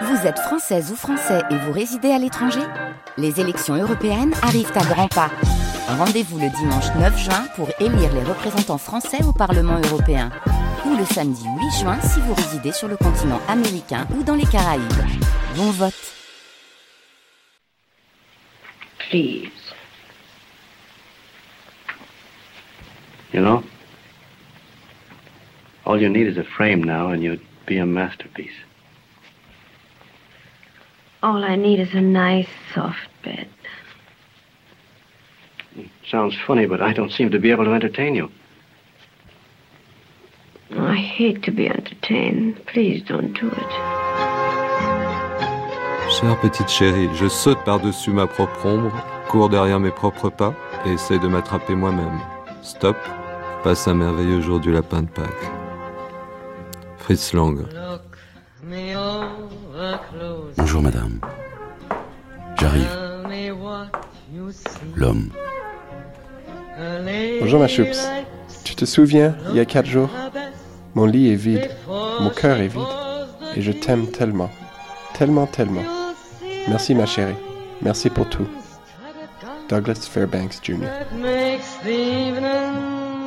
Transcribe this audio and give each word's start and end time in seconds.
Vous 0.00 0.26
êtes 0.26 0.38
française 0.38 0.90
ou 0.90 0.96
français 0.96 1.42
et 1.50 1.56
vous 1.56 1.72
résidez 1.72 2.10
à 2.10 2.18
l'étranger 2.18 2.62
Les 3.18 3.40
élections 3.40 3.74
européennes 3.74 4.32
arrivent 4.42 4.72
à 4.74 4.84
grands 4.84 5.08
pas. 5.08 5.30
Rendez-vous 5.86 6.38
le 6.38 6.48
dimanche 6.48 6.86
9 6.98 7.18
juin 7.18 7.44
pour 7.56 7.68
élire 7.78 8.12
les 8.14 8.22
représentants 8.22 8.78
français 8.78 9.22
au 9.22 9.32
Parlement 9.32 9.78
européen. 9.90 10.30
Ou 10.86 10.96
le 10.96 11.04
samedi 11.04 11.44
8 11.44 11.80
juin 11.80 12.00
si 12.00 12.20
vous 12.20 12.32
résidez 12.32 12.72
sur 12.72 12.88
le 12.88 12.96
continent 12.96 13.40
américain 13.48 14.06
ou 14.16 14.22
dans 14.22 14.34
les 14.34 14.46
Caraïbes. 14.46 14.82
Bon 15.56 15.70
vote 15.70 15.92
Please. 19.10 19.50
You 23.34 23.40
know, 23.42 23.62
all 25.84 26.00
you 26.00 26.08
need 26.08 26.26
is 26.26 26.38
a 26.38 26.44
frame 26.44 26.82
now 26.82 27.10
and 27.12 27.22
you'd 27.22 27.42
be 27.66 27.78
a 27.78 27.86
masterpiece. 27.86 28.52
All 31.22 31.44
I 31.44 31.54
need 31.54 31.78
is 31.78 31.94
a 31.94 32.00
nice, 32.00 32.48
soft 32.74 33.08
bed. 33.22 33.48
Sounds 36.10 36.34
funny, 36.46 36.66
but 36.66 36.82
I 36.82 36.92
don't 36.92 37.12
seem 37.12 37.30
to 37.30 37.38
be 37.38 37.52
able 37.52 37.64
to 37.64 37.72
entertain 37.72 38.16
you. 38.16 38.28
I 40.76 40.96
hate 40.96 41.42
to 41.44 41.52
be 41.52 41.68
entertained. 41.68 42.66
Please 42.66 43.02
don't 43.06 43.32
do 43.40 43.46
it. 43.48 43.72
Chère 46.10 46.38
petite 46.40 46.68
chérie, 46.68 47.08
je 47.14 47.28
saute 47.28 47.64
par-dessus 47.64 48.10
ma 48.10 48.26
propre 48.26 48.66
ombre, 48.66 48.92
cours 49.28 49.48
derrière 49.48 49.80
mes 49.80 49.90
propres 49.90 50.28
pas 50.28 50.54
et 50.84 50.90
essaye 50.90 51.20
de 51.20 51.28
m'attraper 51.28 51.74
moi-même. 51.74 52.20
Stop, 52.62 52.96
passe 53.62 53.88
un 53.88 53.94
merveilleux 53.94 54.40
jour 54.40 54.60
du 54.60 54.72
lapin 54.72 55.02
de 55.02 55.08
Pâques. 55.08 55.50
Fritz 56.98 57.32
Lang. 57.32 57.64
Bonjour 60.56 60.82
madame. 60.82 61.20
J'arrive. 62.60 62.88
L'homme. 64.94 65.28
Bonjour 67.40 67.60
ma 67.60 67.68
choups. 67.68 68.08
Tu 68.64 68.74
te 68.74 68.84
souviens, 68.84 69.34
il 69.50 69.56
y 69.56 69.60
a 69.60 69.64
quatre 69.64 69.86
jours 69.86 70.10
Mon 70.94 71.06
lit 71.06 71.32
est 71.32 71.36
vide, 71.36 71.70
mon 71.88 72.30
cœur 72.30 72.58
est 72.58 72.68
vide, 72.68 72.82
et 73.56 73.62
je 73.62 73.72
t'aime 73.72 74.06
tellement, 74.08 74.50
tellement, 75.14 75.46
tellement. 75.46 75.82
Merci 76.68 76.94
ma 76.94 77.06
chérie, 77.06 77.34
merci 77.80 78.10
pour 78.10 78.28
tout. 78.28 78.46
Douglas 79.68 80.06
Fairbanks 80.10 80.60
Jr. 80.62 80.86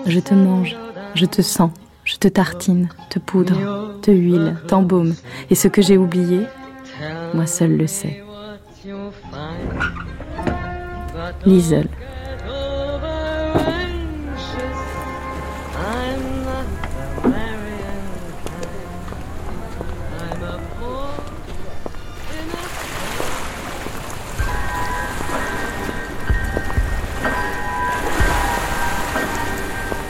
Je 0.05 0.19
te 0.19 0.33
mange, 0.33 0.75
je 1.15 1.25
te 1.25 1.41
sens, 1.41 1.71
je 2.03 2.17
te 2.17 2.27
tartine, 2.27 2.89
te 3.09 3.19
poudre, 3.19 3.99
te 4.01 4.11
huile, 4.11 4.57
t'embaume, 4.67 5.15
et 5.49 5.55
ce 5.55 5.67
que 5.67 5.81
j'ai 5.81 5.97
oublié, 5.97 6.41
moi 7.33 7.45
seul 7.45 7.77
le 7.77 7.87
sais. 7.87 8.23
Liesel. 11.45 11.87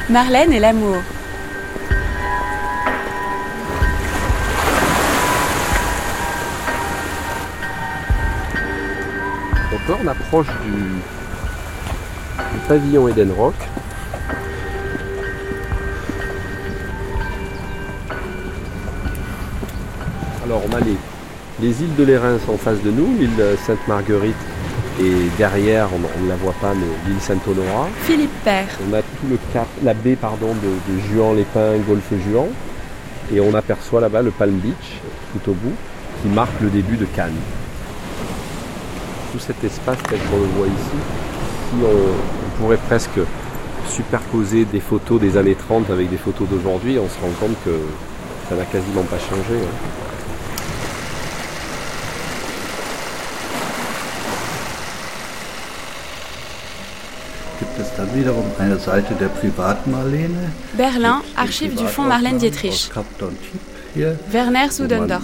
Marlène 0.09 0.53
et 0.53 0.59
l'amour. 0.59 1.01
Là, 9.89 9.97
on 10.03 10.07
approche 10.07 10.47
du, 10.63 10.71
du 10.71 12.59
pavillon 12.67 13.07
Eden 13.07 13.31
Rock. 13.31 13.55
Alors, 20.45 20.61
on 20.69 20.75
a 20.75 20.79
les, 20.79 20.97
les 21.61 21.83
îles 21.83 21.95
de 21.95 22.03
l'Érins 22.03 22.37
en 22.47 22.57
face 22.57 22.81
de 22.81 22.91
nous, 22.91 23.15
l'île 23.19 23.43
Sainte-Marguerite 23.65 24.35
et 25.01 25.29
derrière, 25.37 25.89
on 25.93 26.23
ne 26.23 26.29
la 26.29 26.35
voit 26.37 26.55
pas, 26.61 26.73
mais 26.73 26.85
l'île 27.07 27.19
Saint-Honorat. 27.19 27.89
Philippe 28.03 28.43
Père. 28.43 28.67
On 28.89 28.93
a 28.93 29.01
tout 29.01 29.27
le 29.29 29.37
cap, 29.51 29.67
la 29.83 29.93
baie 29.93 30.15
pardon, 30.15 30.53
de, 30.53 30.93
de 30.93 30.99
Juan-les-Pins, 30.99 31.79
Golfe 31.87 32.13
Juan. 32.29 32.47
Et 33.33 33.41
on 33.41 33.53
aperçoit 33.55 34.01
là-bas 34.01 34.21
le 34.21 34.31
Palm 34.31 34.53
Beach, 34.53 35.01
tout 35.33 35.51
au 35.51 35.53
bout, 35.53 35.73
qui 36.21 36.29
marque 36.29 36.61
le 36.61 36.69
début 36.69 36.95
de 36.95 37.05
Cannes. 37.05 37.33
Tout 39.35 39.41
cet 39.41 39.61
espace 39.65 39.97
tel 40.09 40.17
qu'on 40.31 40.37
le 40.37 40.45
voit 40.55 40.67
ici, 40.67 40.95
si 41.69 41.75
on, 41.83 41.87
on 41.87 42.61
pourrait 42.61 42.77
presque 42.87 43.19
superposer 43.89 44.63
des 44.63 44.79
photos 44.79 45.19
des 45.19 45.35
années 45.35 45.55
30 45.55 45.89
avec 45.89 46.09
des 46.09 46.15
photos 46.15 46.47
d'aujourd'hui, 46.47 46.97
on 46.99 47.09
se 47.09 47.19
rend 47.19 47.33
compte 47.37 47.57
que 47.65 47.77
ça 48.47 48.55
n'a 48.55 48.63
quasiment 48.63 49.03
pas 49.03 49.19
changé. 49.19 49.59
hein. 49.61 50.05
Berlin, 60.77 61.21
mit 61.25 61.33
Archives 61.35 61.75
du 61.75 61.87
Fonds 61.87 62.03
Marlène 62.03 62.37
Dietrich. 62.37 62.89
Werner 64.31 64.69
Sudendorf. 64.71 65.23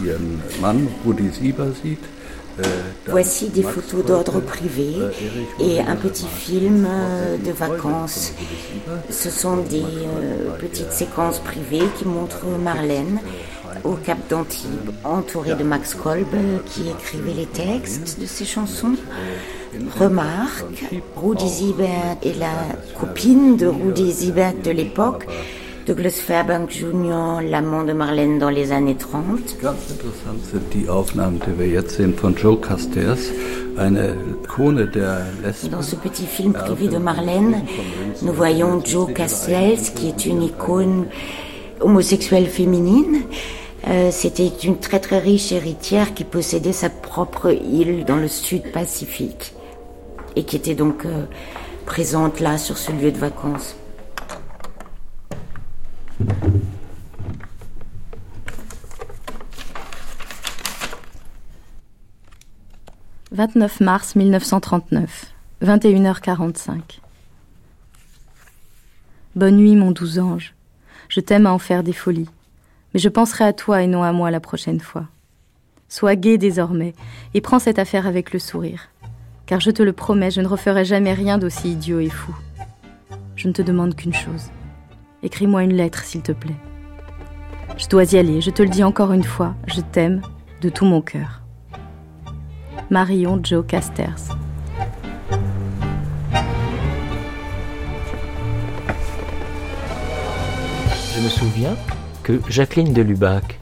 Voici 3.07 3.49
des 3.49 3.63
photos 3.63 4.05
d'ordre 4.05 4.39
privé 4.39 4.93
et 5.59 5.79
un 5.79 5.95
petit 5.95 6.27
film 6.27 6.87
euh, 6.87 7.37
de 7.37 7.51
vacances. 7.51 8.33
Ce 9.09 9.29
sont 9.29 9.57
des 9.57 9.81
euh, 9.81 10.51
petites 10.59 10.91
séquences 10.91 11.39
privées 11.39 11.87
qui 11.97 12.05
montrent 12.05 12.45
Marlène 12.45 13.19
au 13.83 13.93
Cap 13.93 14.17
d'Antibes, 14.29 14.91
entourée 15.03 15.55
de 15.55 15.63
Max 15.63 15.95
Kolb 15.95 16.27
euh, 16.33 16.57
qui 16.65 16.89
écrivait 16.89 17.33
les 17.33 17.45
textes 17.45 18.19
de 18.19 18.25
ses 18.25 18.45
chansons. 18.45 18.95
Remarque, 19.99 20.85
Rudi 21.15 21.49
Siebert 21.49 22.17
est 22.23 22.37
la 22.37 22.53
copine 22.99 23.57
de 23.57 23.67
Rudi 23.67 24.11
Siebert 24.11 24.53
de 24.63 24.71
l'époque, 24.71 25.27
Douglas 25.91 26.21
Fairbanks 26.21 26.71
Jr., 26.71 27.41
l'amant 27.43 27.83
de 27.83 27.91
Marlène 27.91 28.39
dans 28.39 28.49
les 28.49 28.71
années 28.71 28.95
30. 28.95 29.57
Ganz 29.61 29.75
interessant 29.89 30.39
sind 30.49 30.73
die 30.73 30.87
Aufnahmen, 30.87 31.41
die 31.45 31.59
wir 31.59 31.67
jetzt 31.67 31.97
sehen 31.97 32.13
von 32.13 32.33
Joe 32.33 32.55
Castells, 32.61 33.29
eine 33.75 34.15
Ikone 34.41 34.87
der 34.87 35.27
Lesben. 35.43 35.71
Dans 35.71 35.81
ce 35.81 35.97
petit 35.97 36.27
film 36.27 36.53
privé 36.53 36.87
de 36.87 36.97
Marlène, 36.97 37.65
nous 38.21 38.31
voyons 38.31 38.81
Joe 38.85 39.11
Castells, 39.13 39.91
qui 39.93 40.07
est 40.07 40.25
une 40.25 40.43
icône 40.43 41.07
homosexuelle 41.81 42.47
féminine. 42.47 43.23
Euh, 43.89 44.11
C'était 44.11 44.47
une 44.63 44.77
très 44.77 45.01
très 45.01 45.19
riche 45.19 45.51
héritière 45.51 46.13
qui 46.13 46.23
possédait 46.23 46.71
sa 46.71 46.89
propre 46.89 47.51
île 47.51 48.05
dans 48.05 48.15
le 48.15 48.29
sud 48.29 48.71
Pacifique 48.71 49.53
et 50.37 50.45
qui 50.45 50.55
était 50.55 50.75
donc 50.75 51.03
euh, 51.05 51.25
présente 51.85 52.39
là 52.39 52.57
sur 52.57 52.77
ce 52.77 52.93
lieu 52.93 53.11
de 53.11 53.17
vacances. 53.17 53.75
«29 63.41 63.79
mars 63.79 64.15
1939, 64.15 65.33
21h45. 65.63 66.99
Bonne 69.35 69.55
nuit, 69.55 69.75
mon 69.75 69.89
doux 69.89 70.19
ange. 70.19 70.53
Je 71.09 71.21
t'aime 71.21 71.47
à 71.47 71.51
en 71.51 71.57
faire 71.57 71.81
des 71.81 71.91
folies, 71.91 72.29
mais 72.93 72.99
je 72.99 73.09
penserai 73.09 73.45
à 73.45 73.51
toi 73.51 73.81
et 73.81 73.87
non 73.87 74.03
à 74.03 74.11
moi 74.11 74.29
la 74.29 74.39
prochaine 74.39 74.79
fois. 74.79 75.07
Sois 75.89 76.15
gai 76.15 76.37
désormais 76.37 76.93
et 77.33 77.41
prends 77.41 77.57
cette 77.57 77.79
affaire 77.79 78.05
avec 78.05 78.31
le 78.31 78.37
sourire, 78.37 78.89
car 79.47 79.59
je 79.59 79.71
te 79.71 79.81
le 79.81 79.91
promets, 79.91 80.29
je 80.29 80.41
ne 80.41 80.47
referai 80.47 80.85
jamais 80.85 81.15
rien 81.15 81.39
d'aussi 81.39 81.71
idiot 81.71 81.99
et 81.99 82.09
fou. 82.09 82.35
Je 83.35 83.47
ne 83.47 83.53
te 83.53 83.63
demande 83.63 83.95
qu'une 83.95 84.13
chose. 84.13 84.51
Écris-moi 85.23 85.63
une 85.63 85.73
lettre, 85.73 86.03
s'il 86.03 86.21
te 86.21 86.31
plaît. 86.31 86.61
Je 87.75 87.87
dois 87.87 88.03
y 88.13 88.19
aller, 88.19 88.39
je 88.39 88.51
te 88.51 88.61
le 88.61 88.69
dis 88.69 88.83
encore 88.83 89.13
une 89.13 89.23
fois, 89.23 89.55
je 89.65 89.81
t'aime 89.81 90.21
de 90.61 90.69
tout 90.69 90.85
mon 90.85 91.01
cœur. 91.01 91.40
Marion 92.89 93.39
Joe 93.43 93.65
Casters. 93.65 94.35
Je 101.15 101.21
me 101.21 101.29
souviens 101.29 101.75
que 102.23 102.39
Jacqueline 102.49 102.93
de 102.93 103.01
Lubac, 103.01 103.59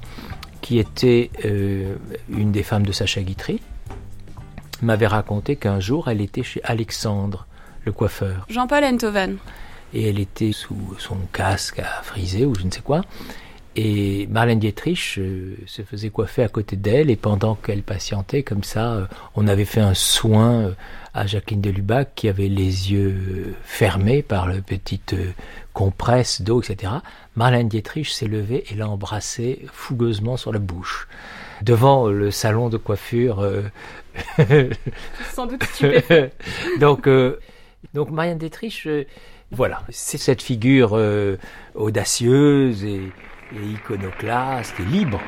qui 0.61 0.79
était 0.79 1.29
euh, 1.45 1.95
une 2.29 2.51
des 2.51 2.63
femmes 2.63 2.85
de 2.85 2.91
Sacha 2.91 3.21
Guitry, 3.21 3.59
m'avait 4.81 5.07
raconté 5.07 5.55
qu'un 5.55 5.79
jour 5.79 6.07
elle 6.07 6.21
était 6.21 6.43
chez 6.43 6.61
Alexandre, 6.63 7.47
le 7.85 7.91
coiffeur. 7.91 8.45
Jean-Paul 8.49 8.83
Enthoven. 8.83 9.37
Et 9.93 10.09
elle 10.09 10.19
était 10.19 10.51
sous 10.51 10.95
son 10.99 11.17
casque 11.33 11.79
à 11.79 12.01
friser 12.03 12.45
ou 12.45 12.55
je 12.55 12.63
ne 12.63 12.71
sais 12.71 12.81
quoi. 12.81 13.01
Et 13.75 14.27
Marlène 14.27 14.59
Dietrich 14.59 15.15
euh, 15.19 15.55
se 15.67 15.83
faisait 15.83 16.09
coiffer 16.09 16.43
à 16.43 16.47
côté 16.47 16.75
d'elle 16.75 17.09
et 17.09 17.15
pendant 17.15 17.55
qu'elle 17.55 17.83
patientait 17.83 18.41
comme 18.41 18.63
ça, 18.63 18.93
euh, 18.93 19.05
on 19.35 19.47
avait 19.47 19.65
fait 19.65 19.79
un 19.79 19.93
soin 19.93 20.61
euh, 20.61 20.71
à 21.13 21.27
Jacqueline 21.27 21.61
de 21.61 21.69
Lubac 21.69 22.15
qui 22.15 22.29
avait 22.29 22.47
les 22.47 22.91
yeux 22.91 23.55
fermés 23.63 24.23
par 24.23 24.47
la 24.47 24.59
petite 24.61 25.15
compresse 25.73 26.41
d'eau, 26.41 26.61
etc. 26.61 26.93
Marlène 27.35 27.67
Dietrich 27.67 28.09
s'est 28.09 28.27
levée 28.27 28.63
et 28.71 28.75
l'a 28.75 28.89
embrassée 28.89 29.65
fougueusement 29.71 30.35
sur 30.35 30.51
la 30.51 30.59
bouche. 30.59 31.07
Devant 31.61 32.07
le 32.07 32.31
salon 32.31 32.69
de 32.69 32.77
coiffure. 32.77 33.45
Sans 35.33 35.45
doute 35.45 35.59
donc, 36.79 37.09
donc 37.93 38.11
Marianne 38.11 38.37
Dietrich, 38.37 38.87
voilà, 39.51 39.81
c'est 39.89 40.17
cette 40.17 40.41
figure 40.41 40.97
audacieuse 41.75 42.83
et, 42.85 43.11
et 43.55 43.65
iconoclaste 43.65 44.79
et 44.79 44.85
libre. 44.85 45.19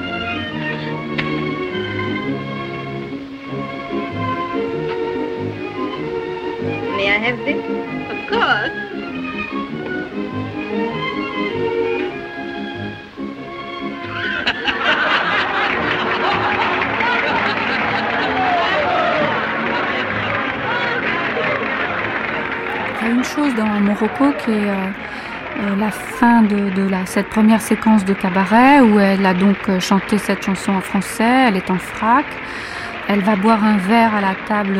Morocco 23.96 24.32
qui 24.44 24.50
est 24.50 24.68
euh, 24.68 24.90
euh, 25.60 25.76
la 25.76 25.90
fin 25.90 26.42
de, 26.42 26.70
cette 27.06 27.28
première 27.28 27.62
séquence 27.62 28.04
de 28.04 28.12
cabaret 28.12 28.80
où 28.80 28.98
elle 28.98 29.24
a 29.24 29.32
donc 29.32 29.56
euh, 29.68 29.80
chanté 29.80 30.18
cette 30.18 30.44
chanson 30.44 30.72
en 30.72 30.80
français, 30.80 31.46
elle 31.48 31.56
est 31.56 31.70
en 31.70 31.78
frac, 31.78 32.26
elle 33.08 33.20
va 33.20 33.36
boire 33.36 33.64
un 33.64 33.78
verre 33.78 34.14
à 34.14 34.20
la 34.20 34.34
table 34.46 34.78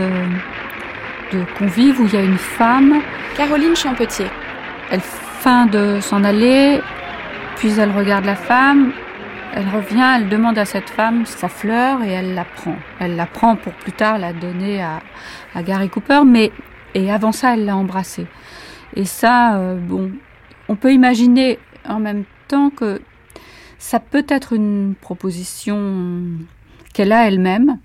de 1.33 1.45
convives 1.59 2.01
où 2.01 2.07
il 2.07 2.13
y 2.13 2.17
a 2.17 2.23
une 2.23 2.37
femme. 2.37 3.01
Caroline 3.37 3.75
Champetier. 3.75 4.27
Elle 4.91 5.01
feint 5.01 5.67
de 5.67 5.99
s'en 6.01 6.23
aller, 6.23 6.81
puis 7.57 7.79
elle 7.79 7.93
regarde 7.93 8.25
la 8.25 8.37
femme, 8.37 8.93
elle 9.55 9.69
revient, 9.69 10.17
elle 10.17 10.29
demande 10.29 10.59
à 10.59 10.65
cette 10.65 10.91
femme 10.91 11.25
sa 11.25 11.49
fleur 11.49 12.03
et 12.03 12.11
elle 12.11 12.35
la 12.35 12.45
prend. 12.45 12.77
Elle 13.01 13.17
la 13.17 13.27
prend 13.27 13.57
pour 13.57 13.73
plus 13.73 13.93
tard 13.93 14.19
la 14.19 14.33
donner 14.33 14.83
à, 14.83 15.01
à 15.55 15.63
Gary 15.63 15.89
Cooper, 15.89 16.21
mais 16.27 16.53
et 16.95 17.11
avant 17.11 17.33
ça, 17.33 17.55
elle 17.55 17.65
l'a 17.65 17.77
embrassé. 17.77 18.27
Et 18.97 19.05
ça, 19.05 19.59
euh, 19.59 19.79
bon, 19.79 20.11
on 20.69 20.77
peut 20.77 20.93
imaginer 20.93 21.59
en 21.87 22.01
même 22.01 22.25
temps 22.49 22.71
que 22.71 23.01
ça 23.79 24.01
peut 24.01 24.25
être 24.29 24.55
une 24.55 24.95
proposition 25.01 26.23
qu'elle 26.95 27.13
a 27.13 27.29
elle-même. 27.29 27.79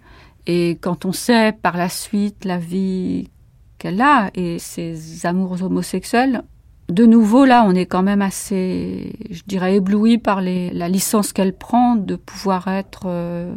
Et 0.48 0.78
quand 0.82 1.06
on 1.06 1.12
sait 1.12 1.52
par 1.52 1.76
la 1.78 1.90
suite 1.90 2.46
la 2.46 2.58
vie 2.58 3.30
qu'elle 3.78 4.02
a 4.02 4.32
et 4.36 4.58
ses 4.58 5.26
amours 5.26 5.62
homosexuels, 5.62 6.44
de 6.90 7.06
nouveau 7.06 7.46
là, 7.46 7.64
on 7.68 7.76
est 7.76 7.86
quand 7.86 8.04
même 8.04 8.22
assez, 8.22 9.14
je 9.30 9.44
dirais, 9.46 9.76
ébloui 9.76 10.18
par 10.18 10.42
la 10.42 10.90
licence 10.90 11.34
qu'elle 11.34 11.54
prend 11.54 11.96
de 11.96 12.16
pouvoir 12.16 12.68
être 12.70 13.04
euh, 13.06 13.54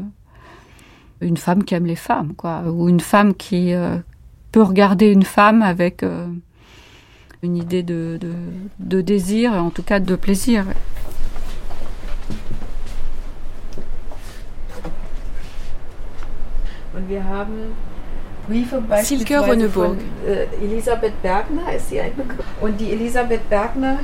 une 1.21 1.37
femme 1.37 1.65
qui 1.65 1.75
aime 1.75 1.87
les 1.87 1.97
femmes, 1.97 2.35
quoi, 2.35 2.65
ou 2.71 2.89
une 2.89 3.01
femme 3.01 3.35
qui, 3.35 3.73
euh, 3.73 3.97
peut 4.55 4.63
regarder 4.63 5.11
une 5.11 5.25
femme 5.25 5.63
avec 5.63 6.05
une 7.45 7.57
idée 7.57 7.83
de, 7.83 8.19
de, 8.21 8.33
de, 8.79 9.01
désir, 9.01 9.53
en 9.53 9.71
tout 9.71 9.83
cas 9.83 10.01
de 10.01 10.17
plaisir. 10.17 10.65
Silke 19.03 19.35
Ronneburg. 19.39 19.99
Äh, 20.27 20.47
Elisabeth 20.65 21.21
Bergner 21.23 21.75
ist 21.77 21.91
sie 21.91 22.01
ein 22.01 22.13
Und 22.61 22.81
die 22.81 22.93
Elisabeth 22.93 23.49
Bergner 23.49 23.99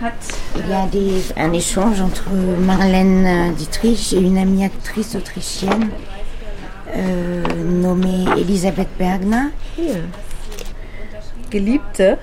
hat. 0.00 0.12
Il 0.56 0.68
y 0.68 0.74
a 0.74 0.86
des, 0.86 1.32
un 1.36 1.52
échange 1.52 2.00
entre 2.00 2.30
Marlène 2.60 3.54
Dietrich 3.54 4.12
et 4.12 4.20
une 4.20 4.38
amie 4.38 4.64
actrice 4.64 5.16
autrichienne 5.16 5.90
euh, 6.94 7.42
nommée 7.64 8.24
Elisabeth 8.36 8.88
Bergner. 8.98 9.50
Hier. 9.76 10.02
Geliebte, 11.50 12.18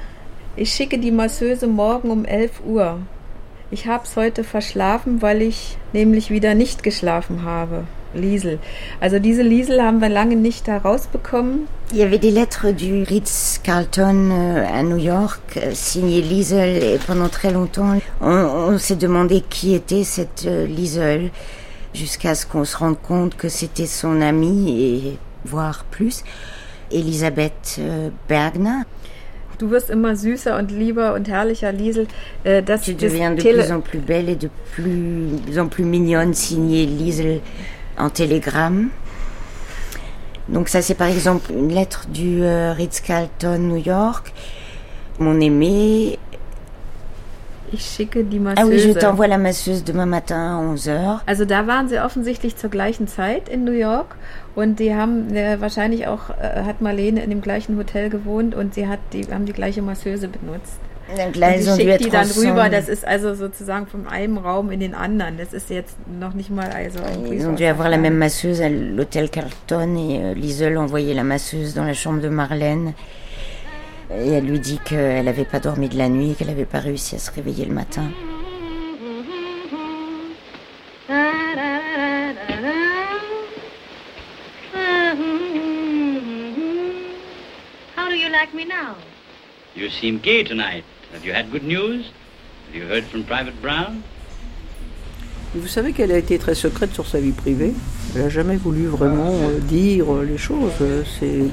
ich 0.56 0.74
schicke 0.74 0.98
die 0.98 1.12
Masseuse 1.12 1.68
morgen 1.68 2.10
um 2.10 2.26
11 2.26 2.62
Uhr. 2.66 3.00
Ich 3.72 3.88
hab's 3.88 4.16
heute 4.16 4.44
verschlafen, 4.44 5.22
weil 5.22 5.42
ich 5.42 5.78
nämlich 5.92 6.30
wieder 6.30 6.54
nicht 6.54 6.84
geschlafen 6.84 7.44
habe. 7.44 7.86
Liesel. 8.14 8.60
Also 9.02 9.20
diese 9.20 9.42
Liesel 9.42 9.82
haben 9.82 10.00
wir 10.00 10.08
lange 10.08 10.38
nicht 10.38 10.68
herausbekommen. 10.68 11.68
Il 11.92 11.98
y 11.98 12.04
avait 12.04 12.18
des 12.18 12.32
lettres 12.32 12.74
du 12.74 13.04
Ritz-Carlton 13.04 14.32
euh, 14.32 14.66
à 14.66 14.84
New 14.84 14.96
York, 14.96 15.58
euh, 15.58 15.72
signées 15.74 16.22
Liesel, 16.22 16.82
et 16.82 17.00
pendant 17.06 17.28
très 17.28 17.52
longtemps, 17.52 17.98
on, 18.22 18.28
on 18.28 18.78
s'est 18.78 18.96
demandé 18.96 19.42
qui 19.50 19.76
était 19.76 20.06
cette 20.06 20.46
euh, 20.48 20.66
Liesel 20.66 21.32
jusqu'à 21.94 22.36
ce 22.36 22.46
qu'on 22.46 22.64
se 22.64 22.78
rende 22.78 23.02
compte 23.02 23.36
que 23.36 23.50
c'était 23.50 23.86
son 23.86 24.22
amie 24.22 24.70
et 24.80 25.18
voire 25.44 25.84
plus, 25.92 26.24
Elisabeth 26.92 27.80
Bergner. 28.28 28.84
Du 29.58 29.70
wirst 29.72 29.90
immer 29.90 30.16
süßer 30.16 30.58
und 30.58 30.72
lieber 30.72 31.14
und 31.14 31.28
herrlicher, 31.28 31.72
Liesel. 31.72 32.08
Äh, 32.44 32.62
das, 32.62 32.82
tu 32.82 32.94
deviens 32.94 33.36
de 33.36 33.42
plus 33.42 33.72
en 33.72 33.82
plus 33.82 34.00
belle 34.00 34.30
et 34.30 34.36
de 34.36 34.50
plus 34.74 35.60
en 35.60 35.68
plus 35.68 35.86
mignonne, 35.86 36.34
signée 36.34 36.86
Liesel 36.86 37.42
en 37.98 38.10
télégramme. 38.10 38.90
Donc 40.48 40.70
ça 40.70 40.82
c'est 40.82 40.96
par 40.96 41.08
exemple 41.08 41.52
une 41.52 41.74
lettre 41.74 42.08
du 42.08 42.44
euh, 42.44 42.74
Ritz-Carlton 42.74 43.58
New 43.60 43.78
York. 43.84 44.34
Mon 45.18 45.40
aimé, 45.40 46.20
Ich 47.74 47.84
schicke 47.84 48.24
die 48.24 48.40
Masseuse. 48.40 48.64
Ah 48.64 48.68
oui, 48.68 48.80
je 48.80 48.92
t'envoie 48.92 49.28
la 49.28 49.38
masseuse 49.38 49.84
demain 49.84 50.06
matin 50.06 50.38
à 50.38 50.74
11h. 50.74 51.20
Also 51.26 51.46
da 51.46 51.68
waren 51.68 51.90
sie 51.90 52.00
offensichtlich 52.00 52.56
zur 52.56 52.70
gleichen 52.70 53.08
Zeit 53.08 53.50
in 53.50 53.64
New 53.64 53.74
York 53.74 54.16
und 54.56 54.80
die 54.80 54.96
haben 54.96 55.36
äh, 55.36 55.60
wahrscheinlich 55.60 56.08
auch 56.08 56.30
äh, 56.30 56.64
hat 56.64 56.82
Marlene 56.82 57.24
in 57.24 57.30
dem 57.30 57.42
gleichen 57.42 57.78
Hotel 57.78 58.10
gewohnt 58.10 58.56
und 58.56 58.74
sie 58.74 58.88
hat 58.88 59.00
die 59.14 59.26
haben 59.26 59.46
die 59.46 59.54
gleiche 59.54 59.82
Masseuse 59.82 60.28
benutzt. 60.28 60.80
Und 61.08 61.36
die 61.36 61.64
schickt 61.64 62.06
die 62.06 62.10
dann 62.10 62.28
rüber. 62.28 62.70
Das 62.70 62.90
ist 62.90 63.06
also 63.06 63.36
sozusagen 63.36 63.86
von 63.86 64.08
einem 64.08 64.38
Raum 64.38 64.72
in 64.72 64.80
den 64.80 64.96
anderen. 64.96 65.38
Das 65.38 65.54
ist 65.54 65.70
jetzt 65.70 65.96
noch 66.20 66.34
nicht 66.34 66.50
mal 66.50 66.70
also. 66.72 67.00
Ils 67.32 67.46
ont 67.46 67.56
dû 67.56 67.66
avoir 67.66 67.90
la 67.90 67.98
même 67.98 68.18
masseuse 68.18 68.62
à 68.62 68.70
l'hôtel 68.70 69.30
Carlton 69.30 69.96
et 69.98 70.20
euh, 70.20 70.34
Liesel 70.34 70.78
envoyait 70.78 71.14
la 71.14 71.24
masseuse 71.24 71.76
dans 71.76 71.84
la 71.84 71.94
chambre 71.94 72.22
de 72.22 72.30
Marlène. 72.30 72.94
Et 74.12 74.32
elle 74.34 74.46
lui 74.46 74.60
dit 74.60 74.80
qu'elle 74.84 75.26
n'avait 75.26 75.46
pas 75.46 75.60
dormi 75.60 75.90
de 75.90 75.98
la 75.98 76.10
nuit, 76.10 76.36
qu'elle 76.38 76.48
n'avait 76.48 76.66
pas 76.66 76.80
réussi 76.80 77.16
à 77.16 77.20
se 77.20 77.32
réveiller 77.32 77.66
le 77.66 77.74
matin. 77.74 78.04
You 88.26 88.32
like 88.32 88.54
me 88.54 88.66
now? 88.66 88.96
You 89.76 89.90
seem 89.90 90.20
gay 90.20 90.44
tonight. 90.44 90.84
Have 91.14 91.26
you 91.26 91.34
had 91.34 91.52
good 91.52 91.64
news? 91.64 92.12
Have 92.68 92.76
you 92.76 92.88
heard 92.88 93.06
from 93.06 93.24
Private 93.24 93.62
Brown? 93.62 94.02
Vous 95.54 95.68
savez 95.68 95.94
qu'elle 95.94 96.12
a 96.12 96.18
été 96.18 96.38
très 96.38 96.56
secrète 96.56 96.94
sur 96.94 97.08
sa 97.08 97.20
vie 97.20 97.32
privée. 97.32 97.74
Elle 98.16 98.24
n'a 98.24 98.30
jamais 98.30 98.58
voulu 98.58 98.88
vraiment 98.88 99.32
euh, 99.32 99.60
dire 99.60 100.08
les 100.28 100.38
choses. 100.38 100.74
C'est 101.20 101.46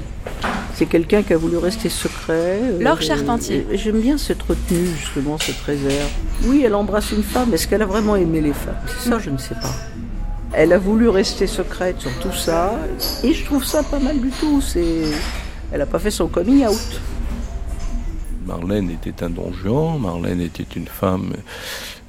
c'est 0.75 0.87
quelqu'un 0.87 1.23
qui 1.23 1.35
a 1.35 1.37
voulu 1.37 1.59
rester 1.59 1.88
secret. 1.88 2.59
Euh, 2.62 2.83
Laure 2.83 3.02
Charpentier. 3.02 3.67
J'aime 3.75 4.00
bien 4.00 4.17
cette 4.17 4.43
retenue, 4.43 4.87
justement, 4.99 5.38
cette 5.38 5.61
réserve. 5.61 6.11
Oui, 6.45 6.62
elle 6.64 6.75
embrasse 6.75 7.12
une 7.12 7.23
femme. 7.23 7.52
Est-ce 7.52 7.69
qu'elle 7.69 7.83
a 7.83 7.87
vraiment 7.87 8.17
aimé 8.17 8.41
les 8.41 8.55
femmes? 8.55 8.81
Ça, 8.99 9.19
je 9.19 9.31
ne 9.31 9.38
sais 9.38 9.55
pas. 9.55 9.75
Elle 10.55 10.73
a 10.73 10.79
voulu 10.79 11.09
rester 11.09 11.47
secrète 11.47 12.00
sur 12.00 12.12
tout 12.19 12.33
ça. 12.33 12.75
Et 13.23 13.35
je 13.35 13.45
trouve 13.45 13.64
ça 13.64 13.83
pas 13.83 13.99
mal 13.99 14.21
du 14.21 14.31
tout. 14.31 14.61
C'est... 14.61 15.02
Elle 15.73 15.79
n'a 15.79 15.87
pas 15.87 15.99
fait 15.99 16.11
son 16.11 16.29
coming 16.29 16.67
out. 16.67 17.00
Marlène 18.47 18.91
était 18.91 19.23
un 19.25 19.31
donjon. 19.31 19.99
Marlène 19.99 20.41
était 20.41 20.67
une 20.76 20.87
femme 20.87 21.33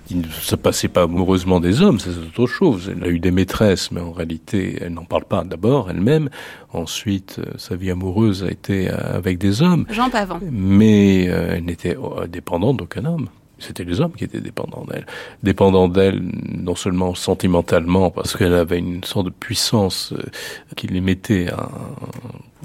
qui 0.06 0.16
ne 0.16 0.28
se 0.28 0.56
passait 0.56 0.90
pas 0.90 1.04
amoureusement 1.04 1.60
des 1.60 1.82
hommes, 1.82 2.00
c'est 2.00 2.10
autre 2.10 2.48
chose. 2.48 2.92
Elle 2.94 3.04
a 3.04 3.08
eu 3.08 3.20
des 3.20 3.32
maîtresses, 3.32 3.92
mais 3.92 4.02
en 4.02 4.12
réalité, 4.12 4.78
elle 4.82 4.94
n'en 4.94 5.06
parle 5.06 5.24
pas 5.24 5.44
d'abord 5.44 5.90
elle-même. 5.90 6.30
Ensuite, 6.74 7.40
euh, 7.40 7.54
sa 7.58 7.76
vie 7.76 7.90
amoureuse 7.90 8.44
a 8.44 8.52
été 8.52 8.90
euh, 8.90 8.98
avec 9.16 9.38
des 9.38 9.62
hommes. 9.62 9.86
Jean 9.90 10.10
Pavant. 10.10 10.40
Mais 10.52 11.28
euh, 11.30 11.56
elle 11.56 11.66
n'était 11.66 11.96
dépendante 12.30 12.78
d'aucun 12.78 13.06
homme. 13.06 13.30
C'était 13.60 13.84
les 13.84 14.02
hommes 14.02 14.14
qui 14.14 14.24
étaient 14.24 14.42
dépendants 14.42 14.86
d'elle. 14.90 15.06
Dépendants 15.42 15.88
d'elle 15.88 16.22
non 16.22 16.76
seulement 16.76 17.16
sentimentalement, 17.16 18.12
parce 18.12 18.36
qu'elle 18.36 18.54
avait 18.54 18.80
une 18.80 19.04
sorte 19.04 19.28
de 19.28 19.32
puissance 19.32 20.14
euh, 20.14 20.24
qui 20.76 20.88
les 20.88 21.02
mettait 21.02 21.50
à, 21.50 21.70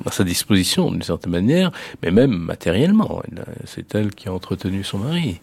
à 0.07 0.11
sa 0.11 0.25
disposition 0.25 0.91
d'une 0.91 1.03
certaine 1.03 1.33
manière, 1.33 1.71
mais 2.03 2.11
même 2.11 2.33
matériellement. 2.33 3.23
C'est 3.65 3.95
elle 3.95 4.15
qui 4.15 4.29
a 4.29 4.33
entretenu 4.33 4.85
son 4.85 4.99
mari. 4.99 5.41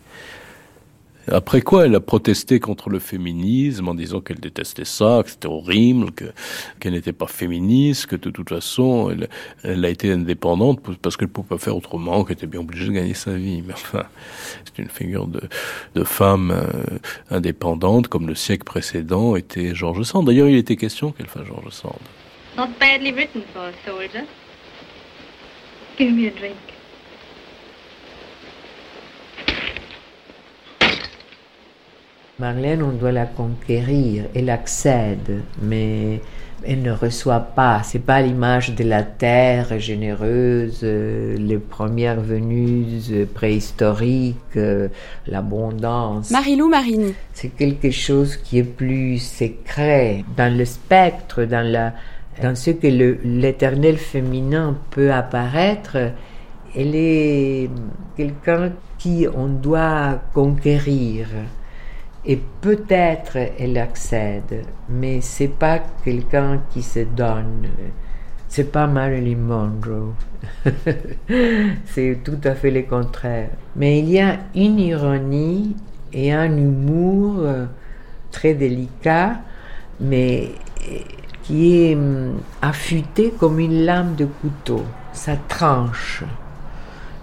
Après 1.31 1.61
quoi, 1.61 1.85
elle 1.85 1.95
a 1.95 1.99
protesté 1.99 2.59
contre 2.59 2.89
le 2.89 2.99
féminisme 2.99 3.87
en 3.87 3.95
disant 3.95 4.21
qu'elle 4.21 4.39
détestait 4.39 4.85
ça, 4.85 5.21
que 5.23 5.31
c'était 5.31 5.47
horrible, 5.47 6.11
que 6.11 6.25
qu'elle 6.79 6.93
n'était 6.93 7.13
pas 7.13 7.27
féministe, 7.27 8.05
que 8.07 8.15
de 8.15 8.29
toute 8.29 8.49
façon, 8.49 9.15
elle, 9.63 9.85
a 9.85 9.89
été 9.89 10.11
indépendante 10.11 10.81
parce 11.01 11.17
qu'elle 11.17 11.29
ne 11.29 11.33
pouvait 11.33 11.47
pas 11.47 11.57
faire 11.57 11.75
autrement, 11.75 12.23
qu'elle 12.23 12.37
était 12.37 12.47
bien 12.47 12.59
obligée 12.59 12.87
de 12.87 12.91
gagner 12.91 13.13
sa 13.13 13.33
vie. 13.33 13.63
Mais 13.65 13.73
enfin, 13.73 14.03
c'est 14.65 14.81
une 14.81 14.89
figure 14.89 15.27
de, 15.27 15.41
de 15.95 16.03
femme 16.03 16.51
euh, 16.51 16.97
indépendante 17.31 18.07
comme 18.07 18.27
le 18.27 18.35
siècle 18.35 18.63
précédent 18.63 19.35
était 19.35 19.73
Georges 19.73 20.03
Sand. 20.03 20.25
D'ailleurs, 20.27 20.49
il 20.49 20.57
était 20.57 20.75
question 20.75 21.11
qu'elle 21.11 21.27
fasse 21.27 21.45
Georges 21.45 21.71
Sand. 21.71 21.93
Not 22.55 22.69
badly 22.79 23.11
written 23.11 23.41
for 23.53 23.63
a 23.63 23.73
soldier. 23.85 24.25
Give 25.97 26.13
me 26.13 26.27
a 26.27 26.31
drink. 26.31 26.74
Marlène, 32.37 32.83
on 32.83 32.91
doit 32.91 33.13
la 33.13 33.27
conquérir. 33.27 34.25
Elle 34.35 34.49
accède, 34.49 35.41
mais 35.61 36.19
elle 36.65 36.81
ne 36.81 36.91
reçoit 36.91 37.39
pas. 37.39 37.81
C'est 37.83 37.99
pas 37.99 38.21
l'image 38.21 38.75
de 38.75 38.83
la 38.83 39.03
terre 39.03 39.79
généreuse, 39.79 40.81
euh, 40.83 41.37
les 41.37 41.57
premières 41.57 42.19
venues 42.19 42.85
préhistoriques, 43.33 44.35
euh, 44.57 44.89
l'abondance. 45.27 46.29
Marilou 46.29 46.67
Marini. 46.67 47.13
C'est 47.31 47.55
quelque 47.55 47.91
chose 47.91 48.35
qui 48.35 48.59
est 48.59 48.63
plus 48.63 49.17
secret 49.19 50.25
dans 50.35 50.53
le 50.53 50.65
spectre, 50.65 51.45
dans 51.45 51.65
la, 51.65 51.93
dans 52.41 52.55
ce 52.55 52.71
que 52.71 52.87
l'éternel 52.87 53.95
féminin 53.95 54.75
peut 54.91 55.13
apparaître. 55.13 55.95
Elle 56.75 56.95
est 56.95 57.69
quelqu'un 58.17 58.73
qui 58.97 59.25
on 59.33 59.47
doit 59.47 60.19
conquérir 60.33 61.27
et 62.25 62.39
peut-être 62.61 63.37
elle 63.59 63.77
accède, 63.77 64.65
mais 64.89 65.21
c'est 65.21 65.47
pas 65.47 65.79
quelqu'un 66.03 66.61
qui 66.71 66.81
se 66.81 66.99
donne. 66.99 67.67
C'est 68.47 68.71
pas 68.71 68.87
Marilyn 68.87 69.37
Monroe. 69.37 70.13
c'est 71.85 72.19
tout 72.23 72.39
à 72.43 72.55
fait 72.55 72.71
le 72.71 72.83
contraire. 72.83 73.49
Mais 73.75 73.99
il 73.99 74.09
y 74.09 74.19
a 74.19 74.37
une 74.55 74.79
ironie 74.79 75.75
et 76.13 76.31
un 76.31 76.55
humour 76.55 77.45
très 78.31 78.53
délicat, 78.53 79.37
mais 79.99 80.51
qui 81.43 81.75
est 81.75 81.95
hum, 81.95 82.39
affûté 82.61 83.33
comme 83.39 83.59
une 83.59 83.85
lame 83.85 84.15
de 84.15 84.25
couteau. 84.25 84.83
Ça 85.13 85.35
tranche. 85.47 86.23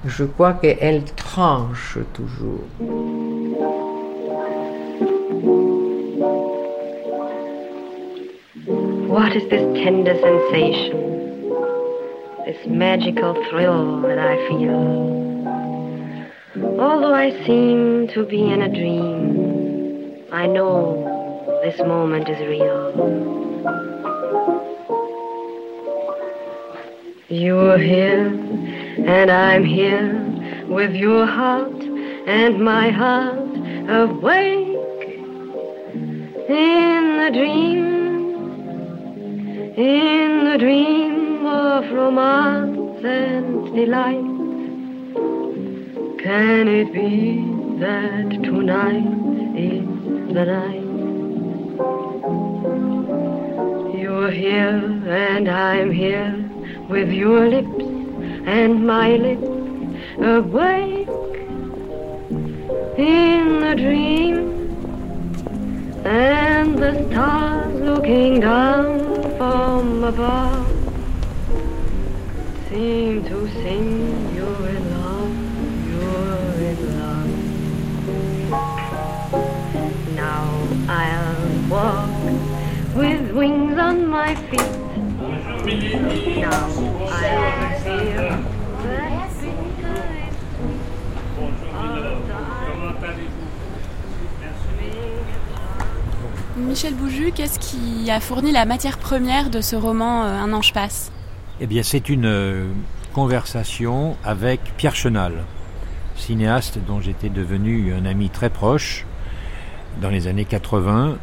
Je 0.04 0.24
crois 0.24 0.54
qu'elle 0.54 1.04
tranche 1.04 1.98
toujours. 2.12 2.64
What 9.12 9.36
is 9.36 9.42
this 9.50 9.60
tender 9.84 10.14
sensation? 10.14 11.50
This 12.46 12.66
magical 12.66 13.34
thrill 13.50 14.00
that 14.00 14.18
I 14.18 14.36
feel? 14.48 14.72
Although 16.80 17.12
I 17.12 17.30
seem 17.44 18.08
to 18.14 18.24
be 18.24 18.50
in 18.50 18.62
a 18.62 18.70
dream, 18.70 20.24
I 20.32 20.46
know 20.46 21.60
this 21.62 21.78
moment 21.80 22.30
is 22.30 22.40
real. 22.48 22.94
You're 27.28 27.76
here, 27.76 28.28
and 29.06 29.30
I'm 29.30 29.66
here 29.66 30.66
with 30.68 30.94
your 30.94 31.26
heart 31.26 31.82
and 32.26 32.64
my 32.64 32.88
heart 32.88 33.56
awake 33.90 34.78
in 36.48 37.18
the 37.18 37.30
dream 37.30 38.01
in 39.76 40.44
the 40.44 40.58
dream 40.58 41.46
of 41.46 41.90
romance 41.92 43.02
and 43.04 43.74
delight. 43.74 44.28
Can 46.22 46.68
it 46.68 46.92
be 46.92 47.40
that 47.80 48.28
tonight 48.44 49.06
is 49.56 50.34
the 50.34 50.44
night? 50.44 50.88
You're 53.98 54.30
here 54.30 55.00
and 55.08 55.48
I'm 55.48 55.90
here 55.90 56.50
with 56.90 57.10
your 57.10 57.48
lips 57.48 57.84
and 58.46 58.86
my 58.86 59.16
lips 59.16 59.48
awake 60.18 61.08
in 62.98 63.60
the 63.60 63.74
dream 63.74 64.61
and 66.04 66.76
the 66.78 67.08
stars 67.08 67.80
looking 67.80 68.40
down 68.40 69.36
from 69.36 70.02
above 70.04 70.66
seem 72.68 73.22
to 73.24 73.48
sing 73.48 74.34
you're 74.34 74.68
in 74.68 74.90
love, 74.90 75.36
you're 75.90 76.54
in 76.70 76.78
love. 76.98 77.30
Now 80.16 80.48
I'll 80.88 81.68
walk 81.70 82.10
with 82.96 83.30
wings 83.30 83.78
on 83.78 84.06
my 84.08 84.34
feet. 84.34 84.82
Now 86.40 86.66
I'll 87.10 87.78
feel 87.80 88.51
Michel 96.56 96.92
Bouju, 96.92 97.32
qu'est-ce 97.32 97.58
qui 97.58 98.10
a 98.10 98.20
fourni 98.20 98.52
la 98.52 98.66
matière 98.66 98.98
première 98.98 99.48
de 99.48 99.62
ce 99.62 99.74
roman 99.74 100.24
euh, 100.24 100.38
Un 100.38 100.52
ange 100.52 100.74
passe? 100.74 101.10
Eh 101.60 101.66
bien, 101.66 101.82
c'est 101.82 102.10
une 102.10 102.26
euh, 102.26 102.66
conversation 103.14 104.16
avec 104.22 104.60
Pierre 104.76 104.94
Chenal, 104.94 105.44
cinéaste 106.14 106.78
dont 106.86 107.00
j'étais 107.00 107.30
devenu 107.30 107.94
un 107.94 108.04
ami 108.04 108.28
très 108.28 108.50
proche 108.50 109.06
dans 110.02 110.10
les 110.10 110.26
années 110.26 110.44
80 110.44 111.16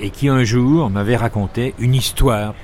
et 0.00 0.10
qui 0.10 0.28
un 0.28 0.44
jour 0.44 0.90
m'avait 0.90 1.16
raconté 1.16 1.74
une 1.78 1.94
histoire. 1.94 2.54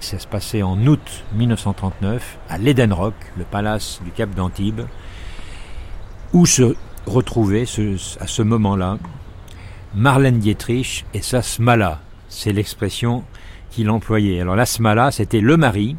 Ça 0.00 0.18
se 0.18 0.26
passait 0.26 0.62
en 0.62 0.86
août 0.86 1.24
1939 1.34 2.38
à 2.48 2.56
l'Eden 2.56 2.94
Rock, 2.94 3.14
le 3.36 3.44
palace 3.44 4.00
du 4.02 4.12
Cap 4.12 4.30
d'Antibes, 4.30 4.82
où 6.32 6.46
se 6.46 6.74
retrouvait 7.06 7.64
à 8.20 8.26
ce 8.26 8.42
moment-là 8.42 8.96
Marlène 9.94 10.40
Dietrich 10.40 11.04
et 11.14 11.22
sa 11.22 11.40
smala. 11.40 12.00
C'est 12.28 12.52
l'expression 12.52 13.22
qu'il 13.70 13.90
employait. 13.90 14.40
Alors 14.40 14.56
la 14.56 14.66
smala, 14.66 15.12
c'était 15.12 15.40
le 15.40 15.56
mari, 15.56 15.96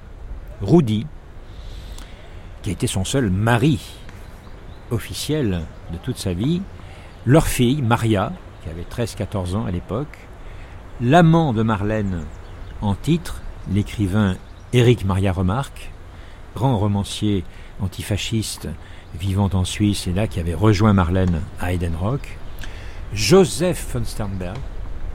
Rudy, 0.62 1.08
qui 2.62 2.70
a 2.72 2.74
été 2.74 2.88
son 2.88 3.06
seul 3.06 3.30
mari 3.30 3.80
officiel 4.92 5.62
de 5.94 5.98
toute 5.98 6.18
sa 6.18 6.34
vie, 6.34 6.62
leur 7.26 7.48
fille, 7.48 7.82
Maria, 7.82 8.34
qui 8.64 8.70
avait 8.70 8.84
13-14 8.84 9.56
ans 9.56 9.66
à 9.66 9.72
l'époque, 9.72 10.18
l'amant 11.00 11.54
de 11.54 11.64
Marlène 11.64 12.26
en 12.82 12.96
titre, 12.96 13.42
l'écrivain 13.72 14.36
Éric 14.74 15.06
Maria 15.06 15.32
Remarque, 15.32 15.92
grand 16.54 16.78
romancier 16.78 17.46
antifasciste 17.80 18.68
vivant 19.18 19.50
en 19.54 19.64
Suisse 19.64 20.08
et 20.08 20.14
là 20.14 20.28
qui 20.28 20.40
avait 20.42 20.54
rejoint 20.54 20.94
Marlène 20.94 21.42
à 21.62 21.68
Rock, 21.98 22.38
Joseph 23.16 23.94
von 23.94 24.04
Sternberg, 24.04 24.58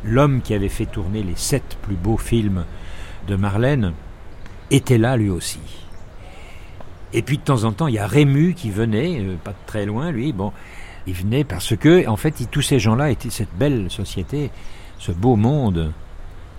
l'homme 0.04 0.40
qui 0.40 0.54
avait 0.54 0.70
fait 0.70 0.86
tourner 0.86 1.22
les 1.22 1.36
sept 1.36 1.76
plus 1.82 1.96
beaux 1.96 2.16
films 2.16 2.64
de 3.28 3.36
Marlène, 3.36 3.92
était 4.70 4.96
là 4.96 5.18
lui 5.18 5.28
aussi. 5.28 5.60
Et 7.12 7.20
puis 7.20 7.36
de 7.36 7.42
temps 7.42 7.64
en 7.64 7.72
temps, 7.72 7.88
il 7.88 7.94
y 7.94 7.98
a 7.98 8.06
Rému 8.06 8.54
qui 8.54 8.70
venait, 8.70 9.20
euh, 9.20 9.36
pas 9.36 9.52
très 9.66 9.84
loin, 9.84 10.12
lui. 10.12 10.32
Bon, 10.32 10.50
il 11.06 11.12
venait 11.12 11.44
parce 11.44 11.76
que, 11.76 12.08
en 12.08 12.16
fait, 12.16 12.46
tous 12.50 12.62
ces 12.62 12.78
gens-là 12.78 13.10
étaient 13.10 13.28
cette 13.28 13.54
belle 13.58 13.90
société, 13.90 14.50
ce 14.98 15.12
beau 15.12 15.36
monde, 15.36 15.92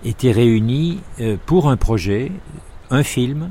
était 0.04 0.30
réunis 0.30 1.00
euh, 1.20 1.36
pour 1.44 1.68
un 1.68 1.76
projet, 1.76 2.30
un 2.90 3.02
film 3.02 3.50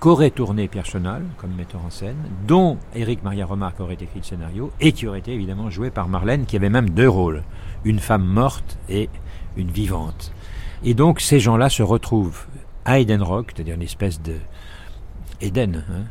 qu'aurait 0.00 0.30
tourné 0.30 0.68
Pierre 0.68 0.86
Chenal 0.86 1.22
comme 1.38 1.54
metteur 1.54 1.84
en 1.84 1.90
scène, 1.90 2.16
dont 2.46 2.78
Éric 2.94 3.22
Maria 3.22 3.46
Remarque 3.46 3.80
aurait 3.80 3.94
écrit 3.94 4.20
le 4.20 4.24
scénario, 4.24 4.72
et 4.80 4.92
qui 4.92 5.06
aurait 5.06 5.20
été 5.20 5.32
évidemment 5.32 5.70
joué 5.70 5.90
par 5.90 6.08
Marlène, 6.08 6.46
qui 6.46 6.56
avait 6.56 6.70
même 6.70 6.90
deux 6.90 7.08
rôles, 7.08 7.42
une 7.84 7.98
femme 7.98 8.24
morte 8.24 8.78
et 8.88 9.08
une 9.56 9.70
vivante. 9.70 10.32
Et 10.84 10.94
donc 10.94 11.20
ces 11.20 11.40
gens-là 11.40 11.68
se 11.70 11.82
retrouvent 11.82 12.46
à 12.84 12.98
Eden 12.98 13.22
Rock, 13.22 13.52
c'est-à-dire 13.54 13.74
une 13.74 13.82
espèce 13.82 14.20
de 14.22 14.36
Eden, 15.40 15.84
hein, 15.90 16.04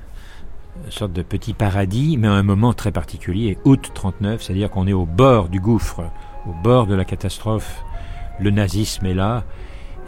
une 0.83 0.91
sorte 0.91 1.13
de 1.13 1.21
petit 1.21 1.53
paradis, 1.53 2.17
mais 2.17 2.27
à 2.27 2.33
un 2.33 2.43
moment 2.43 2.73
très 2.73 2.91
particulier, 2.91 3.57
août 3.63 3.91
39, 3.93 4.41
c'est-à-dire 4.41 4.69
qu'on 4.69 4.87
est 4.87 4.93
au 4.93 5.05
bord 5.05 5.47
du 5.49 5.59
gouffre, 5.59 6.11
au 6.47 6.53
bord 6.63 6.87
de 6.87 6.95
la 6.95 7.05
catastrophe. 7.05 7.83
Le 8.39 8.51
nazisme 8.51 9.05
est 9.05 9.13
là, 9.13 9.45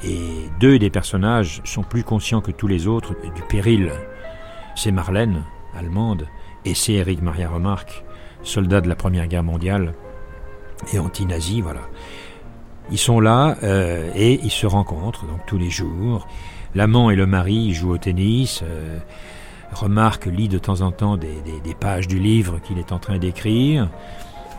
et 0.04 0.50
deux 0.60 0.80
des 0.80 0.90
personnages 0.90 1.62
sont 1.64 1.84
plus 1.84 2.04
conscients 2.04 2.42
que 2.42 2.52
tous 2.52 2.68
les 2.68 2.88
autres 2.88 3.16
du 3.36 3.42
péril. 3.44 3.92
C'est 4.76 4.92
Marlène, 4.92 5.44
allemande, 5.76 6.28
et 6.66 6.74
c'est 6.74 6.94
Eric 6.94 7.22
Maria 7.22 7.50
Remarque, 7.50 8.04
soldat 8.44 8.82
de 8.82 8.90
la 8.90 8.96
Première 8.96 9.28
Guerre 9.28 9.44
mondiale 9.44 9.94
et 10.94 11.00
anti-nazi, 11.00 11.62
voilà. 11.62 11.82
Ils 12.92 12.98
sont 12.98 13.20
là 13.20 13.58
euh, 13.64 14.12
et 14.16 14.40
ils 14.44 14.52
se 14.52 14.66
rencontrent 14.66 15.26
donc 15.26 15.46
tous 15.46 15.58
les 15.58 15.70
jours. 15.70 16.28
L'amant 16.76 17.10
et 17.10 17.16
le 17.16 17.26
mari 17.26 17.74
jouent 17.74 17.94
au 17.94 17.98
tennis. 17.98 18.62
Euh, 18.64 19.00
Remarque 19.74 20.28
lit 20.28 20.48
de 20.48 20.58
temps 20.58 20.80
en 20.80 20.92
temps 20.92 21.18
des, 21.18 21.42
des, 21.42 21.60
des 21.60 21.76
pages 21.76 22.08
du 22.08 22.20
livre 22.20 22.60
qu'il 22.60 22.80
est 22.80 22.94
en 22.94 23.00
train 23.00 23.18
d'écrire. 23.18 23.90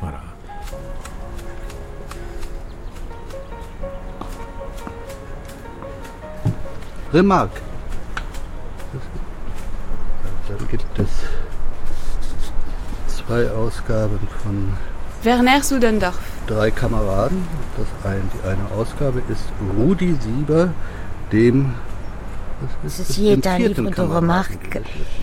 Voilà. 0.02 0.20
Remarque. 7.12 7.60
Dann 10.48 10.68
gibt 10.68 10.98
es 10.98 11.08
zwei 13.16 13.50
Ausgaben 13.50 14.18
von 14.42 14.72
Werner 15.22 15.62
Sudendorf. 15.62 16.18
drei 16.48 16.70
Kameraden. 16.70 17.46
Das 17.76 18.10
ein, 18.10 18.22
die 18.34 18.48
eine 18.48 18.80
Ausgabe 18.80 19.22
ist 19.28 19.44
Rudi 19.78 20.16
Sieber, 20.20 20.72
dem 21.32 21.74
was 22.82 22.98
ist 22.98 23.18
est 23.18 23.46
un 23.46 23.58
livre 23.58 23.90
de 23.90 24.20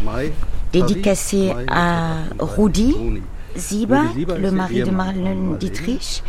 Mai, 0.06 0.32
dédicacé 0.72 1.54
à 1.68 2.24
Rudi 2.39 3.22
Ziba, 3.58 4.04
Sieber 4.13 4.38
le 4.38 4.51
mari 4.51 4.84
de 4.84 4.92
Marlène 4.92 5.58
Dietrich, 5.58 6.24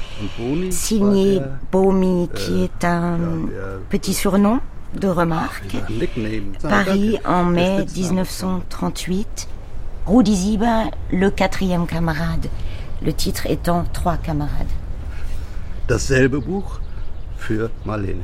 signé 0.70 1.42
Bomi, 1.70 2.28
qui 2.34 2.64
est 2.64 2.84
un 2.84 3.18
der 3.48 3.80
petit 3.90 4.14
surnom 4.14 4.60
de 4.94 5.08
remarque. 5.08 5.76
Nickname. 5.90 6.52
Paris 6.62 7.18
en 7.24 7.44
mai 7.44 7.78
Der 7.78 7.88
Spitzname. 7.88 8.20
1938. 8.22 9.48
Rudi 10.06 10.36
Ziba, 10.36 10.84
le 11.12 11.30
quatrième 11.30 11.86
camarade. 11.86 12.48
Le 13.02 13.12
titre 13.12 13.46
étant 13.46 13.84
Trois 13.92 14.16
camarades. 14.16 14.70
Dasselbe 15.88 16.36
Buch 16.36 16.80
für 17.36 17.70
Marlene. 17.84 18.22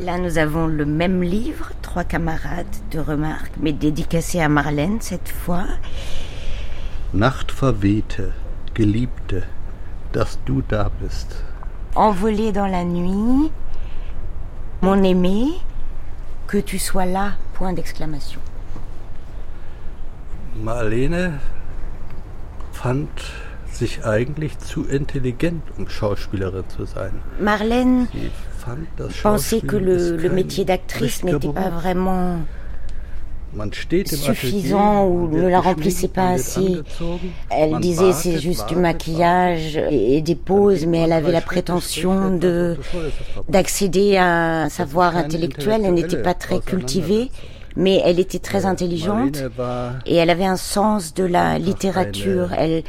Là, 0.00 0.18
nous 0.18 0.36
avons 0.38 0.66
le 0.66 0.84
même 0.84 1.22
livre, 1.22 1.72
Trois 1.82 2.04
camarades 2.04 2.66
de 2.90 2.98
remarque, 2.98 3.52
mais 3.60 3.72
dédicacé 3.72 4.40
à 4.40 4.48
Marlène 4.48 5.00
cette 5.00 5.28
fois. 5.28 5.64
Nacht 7.14 7.50
verwehte, 7.52 8.20
Geliebte, 8.74 9.42
dass 10.12 10.38
du 10.44 10.62
da 10.68 10.90
bist. 11.00 11.42
Envolé 11.94 12.52
dans 12.52 12.66
la 12.66 12.84
nuit, 12.84 13.50
mon 14.82 15.02
aimé, 15.02 15.52
que 16.46 16.58
tu 16.58 16.78
sois 16.78 17.06
là, 17.06 17.32
point 17.54 17.72
d'exclamation. 17.72 18.40
Marlene 20.62 21.38
fand 22.72 23.08
sich 23.72 24.04
eigentlich 24.04 24.58
zu 24.58 24.86
intelligent, 24.88 25.62
um 25.78 25.88
Schauspielerin 25.88 26.64
zu 26.68 26.86
sein. 26.86 27.12
Das 28.96 29.12
pensait 29.22 29.60
que 29.60 29.76
le, 29.76 30.16
le 30.16 30.28
métier 30.28 30.64
d'actrice 30.64 31.22
n'était 31.22 31.52
pas 31.52 31.70
vraiment 31.70 32.40
suffisant 34.06 35.06
ou 35.06 35.28
ne 35.28 35.48
la 35.48 35.60
remplissait 35.60 36.08
pas 36.08 36.30
assez. 36.30 36.82
Elle 37.50 37.78
disait 37.80 38.12
c'est 38.12 38.38
juste 38.38 38.68
du 38.68 38.76
maquillage 38.76 39.76
et 39.90 40.20
des 40.22 40.34
poses, 40.34 40.86
mais 40.86 40.98
elle 40.98 41.12
avait 41.12 41.32
la 41.32 41.40
prétention 41.40 42.36
de 42.36 42.76
d'accéder 43.48 44.16
à 44.16 44.64
un 44.64 44.68
savoir 44.68 45.16
intellectuel. 45.16 45.82
Elle 45.84 45.94
n'était 45.94 46.22
pas 46.22 46.34
très 46.34 46.60
cultivée, 46.60 47.30
mais 47.76 48.00
elle 48.04 48.20
était 48.20 48.38
très 48.38 48.66
intelligente 48.66 49.36
Marlene 49.36 49.50
war 49.58 49.92
et 50.06 50.16
elle 50.16 50.30
avait 50.30 50.46
un 50.46 50.56
sens 50.56 51.14
de 51.14 51.24
la 51.24 51.58
littérature. 51.58 52.52
Elle 52.52 52.82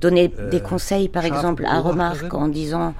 donnait 0.00 0.32
des 0.50 0.60
conseils, 0.60 1.08
par 1.08 1.24
exemple, 1.24 1.64
à 1.66 1.80
Remarque 1.80 2.32
en 2.34 2.48
disant 2.48 2.94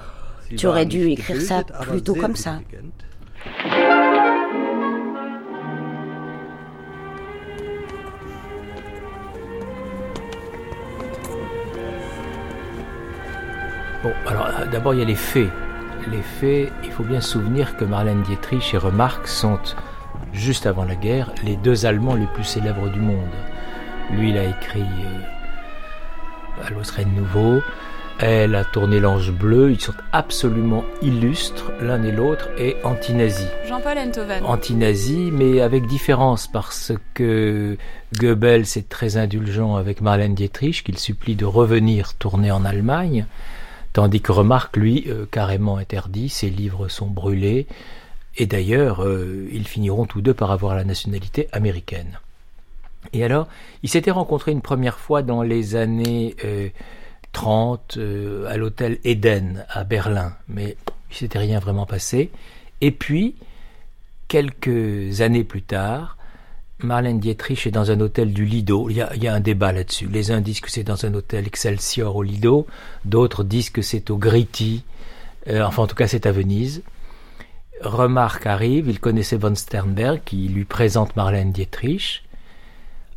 tu 0.56 0.66
aurais 0.66 0.86
dû 0.86 1.08
écrire 1.10 1.40
ça 1.40 1.62
plutôt 1.62 2.14
comme 2.14 2.36
ça. 2.36 2.60
Bon, 14.02 14.12
alors 14.26 14.46
euh, 14.46 14.66
d'abord 14.66 14.94
il 14.94 15.00
y 15.00 15.02
a 15.02 15.06
les 15.06 15.14
faits. 15.14 15.50
Les 16.10 16.22
faits, 16.22 16.72
il 16.82 16.90
faut 16.90 17.02
bien 17.02 17.20
se 17.20 17.32
souvenir 17.32 17.76
que 17.76 17.84
Marlène 17.84 18.22
Dietrich 18.22 18.72
et 18.72 18.78
Remarque 18.78 19.28
sont, 19.28 19.60
juste 20.32 20.64
avant 20.64 20.84
la 20.84 20.94
guerre, 20.94 21.30
les 21.44 21.56
deux 21.56 21.84
Allemands 21.84 22.14
les 22.14 22.26
plus 22.26 22.44
célèbres 22.44 22.88
du 22.88 23.00
monde. 23.00 23.28
Lui, 24.10 24.30
il 24.30 24.38
a 24.38 24.44
écrit 24.44 24.80
euh, 24.80 26.66
À 26.66 26.70
l'Australie 26.70 27.10
Nouveau. 27.10 27.60
Elle 28.22 28.54
a 28.54 28.64
tourné 28.64 29.00
L'Ange 29.00 29.32
Bleu. 29.32 29.70
Ils 29.72 29.80
sont 29.80 29.94
absolument 30.12 30.84
illustres, 31.00 31.70
l'un 31.80 32.02
et 32.02 32.12
l'autre, 32.12 32.48
et 32.58 32.76
anti-nazis. 32.84 33.48
Jean-Paul 33.66 33.98
Enthoven. 33.98 34.44
Anti-nazi, 34.44 35.30
mais 35.32 35.60
avec 35.60 35.86
différence, 35.86 36.46
parce 36.46 36.92
que 37.14 37.78
Goebbels 38.18 38.66
est 38.76 38.88
très 38.88 39.16
indulgent 39.16 39.76
avec 39.76 40.02
Marlène 40.02 40.34
Dietrich, 40.34 40.84
qu'il 40.84 40.98
supplie 40.98 41.34
de 41.34 41.46
revenir 41.46 42.14
tourner 42.14 42.50
en 42.50 42.64
Allemagne, 42.66 43.26
tandis 43.92 44.20
que 44.20 44.32
Remarque, 44.32 44.76
lui, 44.76 45.04
euh, 45.08 45.26
carrément 45.30 45.76
interdit, 45.76 46.28
ses 46.28 46.50
livres 46.50 46.88
sont 46.88 47.08
brûlés, 47.08 47.66
et 48.36 48.46
d'ailleurs, 48.46 49.04
euh, 49.04 49.48
ils 49.52 49.66
finiront 49.66 50.06
tous 50.06 50.22
deux 50.22 50.34
par 50.34 50.50
avoir 50.50 50.74
la 50.74 50.84
nationalité 50.84 51.48
américaine. 51.52 52.18
Et 53.12 53.24
alors, 53.24 53.48
ils 53.82 53.88
s'étaient 53.88 54.10
rencontrés 54.10 54.52
une 54.52 54.60
première 54.60 54.98
fois 54.98 55.22
dans 55.22 55.42
les 55.42 55.74
années 55.74 56.36
euh, 56.44 56.68
30 57.32 57.96
euh, 57.96 58.46
à 58.48 58.56
l'hôtel 58.56 58.98
Eden 59.04 59.64
à 59.68 59.84
Berlin, 59.84 60.34
mais 60.48 60.76
il 61.10 61.16
s'était 61.16 61.38
rien 61.38 61.58
vraiment 61.58 61.86
passé. 61.86 62.30
Et 62.80 62.90
puis, 62.90 63.34
quelques 64.28 65.20
années 65.20 65.44
plus 65.44 65.62
tard, 65.62 66.16
Marlène 66.84 67.20
Dietrich 67.20 67.66
est 67.66 67.70
dans 67.70 67.90
un 67.90 68.00
hôtel 68.00 68.32
du 68.32 68.44
Lido. 68.44 68.88
Il 68.90 68.96
y 68.96 69.28
a, 69.28 69.34
un 69.34 69.40
débat 69.40 69.72
là-dessus. 69.72 70.06
Les 70.08 70.30
uns 70.30 70.40
disent 70.40 70.60
que 70.60 70.70
c'est 70.70 70.84
dans 70.84 71.04
un 71.04 71.14
hôtel 71.14 71.46
Excelsior 71.46 72.16
au 72.16 72.22
Lido, 72.22 72.66
d'autres 73.04 73.44
disent 73.44 73.70
que 73.70 73.82
c'est 73.82 74.10
au 74.10 74.16
Gritti. 74.16 74.84
Euh, 75.48 75.62
enfin, 75.62 75.82
en 75.82 75.86
tout 75.86 75.94
cas, 75.94 76.06
c'est 76.06 76.26
à 76.26 76.32
Venise. 76.32 76.82
Remarque 77.82 78.46
arrive, 78.46 78.88
il 78.88 79.00
connaissait 79.00 79.36
von 79.36 79.54
Sternberg 79.54 80.20
qui 80.24 80.48
lui 80.48 80.64
présente 80.64 81.16
Marlène 81.16 81.52
Dietrich. 81.52 82.24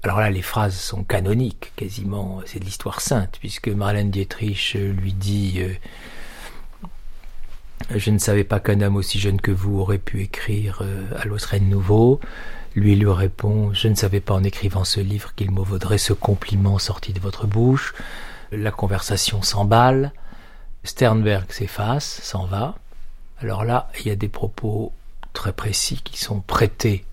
Alors 0.03 0.19
là, 0.19 0.29
les 0.29 0.41
phrases 0.41 0.75
sont 0.75 1.03
canoniques, 1.03 1.71
quasiment, 1.75 2.41
c'est 2.45 2.59
de 2.59 2.65
l'histoire 2.65 2.99
sainte, 3.01 3.37
puisque 3.39 3.69
Marlène 3.69 4.11
Dietrich 4.11 4.75
lui 4.75 5.13
dit 5.13 5.61
euh, 5.61 5.73
Je 7.95 8.11
ne 8.11 8.17
savais 8.17 8.43
pas 8.43 8.59
qu'un 8.59 8.81
homme 8.81 8.97
aussi 8.97 9.19
jeune 9.19 9.39
que 9.39 9.51
vous 9.51 9.79
aurait 9.79 9.99
pu 9.99 10.21
écrire 10.21 10.79
euh, 10.81 11.05
à 11.17 11.25
l'Australie 11.25 11.65
Nouveau. 11.65 12.19
Lui 12.75 12.95
lui 12.95 13.11
répond 13.11 13.73
Je 13.73 13.87
ne 13.87 13.95
savais 13.95 14.19
pas 14.19 14.33
en 14.33 14.43
écrivant 14.43 14.83
ce 14.83 14.99
livre 14.99 15.33
qu'il 15.35 15.51
me 15.51 15.61
vaudrait 15.61 15.97
ce 15.97 16.13
compliment 16.13 16.79
sorti 16.79 17.13
de 17.13 17.19
votre 17.19 17.45
bouche. 17.45 17.93
La 18.51 18.71
conversation 18.71 19.41
s'emballe. 19.41 20.11
Sternberg 20.83 21.51
s'efface, 21.51 22.21
s'en 22.23 22.45
va. 22.45 22.75
Alors 23.39 23.63
là, 23.63 23.89
il 23.99 24.07
y 24.07 24.11
a 24.11 24.15
des 24.15 24.27
propos 24.27 24.91
très 25.33 25.53
précis 25.53 26.01
qui 26.03 26.17
sont 26.19 26.41
prêtés 26.41 27.05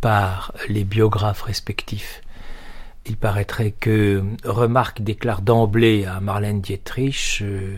par 0.00 0.52
les 0.68 0.84
biographes 0.84 1.42
respectifs. 1.42 2.22
Il 3.06 3.16
paraîtrait 3.16 3.70
que 3.70 4.22
Remarque 4.44 5.02
déclare 5.02 5.42
d'emblée 5.42 6.04
à 6.04 6.20
Marlène 6.20 6.60
Dietrich 6.60 7.38
euh, 7.42 7.76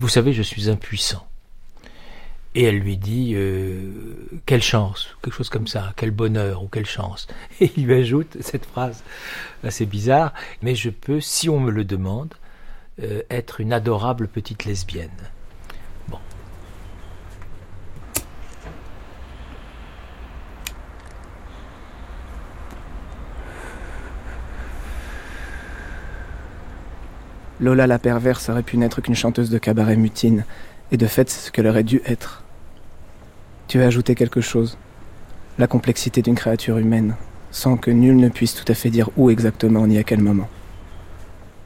Vous 0.00 0.08
savez, 0.08 0.32
je 0.32 0.42
suis 0.42 0.68
impuissant. 0.68 1.26
Et 2.56 2.62
elle 2.62 2.78
lui 2.78 2.96
dit 2.96 3.34
euh, 3.36 3.92
Quelle 4.46 4.62
chance, 4.62 5.14
quelque 5.22 5.34
chose 5.34 5.50
comme 5.50 5.66
ça, 5.66 5.92
quel 5.94 6.10
bonheur 6.10 6.62
ou 6.62 6.68
quelle 6.68 6.86
chance. 6.86 7.28
Et 7.60 7.70
il 7.76 7.84
lui 7.84 7.94
ajoute 7.94 8.38
cette 8.40 8.64
phrase 8.64 9.04
assez 9.62 9.84
bizarre 9.84 10.32
Mais 10.62 10.74
je 10.74 10.88
peux, 10.88 11.20
si 11.20 11.50
on 11.50 11.60
me 11.60 11.70
le 11.70 11.84
demande, 11.84 12.32
euh, 13.02 13.20
être 13.28 13.60
une 13.60 13.74
adorable 13.74 14.26
petite 14.26 14.64
lesbienne. 14.64 15.10
Lola 27.58 27.86
la 27.86 27.98
perverse 27.98 28.50
aurait 28.50 28.62
pu 28.62 28.76
n'être 28.76 29.00
qu'une 29.00 29.14
chanteuse 29.14 29.48
de 29.48 29.56
cabaret 29.56 29.96
mutine, 29.96 30.44
et 30.92 30.98
de 30.98 31.06
fait 31.06 31.30
c'est 31.30 31.46
ce 31.46 31.50
qu'elle 31.50 31.66
aurait 31.66 31.84
dû 31.84 32.02
être. 32.04 32.45
Tu 33.68 33.82
as 33.82 33.86
ajouté 33.86 34.14
quelque 34.14 34.40
chose. 34.40 34.78
La 35.58 35.66
complexité 35.66 36.22
d'une 36.22 36.36
créature 36.36 36.78
humaine, 36.78 37.16
sans 37.50 37.76
que 37.76 37.90
nul 37.90 38.16
ne 38.16 38.28
puisse 38.28 38.54
tout 38.54 38.70
à 38.70 38.74
fait 38.74 38.90
dire 38.90 39.10
où 39.16 39.28
exactement 39.28 39.86
ni 39.88 39.98
à 39.98 40.04
quel 40.04 40.20
moment. 40.20 40.48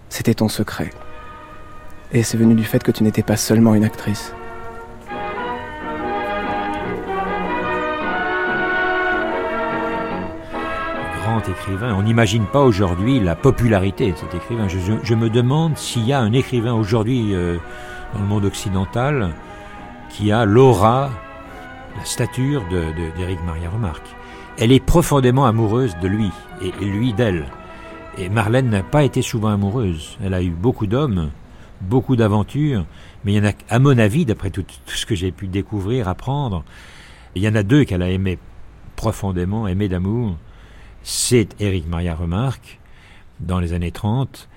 C'était 0.08 0.32
ton 0.32 0.48
secret. 0.48 0.90
Et 2.12 2.22
c'est 2.22 2.38
venu 2.38 2.54
du 2.54 2.64
fait 2.64 2.82
que 2.82 2.90
tu 2.90 3.04
n'étais 3.04 3.22
pas 3.22 3.36
seulement 3.36 3.74
une 3.74 3.84
actrice. 3.84 4.32
Grand 11.22 11.46
écrivain, 11.48 11.94
on 11.94 12.02
n'imagine 12.02 12.46
pas 12.46 12.62
aujourd'hui 12.62 13.20
la 13.20 13.36
popularité 13.36 14.10
de 14.12 14.16
cet 14.16 14.34
écrivain. 14.34 14.68
Je, 14.68 15.14
me 15.14 15.28
demande 15.28 15.76
s'il 15.76 16.06
y 16.06 16.14
a 16.14 16.18
un 16.18 16.32
écrivain 16.32 16.72
aujourd'hui 16.72 17.34
euh, 17.34 17.58
dans 18.14 18.20
le 18.20 18.26
monde 18.26 18.46
occidental 18.46 19.34
qui 20.08 20.32
a 20.32 20.46
l'aura, 20.46 21.10
la 21.96 22.04
stature 22.04 22.62
d'Éric 22.68 23.40
de, 23.40 23.46
Maria 23.46 23.70
Remarque. 23.70 24.06
Elle 24.58 24.72
est 24.72 24.84
profondément 24.84 25.46
amoureuse 25.46 25.96
de 26.02 26.08
lui 26.08 26.30
et 26.62 26.70
lui 26.84 27.12
d'elle. 27.12 27.46
Et 28.18 28.28
Marlène 28.28 28.68
n'a 28.68 28.82
pas 28.82 29.04
été 29.04 29.22
souvent 29.22 29.48
amoureuse. 29.48 30.18
Elle 30.22 30.34
a 30.34 30.42
eu 30.42 30.50
beaucoup 30.50 30.86
d'hommes, 30.86 31.30
beaucoup 31.80 32.16
d'aventures, 32.16 32.84
mais 33.24 33.32
il 33.32 33.36
y 33.36 33.40
en 33.40 33.50
a, 33.50 33.52
à 33.68 33.78
mon 33.78 33.96
avis, 33.98 34.24
d'après 34.24 34.50
tout, 34.50 34.64
ce 34.86 35.06
que 35.06 35.14
j'ai 35.14 35.32
pu 35.32 35.48
découvrir, 35.48 36.08
apprendre, 36.08 36.64
il 37.34 37.42
y 37.42 37.48
en 37.48 37.54
a 37.54 37.62
deux 37.62 37.84
qu'elle 37.84 38.02
a 38.02 38.10
aimé 38.10 38.38
profondément, 38.96 39.66
aimé 39.66 39.88
d'amour. 39.88 40.36
C'est 41.02 41.60
Éric 41.60 41.88
Maria 41.88 42.14
Remarque, 42.14 42.78
dans 43.38 43.60
les 43.60 43.72
années 43.72 43.92
30, 43.92 44.48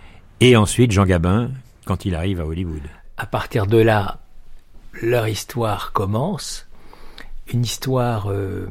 et 0.42 0.58
ensuite 0.58 0.92
Jean 0.92 1.06
Gabin, 1.06 1.52
quand 1.86 2.06
il 2.06 2.16
arrive 2.16 2.42
à 2.42 2.46
Hollywood. 2.46 2.82
À 3.18 3.26
partir 3.26 3.68
de 3.68 3.78
là, 3.78 4.20
leur 5.02 5.28
histoire 5.28 5.94
commence. 5.94 6.68
Une 7.48 7.64
histoire 7.64 8.32
euh, 8.32 8.68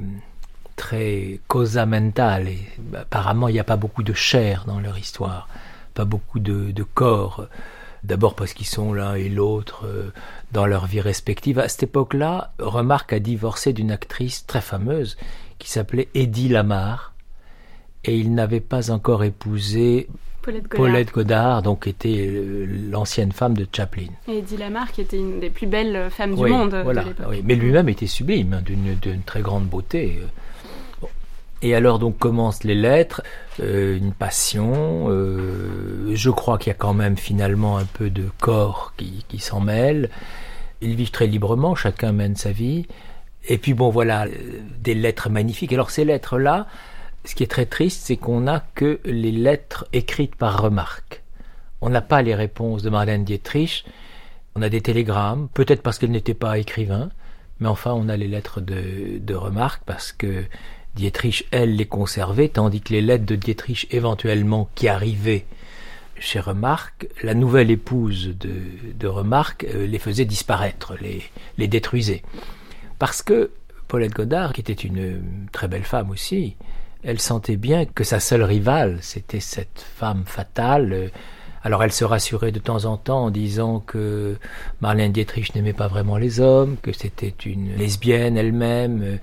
très 0.76 1.40
causamentale. 1.48 2.48
Et 2.48 2.58
apparemment, 2.96 3.48
il 3.48 3.52
n'y 3.52 3.61
a 3.61 3.64
pas 3.64 3.76
beaucoup 3.76 4.02
de 4.02 4.12
chair 4.12 4.64
dans 4.66 4.80
leur 4.80 4.98
histoire, 4.98 5.48
pas 5.94 6.04
beaucoup 6.04 6.40
de, 6.40 6.82
corps. 6.94 7.46
D'abord 8.02 8.35
parce 8.35 8.52
qu'ils 8.52 8.66
sont 8.66 8.92
l'un 8.92 9.14
et 9.14 9.28
l'autre 9.28 9.87
euh, 9.87 10.12
dans 10.50 10.66
leur 10.66 10.87
vie 10.87 11.00
respective. 11.00 11.58
À 11.58 11.68
cette 11.68 11.85
époque-là, 11.85 12.52
Remarque 12.58 13.12
a 13.12 13.20
divorcé 13.20 13.72
d'une 13.72 13.92
actrice 13.92 14.44
très 14.46 14.61
fameuse 14.61 15.16
qui 15.58 15.70
s'appelait 15.70 16.08
Eddie 16.14 16.48
Lamar. 16.48 17.14
Et 18.04 18.16
il 18.18 18.35
n'avait 18.35 18.61
pas 18.61 18.90
encore 18.90 19.22
épousé 19.22 20.08
Paulette 20.42 21.12
Godard. 21.12 21.62
donc 21.62 21.87
était 21.87 22.26
euh, 22.28 22.66
l'ancienne 22.90 23.33
femme 23.33 23.57
de 23.57 23.66
Chaplin. 23.70 24.09
Et 24.28 24.38
Eddie 24.38 24.57
Lamar, 24.57 24.90
qui 24.92 25.00
était 25.00 25.16
une 25.16 25.40
des 25.40 25.50
plus 25.50 25.66
belles 25.66 26.11
femmes 26.11 26.35
du 26.35 26.44
monde 26.44 26.70
de. 26.70 27.28
Oui, 27.28 27.42
mais 27.44 27.55
lui-même 27.55 27.88
était 27.88 28.07
sublime, 28.07 28.55
hein, 28.55 28.62
d'une 28.62 29.22
très 29.22 29.40
grande 29.40 29.66
beauté. 29.66 30.20
Et 31.62 31.76
alors 31.76 32.00
donc 32.00 32.18
commencent 32.18 32.64
les 32.64 32.74
lettres, 32.74 33.22
euh, 33.61 33.96
une 33.96 34.12
passion. 34.12 35.07
Euh, 35.09 36.11
je 36.12 36.31
crois 36.31 36.59
qu'il 36.59 36.68
y 36.68 36.74
a 36.74 36.78
quand 36.78 36.94
même 36.94 37.16
finalement 37.16 37.78
un 37.78 37.85
peu 37.85 38.11
de 38.11 38.24
corps 38.40 38.92
qui, 38.96 39.24
qui 39.28 39.38
s'en 39.38 39.61
mêle. 39.61 40.11
Ils 40.81 40.96
vivent 40.96 41.12
très 41.12 41.28
librement, 41.28 41.76
chacun 41.76 42.11
mène 42.11 42.35
sa 42.35 42.50
vie. 42.50 42.87
Et 43.48 43.59
puis 43.59 43.74
bon 43.74 43.90
voilà, 43.90 44.26
des 44.81 44.94
lettres 44.94 45.31
magnifiques. 45.31 45.72
Alors 45.72 45.90
ces 45.90 46.05
lettres-là, 46.05 46.66
ce 47.24 47.35
qui 47.35 47.42
est 47.42 47.50
très 47.50 47.66
triste, 47.66 48.02
c'est 48.04 48.16
qu'on 48.16 48.40
n'a 48.40 48.64
que 48.74 49.00
les 49.04 49.32
lettres 49.32 49.87
écrites 49.92 50.35
par 50.35 50.61
remarque. 50.61 51.22
On 51.80 51.90
n'a 51.90 52.00
pas 52.00 52.22
les 52.22 52.35
réponses 52.35 52.82
de 52.82 52.90
Marlène 52.90 53.24
Dietrich. 53.24 53.85
On 54.54 54.62
a 54.62 54.68
des 54.68 54.80
télégrammes, 54.80 55.48
peut-être 55.54 55.82
parce 55.82 55.98
qu'elle 55.98 56.11
n'était 56.11 56.35
pas 56.35 56.58
écrivain, 56.58 57.11
mais 57.61 57.68
enfin 57.68 57.92
on 57.92 58.08
a 58.08 58.16
les 58.16 58.28
lettres 58.28 58.61
de, 58.61 59.35
remarque 59.35 59.82
parce 59.85 60.12
que 60.12 60.44
Dietrich, 60.94 61.46
elle, 61.50 61.76
les 61.76 61.87
conservait, 61.87 62.48
tandis 62.48 62.82
que 62.82 62.92
les 62.92 63.00
lettres 63.00 63.24
de 63.24 63.37
Dietrich, 63.37 63.87
éventuellement, 63.90 64.68
qui 64.74 64.88
arrivaient 64.88 65.46
chez 66.18 66.38
Remarque, 66.38 67.08
la 67.22 67.35
nouvelle 67.35 67.70
épouse 67.70 68.37
de, 68.38 68.61
de 68.94 69.06
Remarque 69.06 69.64
euh, 69.64 69.87
les 69.87 69.98
faisait 69.98 70.26
disparaître, 70.26 70.94
les, 71.00 71.22
les 71.56 71.66
détruisait. 71.66 72.22
Parce 72.98 73.22
que 73.22 73.50
Paulette 73.88 74.12
Godard, 74.12 74.52
qui 74.52 74.61
était 74.61 74.72
une 74.72 75.48
très 75.50 75.66
belle 75.66 75.85
femme 75.85 76.11
aussi, 76.11 76.56
elle 77.02 77.20
sentait 77.20 77.56
bien 77.56 77.84
que 77.84 78.04
sa 78.04 78.20
seule 78.20 78.42
rivale, 78.42 78.98
c'était 79.00 79.40
cette 79.40 79.84
femme 79.96 80.24
fatale. 80.26 81.10
Alors 81.64 81.82
elle 81.84 81.92
se 81.92 82.04
rassurait 82.04 82.52
de 82.52 82.58
temps 82.58 82.84
en 82.84 82.96
temps 82.96 83.24
en 83.24 83.30
disant 83.30 83.80
que 83.80 84.36
Marlène 84.80 85.12
Dietrich 85.12 85.54
n'aimait 85.54 85.72
pas 85.72 85.88
vraiment 85.88 86.16
les 86.16 86.40
hommes, 86.40 86.76
que 86.82 86.92
c'était 86.92 87.34
une 87.44 87.74
lesbienne 87.76 88.36
elle-même. 88.36 89.18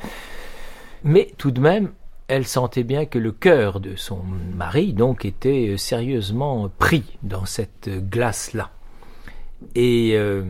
Mais 1.04 1.32
tout 1.38 1.52
de 1.52 1.60
même, 1.60 1.92
elle 2.28 2.46
sentait 2.46 2.84
bien 2.84 3.06
que 3.06 3.18
le 3.18 3.32
cœur 3.32 3.80
de 3.80 3.96
son 3.96 4.22
mari 4.56 4.94
donc 4.94 5.26
était 5.26 5.76
sérieusement 5.78 6.70
pris 6.78 7.18
dans 7.24 7.46
cette 7.46 7.90
glace-là. 8.10 8.70
Et, 9.76 10.12
euh, 10.14 10.44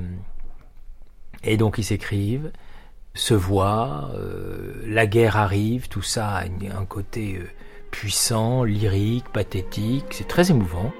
et 1.43 1.57
donc 1.57 1.77
ils 1.77 1.83
s'écrivent, 1.83 2.51
se 3.19 3.33
voient, 3.33 4.11
euh, 4.15 4.73
la 4.87 5.05
guerre 5.05 5.35
arrive, 5.35 5.89
tout 5.89 6.01
ça 6.01 6.27
a 6.27 6.43
un 6.43 6.85
côté 6.85 7.41
puissant, 7.91 8.63
lyrique, 8.63 9.25
pathétique, 9.33 10.05
c'est 10.11 10.27
très 10.27 10.51
émouvant. 10.51 10.91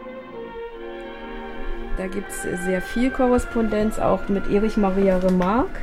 Da 1.98 2.08
gibt 2.08 2.30
es 2.30 2.66
sehr 2.66 2.82
viel 2.82 3.10
Korrespondenz 3.10 4.00
auch 4.00 4.30
mit 4.30 4.48
Erich 4.50 4.78
Maria 4.78 5.18
Remarque. 5.18 5.80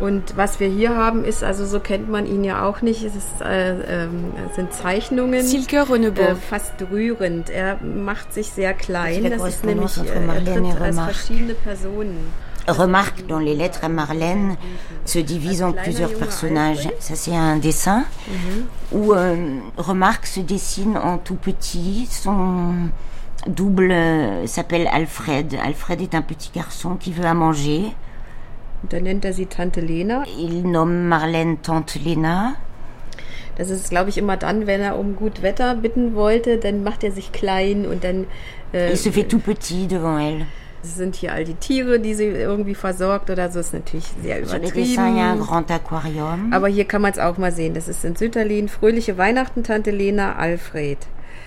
Und 0.00 0.36
was 0.36 0.60
wir 0.60 0.68
hier 0.68 0.94
haben, 0.94 1.24
ist, 1.24 1.42
also 1.42 1.66
so 1.66 1.80
kennt 1.80 2.08
man 2.08 2.24
ihn 2.26 2.44
ja 2.44 2.64
auch 2.64 2.82
nicht, 2.82 3.02
es 3.02 3.16
ist, 3.16 3.40
äh, 3.42 4.04
äh, 4.04 4.08
sind 4.54 4.72
Zeichnungen. 4.72 5.42
Silke 5.42 5.86
Äh, 6.22 6.34
fast 6.36 6.74
rührend. 6.90 7.50
Er 7.50 7.78
macht 7.82 8.32
sich 8.32 8.50
sehr 8.50 8.74
klein. 8.74 9.30
Das 9.30 9.48
ist 9.48 9.64
nämlich 9.64 9.98
äh, 9.98 10.80
als 10.80 11.00
verschiedene 11.00 11.54
Personen. 11.54 12.18
Remarque 12.68 13.26
dans 13.26 13.38
les 13.38 13.54
lettres 13.54 13.80
à 13.82 13.88
Marlène 13.88 14.56
se 15.04 15.18
divise 15.18 15.62
en 15.62 15.72
plusieurs 15.72 16.12
personnages. 16.14 16.88
Ça 17.00 17.14
c'est 17.16 17.34
un 17.34 17.56
dessin 17.56 18.04
où 18.92 19.14
euh, 19.14 19.58
Remarque 19.76 20.26
se 20.26 20.40
dessine 20.40 20.96
en 20.98 21.18
tout 21.18 21.36
petit. 21.36 22.06
Son 22.10 22.74
double 23.46 23.90
euh, 23.90 24.46
s'appelle 24.46 24.88
Alfred. 24.92 25.56
Alfred 25.64 26.00
est 26.00 26.14
un 26.14 26.22
petit 26.22 26.50
garçon 26.54 26.96
qui 26.96 27.12
veut 27.12 27.24
à 27.24 27.34
manger. 27.34 27.94
Dann 28.88 29.04
nennt 29.04 29.24
er 29.24 29.32
sie 29.32 29.46
Tante 29.46 29.80
Lena. 29.80 30.22
Il 30.38 30.70
nomme 30.70 31.08
Marlène 31.08 31.56
Tante 31.56 31.98
Lena. 31.98 32.54
Das 33.56 33.70
ist, 33.70 33.90
glaube 33.90 34.08
ich, 34.08 34.18
immer 34.18 34.36
dann, 34.36 34.68
wenn 34.68 34.80
er 34.80 34.96
um 34.96 35.16
gut 35.16 35.42
Wetter 35.42 35.74
bitten 35.74 36.14
wollte, 36.14 36.58
dann 36.58 36.84
macht 36.84 37.02
er 37.02 37.10
sich 37.10 37.32
klein 37.32 37.86
und 37.86 38.04
dann. 38.04 38.26
Äh, 38.72 38.92
Il 38.92 38.96
se 38.96 39.10
fait 39.10 39.24
tout 39.24 39.40
petit 39.40 39.88
devant 39.88 40.18
elle. 40.18 40.46
Es 40.82 40.94
sind 40.94 41.16
hier 41.16 41.32
all 41.32 41.44
die 41.44 41.54
Tiere, 41.54 41.98
die 41.98 42.14
sie 42.14 42.24
irgendwie 42.24 42.74
versorgt 42.74 43.30
oder 43.30 43.50
so. 43.50 43.60
Ist 43.60 43.72
natürlich 43.72 44.06
sehr 44.22 44.42
übertrieben. 44.42 45.40
Grand 45.40 45.70
Aquarium. 45.70 46.52
Aber 46.52 46.68
hier 46.68 46.84
kann 46.84 47.02
man 47.02 47.12
es 47.12 47.18
auch 47.18 47.36
mal 47.36 47.52
sehen. 47.52 47.74
Das 47.74 47.88
ist 47.88 48.04
in 48.04 48.16
Sütterlin. 48.16 48.68
Fröhliche 48.68 49.18
Weihnachten, 49.18 49.64
Tante 49.64 49.90
Lena, 49.90 50.36
Alfred. 50.36 50.98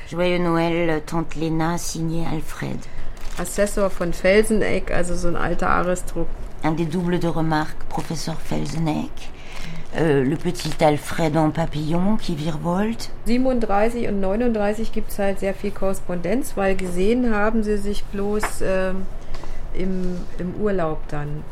Joyeux 0.10 0.40
Noël, 0.40 1.02
Tante 1.06 1.40
Lena, 1.40 1.78
signé 1.78 2.28
Alfred. 2.28 2.80
Assessor 3.38 3.90
von 3.90 4.12
Felseneck, 4.12 4.92
also 4.92 5.16
so 5.16 5.30
ein 5.30 5.38
alter 5.38 5.70
Aristokrat 5.70 6.28
un 6.64 6.72
des 6.74 6.86
doubles 6.86 7.20
de 7.20 7.28
remarque, 7.28 7.84
professeur 7.90 8.36
Felseneck. 8.36 9.12
Euh, 9.98 10.24
le 10.24 10.38
petit 10.38 10.82
Alfred 10.82 11.36
en 11.36 11.50
papillon 11.50 12.16
qui 12.16 12.36
virevolte. 12.36 13.10
37 13.26 14.08
und 14.08 14.22
39 14.22 14.94
gibt 14.94 15.12
es 15.12 15.20
halt 15.20 15.40
sehr 15.40 15.54
viel 15.54 15.72
Korrespondenz, 15.72 16.56
weil 16.56 16.78
gesehen 16.78 17.34
haben 17.36 17.64
sie 17.64 17.78
sich 17.78 18.06
bloß 18.06 18.62
äh, 18.62 18.94
im, 19.78 20.18
im 20.40 20.54
Urlaub 20.62 21.00
dann. 21.10 21.44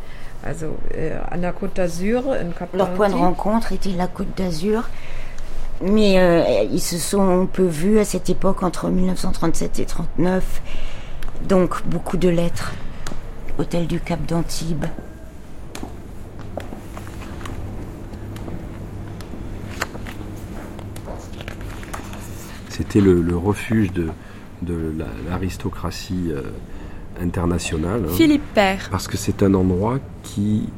Also 0.42 0.78
äh, 0.94 1.18
an 1.30 1.42
der 1.42 1.54
Côte 1.54 1.76
d'Azur, 1.76 2.34
in 2.34 2.52
Cap 2.58 2.74
Leur 2.74 2.94
point 2.94 3.10
de 3.10 3.16
rencontre 3.16 3.74
était 3.74 3.92
la 3.92 4.08
Côte 4.08 4.38
d'Azur. 4.38 4.88
Mais 5.82 6.20
euh, 6.20 6.64
ils 6.72 6.82
se 6.82 6.98
sont 6.98 7.48
peu 7.52 7.66
vus 7.66 8.00
à 8.00 8.06
cette 8.06 8.30
époque 8.30 8.64
entre 8.64 8.90
1937 8.90 9.80
et 9.80 9.82
1939. 9.84 10.62
Donc 11.48 11.86
beaucoup 11.86 12.18
de 12.18 12.30
lettres 12.30 12.74
hôtel 13.58 13.88
du 13.88 14.00
Cap 14.00 14.26
d'Antibes. 14.26 14.86
C'était 22.70 23.02
le, 23.02 23.36
refuge 23.36 23.92
de, 23.92 24.08
de 24.62 24.94
l'aristocratie 25.28 26.32
euh, 26.32 26.44
internationale. 27.22 28.04
Hein. 28.06 28.14
Philippe 28.14 28.54
Père. 28.54 28.88
Parce 28.92 29.08
que 29.08 29.18
c'est 29.18 29.44
un 29.44 29.54
endroit 29.54 30.00
qui 30.24 30.70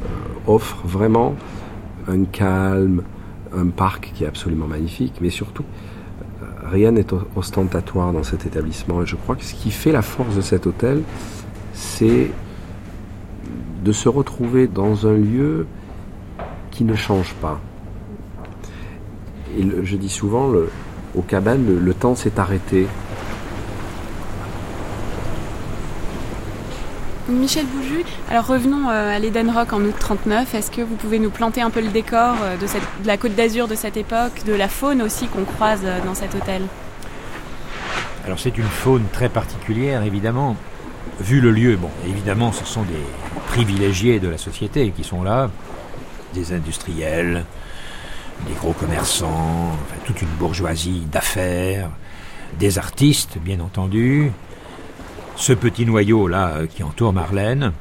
euh, 0.00 0.06
offre 0.46 0.78
vraiment 0.84 1.34
un 2.08 2.24
calme, 2.24 3.02
un 3.56 3.66
parc 3.66 4.12
qui 4.14 4.24
est 4.24 4.26
absolument 4.26 4.66
magnifique, 4.66 5.14
mais 5.20 5.30
surtout, 5.30 5.64
euh, 6.42 6.46
rien 6.64 6.92
n'est 6.92 7.06
ostentatoire 7.36 8.12
dans 8.12 8.22
cet 8.22 8.46
établissement. 8.46 9.02
Et 9.02 9.06
je 9.06 9.16
crois 9.16 9.36
que 9.36 9.44
ce 9.44 9.54
qui 9.54 9.70
fait 9.70 9.92
la 9.92 10.02
force 10.02 10.34
de 10.36 10.40
cet 10.40 10.66
hôtel, 10.66 11.02
c'est 11.72 12.30
de 13.84 13.92
se 13.92 14.08
retrouver 14.08 14.66
dans 14.66 15.06
un 15.06 15.16
lieu 15.16 15.66
qui 16.70 16.84
ne 16.84 16.94
change 16.94 17.34
pas. 17.34 17.60
Et 19.58 19.64
je 19.82 19.96
dis 19.96 20.08
souvent, 20.08 20.52
Au 21.16 21.22
cabane, 21.22 21.66
le, 21.66 21.78
le 21.78 21.94
temps 21.94 22.14
s'est 22.14 22.38
arrêté. 22.38 22.86
Michel 27.30 27.66
Bouju, 27.66 28.04
alors 28.28 28.46
revenons 28.46 28.88
euh, 28.88 29.16
à 29.16 29.18
l'Eden 29.18 29.50
Rock 29.50 29.72
en 29.72 29.80
août 29.82 29.94
39. 29.98 30.54
Est-ce 30.54 30.70
que 30.70 30.82
vous 30.82 30.96
pouvez 30.96 31.18
nous 31.18 31.30
planter 31.30 31.62
un 31.62 31.70
peu 31.70 31.80
le 31.80 31.88
décor 31.88 32.36
euh, 32.42 32.56
de, 32.56 32.66
la 33.06 33.16
côte 33.16 33.34
d'Azur 33.34 33.68
de 33.68 33.74
cette 33.74 33.96
époque, 33.96 34.44
de 34.46 34.52
la 34.52 34.68
faune 34.68 35.02
aussi 35.02 35.26
qu'on 35.26 35.44
croise 35.44 35.82
euh, 35.84 36.00
dans 36.04 36.14
cet 36.14 36.34
hôtel? 36.34 36.62
Alors 38.24 38.38
c'est 38.38 38.56
une 38.58 38.64
faune 38.64 39.04
très 39.12 39.28
particulière, 39.28 40.02
évidemment. 40.02 40.56
Vu 41.20 41.40
le 41.40 41.50
lieu, 41.50 41.76
bon, 41.76 41.90
évidemment, 42.06 42.52
ce 42.52 42.64
sont 42.64 42.82
des 42.82 43.04
privilégiés 43.48 44.18
de 44.18 44.28
la 44.28 44.38
société 44.38 44.90
qui 44.90 45.04
sont 45.04 45.22
là, 45.22 45.50
des 46.34 46.52
industriels, 46.52 47.44
des 48.46 48.54
gros 48.54 48.72
commerçants, 48.72 49.76
toute 50.04 50.22
une 50.22 50.28
bourgeoisie 50.38 51.02
d'affaires, 51.12 51.90
des 52.58 52.78
artistes, 52.78 53.38
bien 53.38 53.60
entendu, 53.60 54.32
ce 55.40 55.54
petit 55.54 55.86
noyau 55.86 56.28
là 56.28 56.48
euh, 56.48 56.66
qui 56.66 56.82
entoure 56.82 57.12
Marlène, 57.12 57.72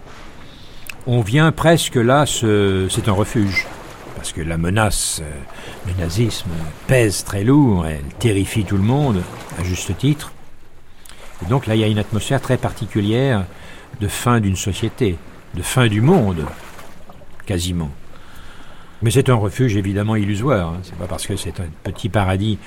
on 1.08 1.22
vient 1.22 1.52
presque 1.52 1.96
là, 1.96 2.26
c'est 2.26 3.08
un 3.08 3.12
refuge. 3.12 3.68
Parce 4.16 4.32
que 4.32 4.42
la 4.42 4.58
menace 4.58 5.22
euh, 5.22 5.92
du 5.92 6.00
nazisme 6.00 6.50
pèse 6.88 7.24
très 7.24 7.44
lourd, 7.44 7.86
elle 7.86 8.04
terrifie 8.20 8.64
tout 8.64 8.78
le 8.78 8.84
monde, 8.84 9.22
à 9.58 9.64
juste 9.64 9.98
titre. 9.98 10.32
Et 11.44 11.50
donc 11.50 11.68
là, 11.68 11.76
il 11.76 11.82
y 11.82 11.84
a 11.84 11.88
une 11.88 12.00
atmosphère 12.00 12.42
très 12.42 12.58
particulière 12.58 13.46
de 14.00 14.08
fin 14.08 14.40
d'une 14.40 14.56
société, 14.56 15.18
de 15.54 15.62
fin 15.62 15.88
du 15.88 16.02
monde, 16.02 16.46
quasiment. 17.46 17.92
Mais 19.02 19.12
c'est 19.12 19.30
un 19.30 19.36
refuge 19.36 19.76
évidemment 19.76 20.16
illusoire. 20.16 20.70
Hein. 20.70 20.80
C'est 20.84 20.98
pas 20.98 21.08
parce 21.08 21.28
que 21.28 21.36
c'est 21.36 21.60
un 21.60 21.68
petit 21.84 22.10
paradis 22.10 22.58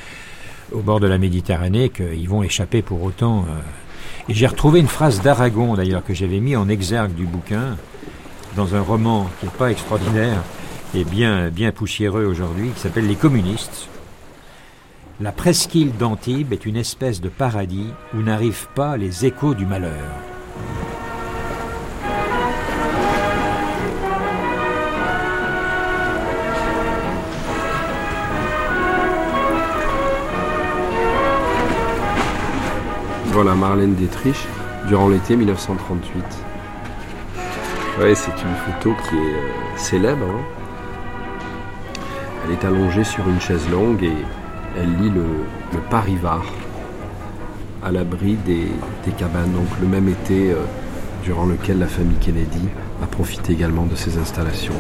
au 0.71 0.81
bord 0.81 1.01
de 1.01 1.07
la 1.07 1.19
Méditerranée 1.19 1.91
qu'ils 1.91 2.29
vont 2.29 2.43
échapper 2.43 2.81
pour 2.81 3.03
autant 3.03 3.41
euh, 3.41 3.61
et 4.29 4.35
j'ai 4.35 4.47
retrouvé 4.47 4.81
une 4.81 4.89
phrase 4.89 5.21
d'Aragon, 5.21 5.75
d'ailleurs, 5.75 6.05
que 6.05 6.15
j'avais 6.15 6.41
mis 6.41 6.55
en 6.57 6.69
exergue 6.69 7.15
du 7.15 7.25
bouquin, 7.25 7.77
dans 8.57 8.75
un 8.75 8.81
roman 8.81 9.29
qui 9.41 9.47
n'est 9.47 9.53
pas 9.53 9.71
extraordinaire 9.71 10.43
et 10.95 11.05
bien, 11.05 11.49
bien 11.49 11.73
poussiéreux 11.73 12.27
aujourd'hui, 12.27 12.71
qui 12.71 12.81
s'appelle 12.81 13.07
Les 13.07 13.17
communistes. 13.17 13.89
La 15.21 15.33
presqu'île 15.33 15.97
d'Antibes 15.97 16.53
est 16.53 16.67
une 16.67 16.77
espèce 16.77 17.21
de 17.21 17.29
paradis 17.29 17.89
où 18.15 18.23
n'arrivent 18.23 18.69
pas 18.75 18.97
les 18.97 19.27
échos 19.27 19.55
du 19.55 19.67
malheur. 19.67 20.05
Voilà 33.33 33.55
Marlène 33.55 33.95
Dietrich 33.95 34.47
durant 34.89 35.09
l'été 35.09 35.37
1938. 35.37 36.23
Ouais, 37.99 38.15
c'est 38.15 38.31
une 38.31 38.55
photo 38.55 38.95
qui 39.09 39.17
est 39.17 39.35
euh, 39.35 39.77
célèbre. 39.77 40.27
Hein. 40.27 40.43
Elle 42.45 42.53
est 42.53 42.65
allongée 42.67 43.05
sur 43.05 43.27
une 43.27 43.41
chaise 43.41 43.67
longue 43.71 44.03
et 44.05 44.13
elle 44.79 44.95
lit 44.99 45.09
le, 45.09 45.25
Parivar 45.89 46.45
à 47.83 47.91
l'abri 47.91 48.37
des, 48.45 48.69
cabanes. 49.17 49.53
Donc 49.53 49.81
le 49.81 49.89
même 49.89 50.11
été 50.11 50.51
euh, 50.51 50.57
durant 51.25 51.47
lequel 51.47 51.79
la 51.79 51.87
famille 51.87 52.19
Kennedy 52.19 52.69
a 53.03 53.07
profité 53.07 53.55
également 53.55 53.87
de 53.87 53.97
ces 53.97 54.19
installations. 54.19 54.75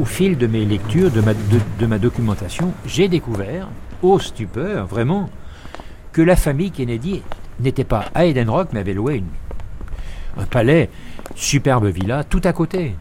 Au 0.00 0.04
fil 0.04 0.38
de 0.38 0.46
mes 0.46 0.64
lectures, 0.64 1.10
de 1.10 1.86
ma, 1.86 1.98
documentation, 1.98 2.72
j'ai 2.86 3.08
découvert, 3.08 3.68
au 4.02 4.18
stupeur, 4.18 4.86
vraiment, 4.86 5.28
que 6.12 6.22
la 6.22 6.36
famille 6.36 6.70
Kennedy 6.70 7.22
n'était 7.60 7.84
pas 7.84 8.06
à 8.14 8.24
Eden 8.24 8.48
Rock, 8.50 8.68
mais 8.72 8.80
avait 8.80 8.94
loué 8.94 9.22
un 10.36 10.44
palais, 10.44 10.90
superbe 11.34 11.86
villa, 11.86 12.24
tout 12.24 12.40
à 12.44 12.52
côté 12.52 12.96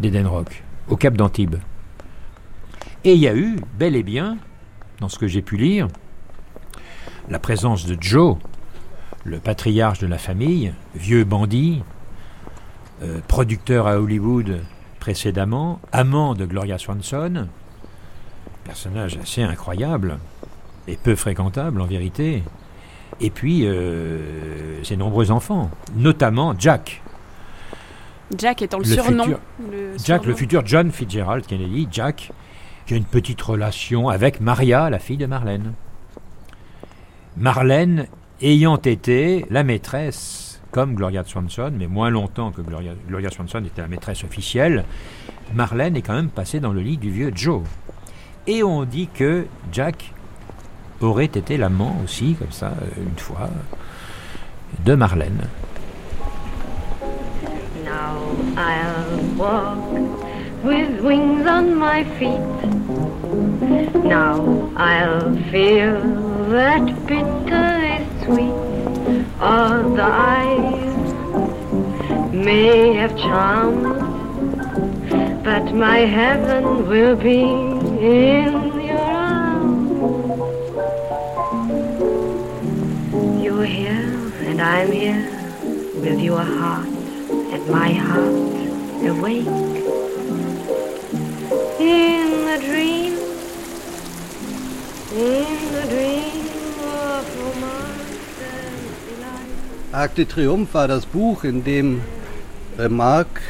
d'Eden 0.00 0.26
Rock, 0.26 0.62
au 0.88 0.96
Cap 0.96 1.14
d'Antibes. 1.14 1.56
Et 3.04 3.14
il 3.14 3.20
y 3.20 3.28
a 3.28 3.34
eu, 3.34 3.56
bel 3.78 3.94
et 3.94 4.02
bien, 4.02 4.38
dans 5.00 5.08
ce 5.08 5.18
que 5.18 5.28
j'ai 5.28 5.42
pu 5.42 5.56
lire, 5.56 5.88
la 7.28 7.38
présence 7.38 7.86
de 7.86 7.96
Joe, 8.00 8.36
le 9.24 9.38
patriarche 9.38 9.98
de 10.00 10.06
la 10.06 10.18
famille, 10.18 10.72
vieux 10.94 11.24
bandit, 11.24 11.82
euh, 13.02 13.20
producteur 13.28 13.86
à 13.86 14.00
Hollywood 14.00 14.60
précédemment, 14.98 15.80
amant 15.92 16.34
de 16.34 16.44
Gloria 16.44 16.78
Swanson, 16.78 17.48
personnage 18.64 19.18
assez 19.22 19.42
incroyable 19.42 20.18
et 20.86 20.96
peu 20.96 21.14
fréquentable 21.14 21.80
en 21.80 21.86
vérité, 21.86 22.42
et 23.20 23.30
puis 23.30 23.66
euh, 23.66 24.82
ses 24.84 24.96
nombreux 24.96 25.30
enfants, 25.30 25.70
notamment 25.96 26.54
Jack. 26.58 27.02
Jack 28.36 28.62
étant 28.62 28.78
le, 28.78 28.84
surnom. 28.84 29.38
Jack, 30.04 30.26
le 30.26 30.34
futur 30.34 30.62
John 30.66 30.92
Fitzgerald 30.92 31.46
Kennedy, 31.46 31.88
Jack, 31.90 32.30
qui 32.86 32.94
a 32.94 32.96
une 32.96 33.04
petite 33.04 33.40
relation 33.40 34.08
avec 34.08 34.40
Maria, 34.40 34.90
la 34.90 34.98
fille 34.98 35.16
de 35.16 35.26
Marlène. 35.26 35.72
Marlène 37.36 38.06
ayant 38.42 38.76
été 38.76 39.46
la 39.50 39.62
maîtresse 39.62 40.47
comme 40.70 40.94
Gloria 40.94 41.24
Swanson, 41.24 41.72
mais 41.76 41.86
moins 41.86 42.10
longtemps 42.10 42.52
que 42.52 42.62
Gloria, 42.62 43.30
Swanson 43.30 43.64
était 43.64 43.82
la 43.82 43.88
maîtresse 43.88 44.24
officielle, 44.24 44.84
Marlène 45.54 45.96
est 45.96 46.02
quand 46.02 46.14
même 46.14 46.28
passée 46.28 46.60
dans 46.60 46.72
le 46.72 46.80
lit 46.80 46.98
du 46.98 47.10
vieux 47.10 47.32
Joe. 47.34 47.62
Et 48.46 48.62
on 48.62 48.84
dit 48.84 49.08
que 49.12 49.46
Jack 49.72 50.12
aurait 51.00 51.24
été 51.24 51.56
l'amant 51.56 51.96
aussi, 52.04 52.34
comme 52.34 52.52
ça, 52.52 52.68
euh, 52.68 53.02
une 53.02 53.18
fois, 53.18 53.48
de 54.84 54.94
Marlène. 54.94 55.48
Now 57.84 58.18
I'll 58.56 59.38
walk 59.38 59.78
with 60.62 61.00
wings 61.00 61.46
on 61.46 61.74
my 61.74 62.04
feet. 62.18 62.40
Now 64.04 64.70
I'll 64.76 65.34
feel 65.50 66.00
that 66.50 66.86
may 72.48 72.94
have 72.94 73.14
charm, 73.18 73.74
but 75.44 75.64
my 75.74 75.98
heaven 75.98 76.88
will 76.88 77.14
be 77.14 77.42
in 77.42 78.52
your 78.88 78.98
arms. 78.98 79.90
You're 83.44 83.66
here 83.66 84.08
and 84.48 84.62
I'm 84.62 84.90
here 84.90 85.24
with 86.02 86.18
your 86.28 86.40
heart 86.40 86.88
and 87.52 87.62
my 87.68 87.92
heart 87.92 88.36
awake 89.12 89.46
in 91.78 92.28
the 92.48 92.58
dream, 92.68 93.12
in 95.12 95.56
the 95.76 95.84
dream 95.92 96.46
of 96.96 97.24
romance. 97.40 97.98
Arc 99.92 100.14
de 100.14 100.24
Triomphe 100.24 100.72
war 100.72 100.88
das 100.88 101.04
Buch, 101.04 101.44
in 101.44 101.62
dem 101.62 102.00
Remarque 102.78 103.40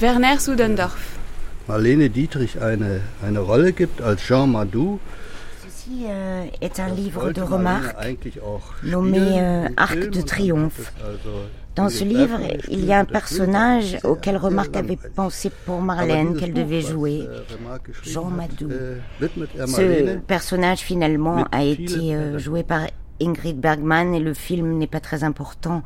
Werner 0.00 0.40
Sudendorf 0.40 1.16
Marlene 1.68 2.10
Dietrich 2.10 2.60
eine, 2.60 3.02
eine 3.24 3.38
Rolle 3.38 3.72
gibt 3.72 4.02
als 4.02 4.26
Jean 4.26 4.48
Madou. 4.48 4.98
Ceci 5.62 6.06
euh, 6.08 6.44
est 6.60 6.80
un 6.80 6.88
livre 6.88 7.30
de 7.30 7.40
remarques 7.40 7.94
nommé 8.82 9.40
euh, 9.40 9.68
Arc 9.76 10.10
de 10.10 10.20
Triomphe. 10.22 10.92
Dans 11.76 11.88
ce 11.88 12.02
livre, 12.02 12.40
il 12.68 12.84
y 12.84 12.92
a 12.92 12.98
un 12.98 13.04
personnage 13.04 13.96
auquel 14.02 14.36
Remarque 14.36 14.74
avait 14.74 14.98
pensé 15.14 15.52
pour 15.64 15.80
Marlène 15.80 16.34
qu'elle 16.34 16.52
devait 16.52 16.80
jouer, 16.80 17.28
Jean 18.02 18.24
Madou. 18.24 18.70
Ce 19.20 20.16
personnage 20.16 20.80
finalement 20.80 21.44
a 21.52 21.62
été 21.62 22.16
euh, 22.16 22.40
joué 22.40 22.64
par 22.64 22.88
Ingrid 23.22 23.60
Bergman 23.60 24.14
et 24.14 24.20
le 24.20 24.34
film 24.34 24.78
n'est 24.78 24.88
pas 24.88 25.00
très 25.00 25.22
important. 25.22 25.84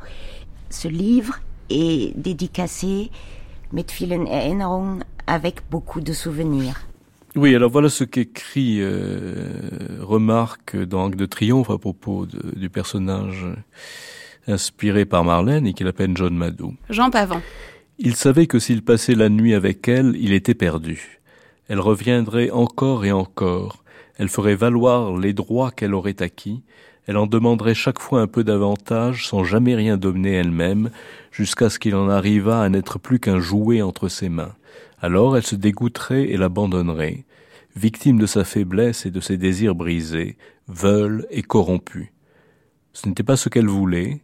Ce 0.71 0.87
livre 0.87 1.39
est 1.69 2.17
dédicacé 2.17 3.09
mit 3.71 3.85
vielen 3.97 4.27
Erinnerungen 4.27 5.03
avec 5.27 5.61
beaucoup 5.69 6.01
de 6.01 6.13
souvenirs. 6.13 6.87
Oui, 7.35 7.55
alors 7.55 7.71
voilà 7.71 7.89
ce 7.89 8.03
qu'écrit 8.03 8.77
euh, 8.79 9.99
Remarque 10.01 10.77
dans 10.77 11.05
Arc 11.05 11.15
de 11.15 11.25
Triomphe 11.25 11.71
à 11.71 11.79
propos 11.79 12.27
de, 12.27 12.57
du 12.57 12.69
personnage 12.69 13.47
inspiré 14.47 15.05
par 15.05 15.23
Marlène 15.23 15.65
et 15.65 15.73
qu'il 15.73 15.87
appelle 15.87 16.11
John 16.15 16.35
Madou. 16.35 16.75
Jean 16.89 17.09
Pavant. 17.09 17.41
Il 17.97 18.15
savait 18.15 18.47
que 18.47 18.59
s'il 18.59 18.83
passait 18.83 19.15
la 19.15 19.29
nuit 19.29 19.53
avec 19.53 19.87
elle, 19.87 20.15
il 20.19 20.33
était 20.33 20.53
perdu. 20.53 21.21
Elle 21.69 21.79
reviendrait 21.79 22.51
encore 22.51 23.05
et 23.05 23.11
encore. 23.11 23.83
Elle 24.17 24.29
ferait 24.29 24.55
valoir 24.55 25.17
les 25.17 25.33
droits 25.33 25.71
qu'elle 25.71 25.93
aurait 25.93 26.21
acquis 26.21 26.61
Elle 27.07 27.17
en 27.17 27.25
demanderait 27.25 27.73
chaque 27.73 27.99
fois 27.99 28.21
un 28.21 28.27
peu 28.27 28.43
davantage 28.43 29.27
sans 29.27 29.43
jamais 29.43 29.75
rien 29.75 29.97
donner 29.97 30.33
elle-même, 30.33 30.91
jusqu'à 31.33 31.69
ce 31.69 31.79
qu'il 31.79 31.95
en 31.95 32.09
arrivât 32.09 32.61
à 32.61 32.69
n'être 32.69 32.99
plus 32.99 33.19
qu'un 33.19 33.39
jouet 33.39 33.81
entre 33.81 34.07
ses 34.07 34.29
mains. 34.29 34.55
Alors 35.01 35.35
elle 35.35 35.45
se 35.45 35.55
dégoûterait 35.55 36.29
et 36.29 36.37
l'abandonnerait, 36.37 37.25
victime 37.75 38.19
de 38.19 38.27
sa 38.27 38.45
faiblesse 38.45 39.05
et 39.05 39.11
de 39.11 39.19
ses 39.19 39.37
désirs 39.37 39.75
brisés, 39.75 40.37
veule 40.67 41.25
et 41.31 41.41
corrompue. 41.41 42.13
Ce 42.93 43.09
n'était 43.09 43.23
pas 43.23 43.35
ce 43.35 43.49
qu'elle 43.49 43.67
voulait, 43.67 44.21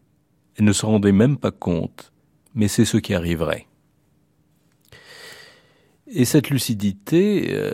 elle 0.58 0.66
ne 0.66 0.72
se 0.72 0.86
rendait 0.86 1.12
même 1.12 1.38
pas 1.38 1.52
compte, 1.52 2.14
mais 2.54 2.68
c'est 2.68 2.86
ce 2.86 2.98
qui 2.98 3.16
arriverait. 3.16 3.66
Et 6.12 6.26
cette 6.26 6.50
lucidité, 6.50 7.48
euh, 7.52 7.72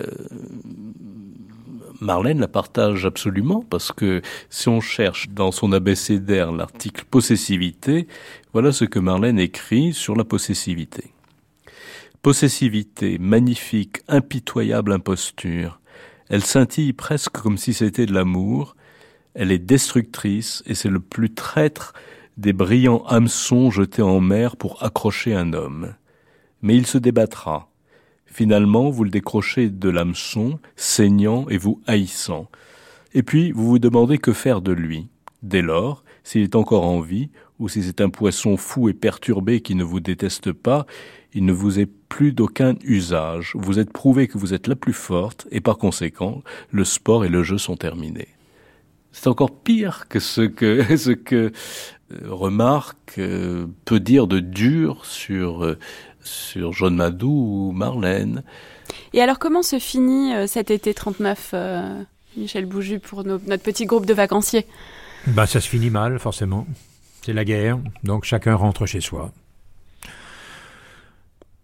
Marlène 2.02 2.40
la 2.40 2.48
partage 2.48 3.06
absolument 3.06 3.62
parce 3.70 3.92
que 3.92 4.22
si 4.50 4.70
on 4.70 4.82
cherche 4.82 5.30
dans 5.30 5.52
son 5.52 5.72
abécédaire 5.72 6.52
l'article 6.52 7.06
possessivité, 7.10 8.08
voilà 8.54 8.72
ce 8.72 8.86
que 8.86 9.00
Marlène 9.00 9.40
écrit 9.40 9.94
sur 9.94 10.16
la 10.16 10.24
possessivité. 10.24 11.14
Possessivité, 12.22 13.18
magnifique, 13.20 13.98
impitoyable 14.08 14.92
imposture. 14.92 15.80
Elle 16.30 16.44
scintille 16.44 16.94
presque 16.94 17.34
comme 17.34 17.58
si 17.58 17.74
c'était 17.74 18.08
de 18.08 18.14
l'amour. 18.14 18.76
Elle 19.34 19.52
est 19.52 19.60
destructrice 19.60 20.64
et 20.66 20.76
c'est 20.76 20.90
le 20.90 21.00
plus 21.00 21.34
traître 21.34 21.94
des 22.38 22.54
brillants 22.54 23.04
hameçons 23.06 23.72
jetés 23.72 24.02
en 24.02 24.20
mer 24.20 24.58
pour 24.58 24.84
accrocher 24.84 25.34
un 25.36 25.54
homme. 25.54 25.94
Mais 26.62 26.76
il 26.76 26.88
se 26.88 26.98
débattra 26.98 27.70
Finalement, 28.36 28.90
vous 28.90 29.06
le 29.06 29.10
décrochez 29.10 29.70
de 29.70 29.88
l'hameçon, 29.88 30.60
saignant 30.76 31.48
et 31.48 31.58
vous 31.58 31.80
haïssant. 31.88 32.50
Et 33.14 33.24
puis, 33.24 33.54
vous 33.54 33.66
vous 33.66 33.80
demandez 33.80 34.18
que 34.18 34.34
faire 34.34 34.60
de 34.60 34.74
lui. 34.74 35.08
Dès 35.42 35.62
lors, 35.62 36.04
s'il 36.26 36.42
est 36.42 36.58
encore 36.58 36.84
en 36.84 37.00
vie, 37.00 37.30
ou 37.60 37.70
si 37.70 37.82
c'est 37.82 38.02
un 38.02 38.10
poisson 38.10 38.58
fou 38.58 38.90
et 38.90 38.94
perturbé 38.94 39.62
qui 39.62 39.74
ne 39.74 39.86
vous 39.86 40.02
déteste 40.02 40.52
pas, 40.52 40.86
il 41.34 41.46
ne 41.46 41.54
vous 41.54 41.80
est 41.80 41.86
plus 41.86 42.34
d'aucun 42.34 42.76
usage. 42.84 43.54
Vous 43.56 43.80
êtes 43.80 43.94
prouvé 43.94 44.28
que 44.28 44.38
vous 44.38 44.54
êtes 44.54 44.68
la 44.68 44.76
plus 44.76 44.92
forte, 44.92 45.48
et 45.50 45.62
par 45.62 45.78
conséquent, 45.78 46.44
le 46.72 46.84
sport 46.84 47.24
et 47.24 47.30
le 47.30 47.42
jeu 47.42 47.58
sont 47.58 47.78
terminés. 47.78 48.28
C'est 49.14 49.28
encore 49.28 49.62
pire 49.62 50.10
que 50.10 50.20
ce 50.20 50.42
que, 50.42 50.98
ce 50.98 51.12
que 51.12 51.54
euh, 52.12 52.20
remarque 52.26 53.18
euh, 53.18 53.66
peut 53.86 54.02
dire 54.02 54.28
de 54.28 54.40
dur 54.40 55.06
sur 55.06 55.64
euh, 55.64 55.80
sur 56.26 56.74
John 56.74 56.96
Madou 56.96 57.30
ou 57.30 57.72
Marlène. 57.72 58.44
Et 59.14 59.22
alors 59.22 59.40
comment 59.40 59.64
se 59.64 59.80
finit 59.80 60.34
euh, 60.34 60.48
cet 60.48 60.72
été 60.72 60.94
39, 60.94 61.52
euh, 61.54 62.04
Michel 62.38 62.66
Bouju, 62.66 63.00
pour 63.00 63.24
notre 63.24 63.64
petit 63.64 63.86
groupe 63.86 64.06
de 64.06 64.14
vacanciers? 64.14 64.66
Bah, 65.28 65.48
Ça 65.48 65.62
se 65.62 65.70
finit 65.70 65.90
mal, 65.90 66.20
forcément. 66.20 66.68
C'est 67.22 67.34
la 67.34 67.46
guerre, 67.46 67.80
donc 68.04 68.26
chacun 68.26 68.56
rentre 68.56 68.86
chez 68.86 69.02
soi. 69.02 69.32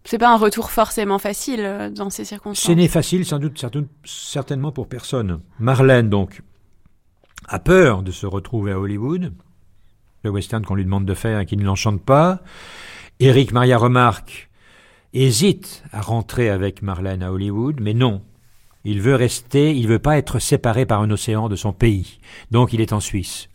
C'est 0.04 0.18
pas 0.18 0.32
un 0.32 0.36
retour 0.36 0.70
forcément 0.70 1.18
facile 1.18 1.60
euh, 1.60 1.90
dans 1.90 2.10
ces 2.10 2.24
circonstances. 2.24 2.66
Ce 2.66 2.72
n'est 2.72 2.88
facile, 2.88 3.24
sans 3.24 3.38
doute, 3.38 3.64
certainement 4.04 4.72
pour 4.72 4.88
personne. 4.88 5.40
Marlène, 5.60 6.08
donc, 6.08 6.42
a 7.46 7.58
peur 7.58 8.02
de 8.02 8.10
se 8.10 8.26
retrouver 8.26 8.72
à 8.72 8.78
Hollywood, 8.78 9.32
le 10.24 10.30
western 10.30 10.64
qu'on 10.64 10.74
lui 10.74 10.84
demande 10.84 11.04
de 11.04 11.14
faire 11.14 11.40
et 11.40 11.46
qui 11.46 11.56
ne 11.56 11.64
l'enchante 11.64 12.02
pas. 12.02 12.40
Eric 13.20 13.52
Maria 13.52 13.78
remarque 13.78 14.50
hésite 15.14 15.82
à 15.92 16.00
rentrer 16.00 16.48
avec 16.48 16.82
Marlène 16.82 17.22
à 17.22 17.32
Hollywood, 17.32 17.80
mais 17.80 17.94
non. 17.94 18.22
Il 18.84 19.00
veut 19.00 19.14
rester, 19.14 19.76
il 19.76 19.86
veut 19.86 20.00
pas 20.00 20.18
être 20.18 20.38
séparé 20.38 20.86
par 20.86 21.00
un 21.02 21.10
océan 21.10 21.48
de 21.48 21.56
son 21.56 21.72
pays. 21.72 22.18
Donc 22.50 22.72
il 22.72 22.80
est 22.80 22.92
en 22.92 23.00
Suisse. 23.00 23.48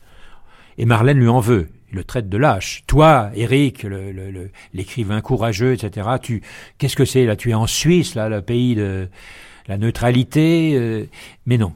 Et 0.78 0.86
Marlène 0.86 1.20
lui 1.20 1.28
en 1.28 1.40
veut. 1.40 1.70
Il 1.92 1.96
le 1.96 2.04
traite 2.04 2.30
de 2.30 2.38
lâche. 2.38 2.84
Toi, 2.86 3.32
Eric, 3.34 3.86
l'écrivain 4.74 5.22
courageux, 5.22 5.74
etc., 5.74 6.08
tu, 6.22 6.42
qu'est-ce 6.78 6.96
que 6.96 7.06
c'est 7.06 7.26
là? 7.26 7.36
Tu 7.36 7.52
es 7.52 7.54
en 7.54 7.68
Suisse, 7.68 8.16
là, 8.16 8.30
le 8.30 8.42
pays 8.42 8.76
de 8.76 9.10
la 9.68 9.78
neutralité. 9.78 10.74
Euh, 10.76 11.06
mais 11.46 11.58
non. 11.58 11.74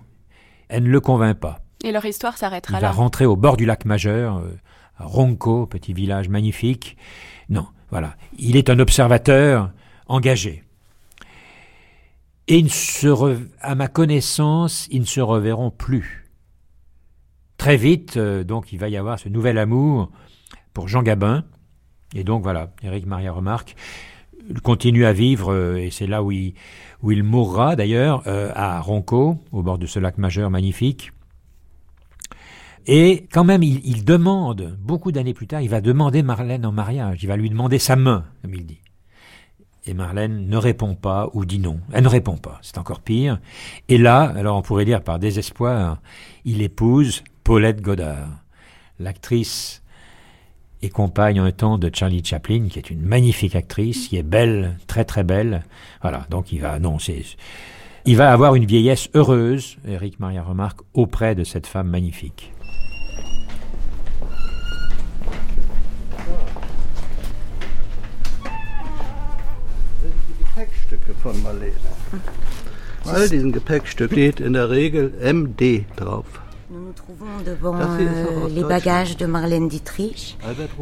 Elle 0.67 0.83
ne 0.83 0.89
le 0.89 0.99
convainc 0.99 1.37
pas. 1.37 1.59
Et 1.83 1.91
leur 1.91 2.05
histoire 2.05 2.37
s'arrêtera 2.37 2.73
là. 2.73 2.79
Il 2.79 2.81
va 2.81 2.91
rentrer 2.91 3.25
au 3.25 3.35
bord 3.35 3.57
du 3.57 3.65
lac 3.65 3.85
majeur, 3.85 4.37
euh, 4.37 4.51
à 4.97 5.05
Ronco, 5.05 5.65
petit 5.65 5.93
village 5.93 6.29
magnifique. 6.29 6.97
Non. 7.49 7.67
Voilà. 7.91 8.15
Il 8.39 8.55
est 8.55 8.69
un 8.69 8.79
observateur 8.79 9.71
engagé. 10.07 10.63
Et 12.47 12.65
à 13.61 13.75
ma 13.75 13.87
connaissance, 13.87 14.87
ils 14.91 15.01
ne 15.01 15.05
se 15.05 15.21
reverront 15.21 15.71
plus. 15.71 16.29
Très 17.57 17.77
vite, 17.77 18.17
euh, 18.17 18.43
donc, 18.43 18.73
il 18.73 18.79
va 18.79 18.89
y 18.89 18.97
avoir 18.97 19.19
ce 19.19 19.29
nouvel 19.29 19.57
amour 19.57 20.09
pour 20.73 20.87
Jean 20.87 21.03
Gabin. 21.03 21.43
Et 22.15 22.23
donc, 22.23 22.43
voilà, 22.43 22.73
Éric 22.81 23.05
Maria 23.05 23.31
remarque, 23.31 23.75
continue 24.63 25.05
à 25.05 25.13
vivre, 25.13 25.53
euh, 25.53 25.77
et 25.77 25.91
c'est 25.91 26.07
là 26.07 26.23
où 26.23 26.31
il, 26.31 26.55
il 27.07 27.23
mourra 27.23 27.75
d'ailleurs, 27.75 28.23
euh, 28.27 28.51
à 28.55 28.81
Ronco, 28.81 29.37
au 29.51 29.61
bord 29.61 29.77
de 29.77 29.85
ce 29.85 29.99
lac 29.99 30.17
majeur 30.17 30.49
magnifique. 30.49 31.11
Et 32.87 33.27
quand 33.31 33.43
même, 33.43 33.63
il, 33.63 34.03
demande, 34.05 34.77
beaucoup 34.81 35.11
d'années 35.11 35.33
plus 35.33 35.47
tard, 35.47 35.61
il 35.61 35.69
va 35.69 35.81
demander 35.81 36.23
Marlène 36.23 36.65
en 36.65 36.71
mariage, 36.71 37.19
il 37.23 37.27
va 37.27 37.37
lui 37.37 37.49
demander 37.49 37.79
sa 37.79 37.95
main, 37.95 38.25
comme 38.41 38.55
il 38.55 38.65
dit. 38.65 38.81
Et 39.85 39.93
Marlène 39.93 40.47
ne 40.47 40.57
répond 40.57 40.95
pas 40.95 41.29
ou 41.33 41.45
dit 41.45 41.59
non. 41.59 41.79
Elle 41.91 42.03
ne 42.03 42.09
répond 42.09 42.37
pas, 42.37 42.59
c'est 42.61 42.77
encore 42.77 43.01
pire. 43.01 43.39
Et 43.89 43.97
là, 43.97 44.21
alors 44.35 44.57
on 44.57 44.61
pourrait 44.61 44.85
dire 44.85 45.03
par 45.03 45.19
désespoir, 45.19 45.99
il 46.45 46.61
épouse 46.61 47.23
Paulette 47.43 47.81
Godard, 47.81 48.29
l'actrice 48.99 49.81
et 50.83 50.89
compagne 50.89 51.39
en 51.39 51.45
un 51.45 51.51
temps 51.51 51.77
de 51.77 51.89
Charlie 51.93 52.23
Chaplin, 52.23 52.67
qui 52.67 52.79
est 52.79 52.89
une 52.89 53.01
magnifique 53.01 53.55
actrice, 53.55 54.07
qui 54.07 54.17
est 54.17 54.23
belle, 54.23 54.77
très 54.87 55.05
très 55.05 55.23
belle. 55.23 55.63
Voilà, 56.01 56.25
donc 56.29 56.51
il 56.51 56.61
va, 56.61 56.79
non, 56.79 56.97
c'est, 56.97 57.23
il 58.05 58.17
va 58.17 58.31
avoir 58.31 58.55
une 58.55 58.65
vieillesse 58.65 59.09
heureuse, 59.13 59.77
Eric 59.87 60.19
Maria 60.19 60.41
remarque, 60.41 60.79
auprès 60.93 61.35
de 61.35 61.43
cette 61.43 61.67
femme 61.67 61.87
magnifique. 61.87 62.51
Gepäckstücke 70.61 71.13
von 71.23 71.43
Marlene. 71.43 71.71
All 73.05 73.27
diesen 73.27 73.51
Gepäckstück 73.51 74.11
steht 74.11 74.39
in 74.39 74.53
der 74.53 74.69
Regel 74.69 75.11
MD 75.33 75.85
drauf. 75.95 76.25
Nous 76.69 76.79
nous 76.79 76.93
trouvons 76.93 77.41
devant 77.43 77.75
euh, 77.81 78.47
les 78.47 78.63
bagages 78.63 79.17
de 79.17 79.25
Marlène 79.25 79.67
Dietrich. 79.67 80.37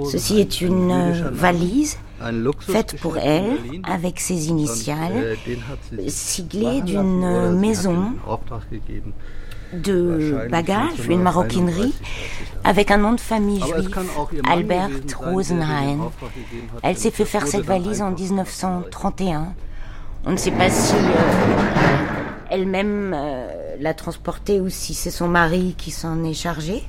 Ceci 0.05 0.39
est 0.39 0.61
une 0.61 0.91
euh, 0.91 1.29
valise 1.31 1.97
faite 2.59 2.97
pour 2.99 3.17
elle 3.17 3.57
avec 3.83 4.19
ses 4.19 4.49
initiales, 4.49 5.37
siglée 6.07 6.81
d'une 6.81 7.23
euh, 7.23 7.51
maison 7.53 8.11
de 9.73 10.47
bagages, 10.51 11.07
une 11.09 11.21
maroquinerie, 11.21 11.95
avec 12.63 12.91
un 12.91 12.97
nom 12.97 13.13
de 13.13 13.21
famille 13.21 13.61
juif, 13.61 13.89
Albert 14.47 14.89
Rosenheim. 15.17 16.11
Elle 16.83 16.97
s'est 16.97 17.11
fait 17.11 17.25
faire 17.25 17.47
cette 17.47 17.65
valise 17.65 18.01
en 18.01 18.11
1931. 18.11 19.53
On 20.25 20.31
ne 20.31 20.37
sait 20.37 20.51
pas 20.51 20.69
si 20.69 20.95
euh, 20.95 21.69
elle-même 22.49 23.13
euh, 23.15 23.75
l'a 23.79 23.93
transportée 23.93 24.59
ou 24.59 24.69
si 24.69 24.93
c'est 24.93 25.11
son 25.11 25.27
mari 25.27 25.75
qui 25.77 25.91
s'en 25.91 26.23
est 26.23 26.33
chargé. 26.33 26.83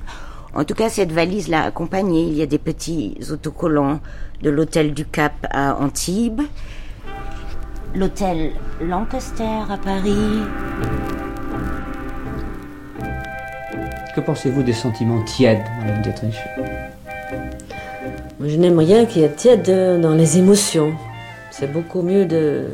En 0.53 0.65
tout 0.65 0.73
cas, 0.73 0.89
cette 0.89 1.13
valise 1.13 1.47
l'a 1.47 1.63
accompagnée. 1.63 2.23
Il 2.23 2.33
y 2.33 2.41
a 2.41 2.45
des 2.45 2.57
petits 2.57 3.17
autocollants 3.31 4.01
de 4.41 4.49
l'hôtel 4.49 4.93
du 4.93 5.05
Cap 5.05 5.47
à 5.49 5.77
Antibes, 5.77 6.41
l'hôtel 7.95 8.51
Lancaster 8.81 9.61
à 9.69 9.77
Paris. 9.77 10.41
Que 14.13 14.19
pensez-vous 14.19 14.61
des 14.61 14.73
sentiments 14.73 15.23
tièdes, 15.23 15.63
Madame 15.79 16.01
Dietrich 16.01 16.35
Je 18.41 18.57
n'aime 18.57 18.77
rien 18.77 19.05
qui 19.05 19.23
est 19.23 19.37
tiède 19.37 20.01
dans 20.01 20.15
les 20.15 20.37
émotions. 20.37 20.93
C'est 21.49 21.71
beaucoup 21.71 22.01
mieux 22.01 22.25
de 22.25 22.67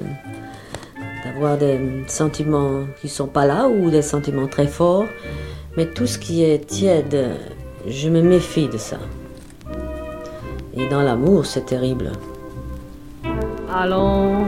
d'avoir 1.37 1.57
des 1.57 1.79
sentiments 2.07 2.87
qui 2.99 3.07
sont 3.07 3.27
pas 3.27 3.45
là 3.45 3.67
ou 3.67 3.91
des 3.91 4.01
sentiments 4.01 4.47
très 4.47 4.65
forts. 4.65 5.05
Mais 5.75 5.85
tout 5.85 6.07
ce 6.07 6.17
qui 6.17 6.43
est 6.43 6.65
tiède, 6.65 7.29
je 7.87 8.09
me 8.09 8.21
méfie 8.23 8.67
de 8.67 8.77
ça. 8.77 8.97
Et 10.75 10.87
dans 10.89 11.03
l'amour, 11.03 11.45
c'est 11.45 11.65
terrible. 11.65 12.11
Allons, 13.71 14.45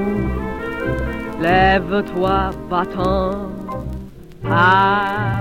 lève-toi, 1.39 2.49
battant. 2.69 3.51
Ah, 4.49 5.37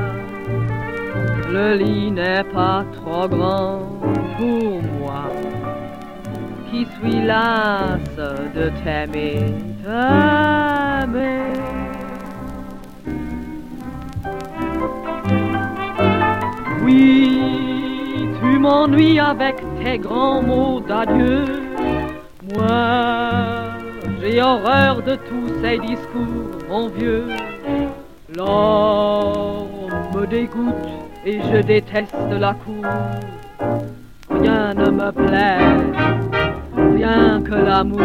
le 1.51 1.77
lit 1.77 2.11
n'est 2.11 2.45
pas 2.45 2.85
trop 2.93 3.27
grand 3.27 3.81
pour 4.37 4.83
moi, 5.01 5.25
qui 6.71 6.87
suis 6.99 7.27
lasse 7.27 8.17
de 8.55 8.71
t'aimer, 8.83 9.47
t'aimer. 9.85 11.53
Oui, 16.83 17.59
m'ennuies 18.59 19.21
avec 19.21 19.57
tes 19.83 19.99
grands 19.99 20.43
mots 20.43 20.81
d'adieu. 20.81 21.45
Moi, 22.55 23.71
j'ai 24.21 24.43
horreur 24.43 25.03
de 25.03 25.15
tous 25.15 25.49
ces 25.63 25.79
discours, 25.79 26.59
mon 26.69 26.89
vieux. 26.89 27.29
L'or 28.37 29.69
me 30.15 30.27
dégoûte 30.27 30.89
et 31.25 31.41
je 31.51 31.63
déteste 31.63 32.31
la 32.31 32.55
cour. 32.55 32.85
Rien 34.31 34.75
ne 34.75 34.91
me 34.91 35.11
plaît, 35.11 36.28
rien 36.99 37.41
que 37.43 37.55
l'amour. 37.55 38.01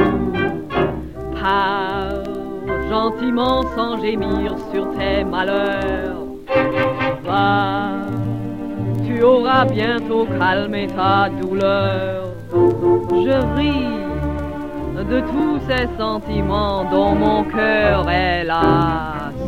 Parle 1.42 2.24
gentiment 2.90 3.64
sans 3.76 4.02
gémir 4.02 4.56
sur 4.72 4.86
tes 4.98 5.24
malheurs. 5.24 6.26
Va, 7.26 7.90
tu 9.06 9.24
auras 9.24 9.66
bientôt 9.66 10.26
calmé 10.40 10.88
ta 10.88 11.30
douleur. 11.42 12.24
Je 13.26 13.38
ris 13.58 13.94
de 15.12 15.20
tous 15.20 15.60
ces 15.68 15.88
sentiments 15.98 16.84
dont 16.90 17.16
mon 17.16 17.44
cœur 17.44 18.10
est 18.10 18.44
lassé. 18.44 19.43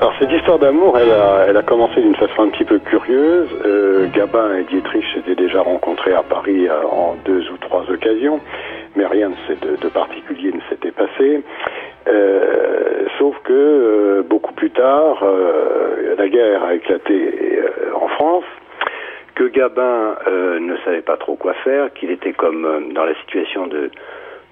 Alors 0.00 0.14
cette 0.18 0.32
histoire 0.32 0.58
d'amour, 0.58 0.96
elle 0.98 1.10
a, 1.10 1.44
elle 1.48 1.56
a 1.58 1.62
commencé 1.62 2.00
d'une 2.00 2.14
façon 2.14 2.42
un 2.44 2.48
petit 2.48 2.64
peu 2.64 2.78
curieuse. 2.78 3.48
Euh, 3.66 4.06
Gabin 4.14 4.56
et 4.56 4.64
Dietrich 4.64 5.04
s'étaient 5.14 5.34
déjà 5.34 5.60
rencontrés 5.60 6.14
à 6.14 6.22
Paris 6.22 6.68
euh, 6.68 6.82
en 6.90 7.16
deux 7.26 7.50
ou 7.50 7.58
trois 7.58 7.84
occasions, 7.90 8.40
mais 8.96 9.04
rien 9.04 9.28
de, 9.30 9.76
de- 9.76 9.88
particulier 9.88 10.52
ne 10.52 10.60
s'était 10.70 10.90
passé. 10.92 11.42
Euh, 12.08 13.04
sauf 13.18 13.36
que 13.44 13.52
euh, 13.52 14.22
beaucoup 14.22 14.54
plus 14.54 14.70
tard, 14.70 15.18
euh, 15.22 16.14
la 16.16 16.28
guerre 16.28 16.64
a 16.64 16.74
éclaté 16.74 17.58
euh, 17.58 17.94
en 17.94 18.08
France, 18.08 18.44
que 19.34 19.44
Gabin 19.44 20.16
euh, 20.26 20.60
ne 20.60 20.78
savait 20.78 21.02
pas 21.02 21.18
trop 21.18 21.34
quoi 21.36 21.52
faire, 21.62 21.92
qu'il 21.92 22.10
était 22.10 22.32
comme 22.32 22.92
dans 22.94 23.04
la 23.04 23.14
situation 23.16 23.66
de 23.66 23.90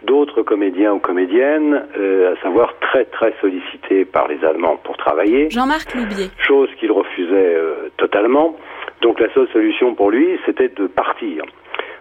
d'autres 0.02 0.42
comédiens 0.42 0.94
ou 0.94 0.98
comédiennes, 0.98 1.84
euh, 1.98 2.34
à 2.34 2.42
savoir 2.42 2.74
très 2.80 3.04
très 3.06 3.34
sollicités 3.40 4.04
par 4.04 4.28
les 4.28 4.44
Allemands 4.44 4.78
pour 4.84 4.96
travailler 4.96 5.50
Jean-Marc 5.50 5.94
Loubier. 5.94 6.26
chose 6.38 6.68
qu'il 6.78 6.92
refusait 6.92 7.54
euh, 7.56 7.90
totalement. 7.96 8.56
Donc 9.02 9.20
la 9.20 9.32
seule 9.34 9.48
solution 9.48 9.94
pour 9.94 10.10
lui, 10.10 10.38
c'était 10.46 10.68
de 10.68 10.86
partir. 10.86 11.44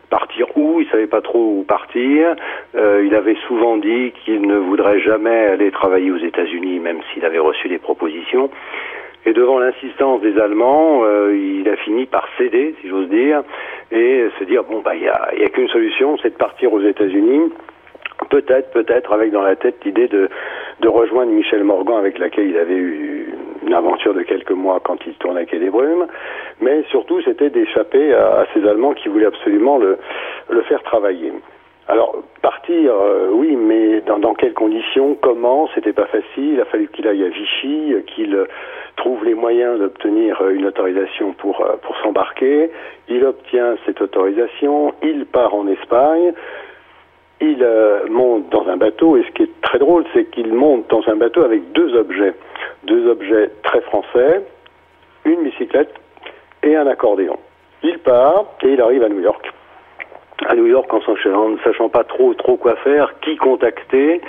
Partir 0.09 0.45
où? 0.55 0.79
Il 0.79 0.87
savait 0.89 1.07
pas 1.07 1.21
trop 1.21 1.59
où 1.59 1.63
partir. 1.63 2.35
Euh, 2.75 3.03
il 3.05 3.13
avait 3.13 3.35
souvent 3.47 3.77
dit 3.77 4.13
qu'il 4.23 4.41
ne 4.41 4.55
voudrait 4.55 5.01
jamais 5.01 5.47
aller 5.47 5.69
travailler 5.71 6.11
aux 6.11 6.17
États-Unis, 6.17 6.79
même 6.79 6.99
s'il 7.11 7.25
avait 7.25 7.39
reçu 7.39 7.67
des 7.67 7.77
propositions. 7.77 8.49
Et 9.25 9.33
devant 9.33 9.59
l'insistance 9.59 10.21
des 10.21 10.39
Allemands, 10.39 11.01
euh, 11.03 11.35
il 11.35 11.67
a 11.67 11.75
fini 11.77 12.05
par 12.05 12.25
céder, 12.37 12.75
si 12.81 12.87
j'ose 12.87 13.09
dire, 13.09 13.43
et 13.91 14.29
se 14.39 14.45
dire 14.45 14.63
bon 14.63 14.79
bah 14.79 14.95
il 14.95 15.03
y 15.03 15.09
a, 15.09 15.29
y 15.37 15.43
a 15.43 15.49
qu'une 15.49 15.67
solution, 15.67 16.17
c'est 16.21 16.29
de 16.29 16.37
partir 16.37 16.71
aux 16.71 16.81
États-Unis. 16.81 17.51
Peut-être, 18.30 18.72
peut-être 18.72 19.13
avec 19.13 19.32
dans 19.32 19.43
la 19.43 19.55
tête 19.55 19.76
l'idée 19.86 20.07
de, 20.07 20.28
de 20.82 20.88
rejoindre 20.88 21.32
Michel 21.32 21.63
Morgan 21.63 21.97
avec 21.97 22.18
laquelle 22.18 22.47
il 22.49 22.57
avait 22.57 22.74
eu 22.76 23.34
une 23.65 23.74
aventure 23.74 24.13
de 24.13 24.24
quelques 24.24 24.51
mois 24.51 24.80
quand 24.84 24.97
il 25.05 25.13
tournait 25.13 25.45
Quai 25.45 25.59
des 25.59 25.70
Brumes, 25.70 26.07
mais 26.59 26.84
surtout 26.89 27.22
c'était 27.22 27.49
d'échapper 27.51 28.13
à, 28.13 28.39
à 28.39 28.45
ces 28.53 28.68
Allemands 28.68 28.93
qui 28.95 29.07
voulaient 29.07 29.28
absolument 29.28 29.78
le, 29.78 29.97
le 30.49 30.61
faire 30.63 30.82
travailler. 30.84 31.32
Alors 31.88 32.22
partir, 32.41 32.91
euh, 32.93 33.30
oui, 33.32 33.55
mais 33.55 34.01
dans, 34.01 34.20
dans 34.20 34.34
quelles 34.34 34.53
conditions, 34.53 35.15
comment, 35.22 35.70
c'était 35.74 35.93
pas 35.93 36.07
facile. 36.07 36.55
Il 36.55 36.59
a 36.59 36.65
fallu 36.65 36.89
qu'il 36.89 37.07
aille 37.07 37.24
à 37.24 37.30
Vichy, 37.30 37.95
qu'il 38.07 38.38
trouve 38.97 39.24
les 39.24 39.36
moyens 39.36 39.80
d'obtenir 39.80 40.41
euh, 40.41 40.49
une 40.49 40.65
autorisation 40.65 41.32
pour 41.34 41.61
euh, 41.61 41.78
pour 41.82 41.95
s'embarquer. 41.99 42.72
Il 43.07 43.24
obtient 43.24 43.78
cette 43.86 44.01
autorisation, 44.01 44.93
il 45.01 45.26
part 45.28 45.55
en 45.55 45.68
Espagne. 45.68 46.34
Il 47.39 47.61
euh, 47.61 48.07
monte 48.09 48.49
dans 48.49 48.67
un 48.67 48.77
bateau 48.77 49.17
et 49.17 49.23
ce 49.23 49.31
qui 49.31 49.43
est 49.43 49.61
très 49.61 49.79
drôle, 49.79 50.05
c'est 50.13 50.25
qu'il 50.31 50.53
monte 50.53 50.89
dans 50.89 51.07
un 51.07 51.15
bateau 51.15 51.43
avec 51.43 51.71
deux 51.73 51.95
objets, 51.95 52.33
deux 52.83 53.07
objets 53.07 53.51
très 53.63 53.81
français, 53.81 54.43
une 55.25 55.43
bicyclette 55.43 55.93
et 56.63 56.75
un 56.75 56.88
accordéon. 56.88 57.38
Il 57.83 57.99
part 57.99 58.45
et 58.63 58.69
il 58.69 58.81
arrive 58.81 59.03
à 59.03 59.09
New 59.09 59.21
York 59.21 59.53
à 60.45 60.55
New 60.55 60.67
York 60.67 60.91
en 60.93 61.49
ne 61.49 61.57
sachant 61.59 61.89
pas 61.89 62.03
trop 62.03 62.33
trop 62.33 62.57
quoi 62.57 62.75
faire, 62.77 63.13
qui 63.21 63.35
contacter, 63.38 64.21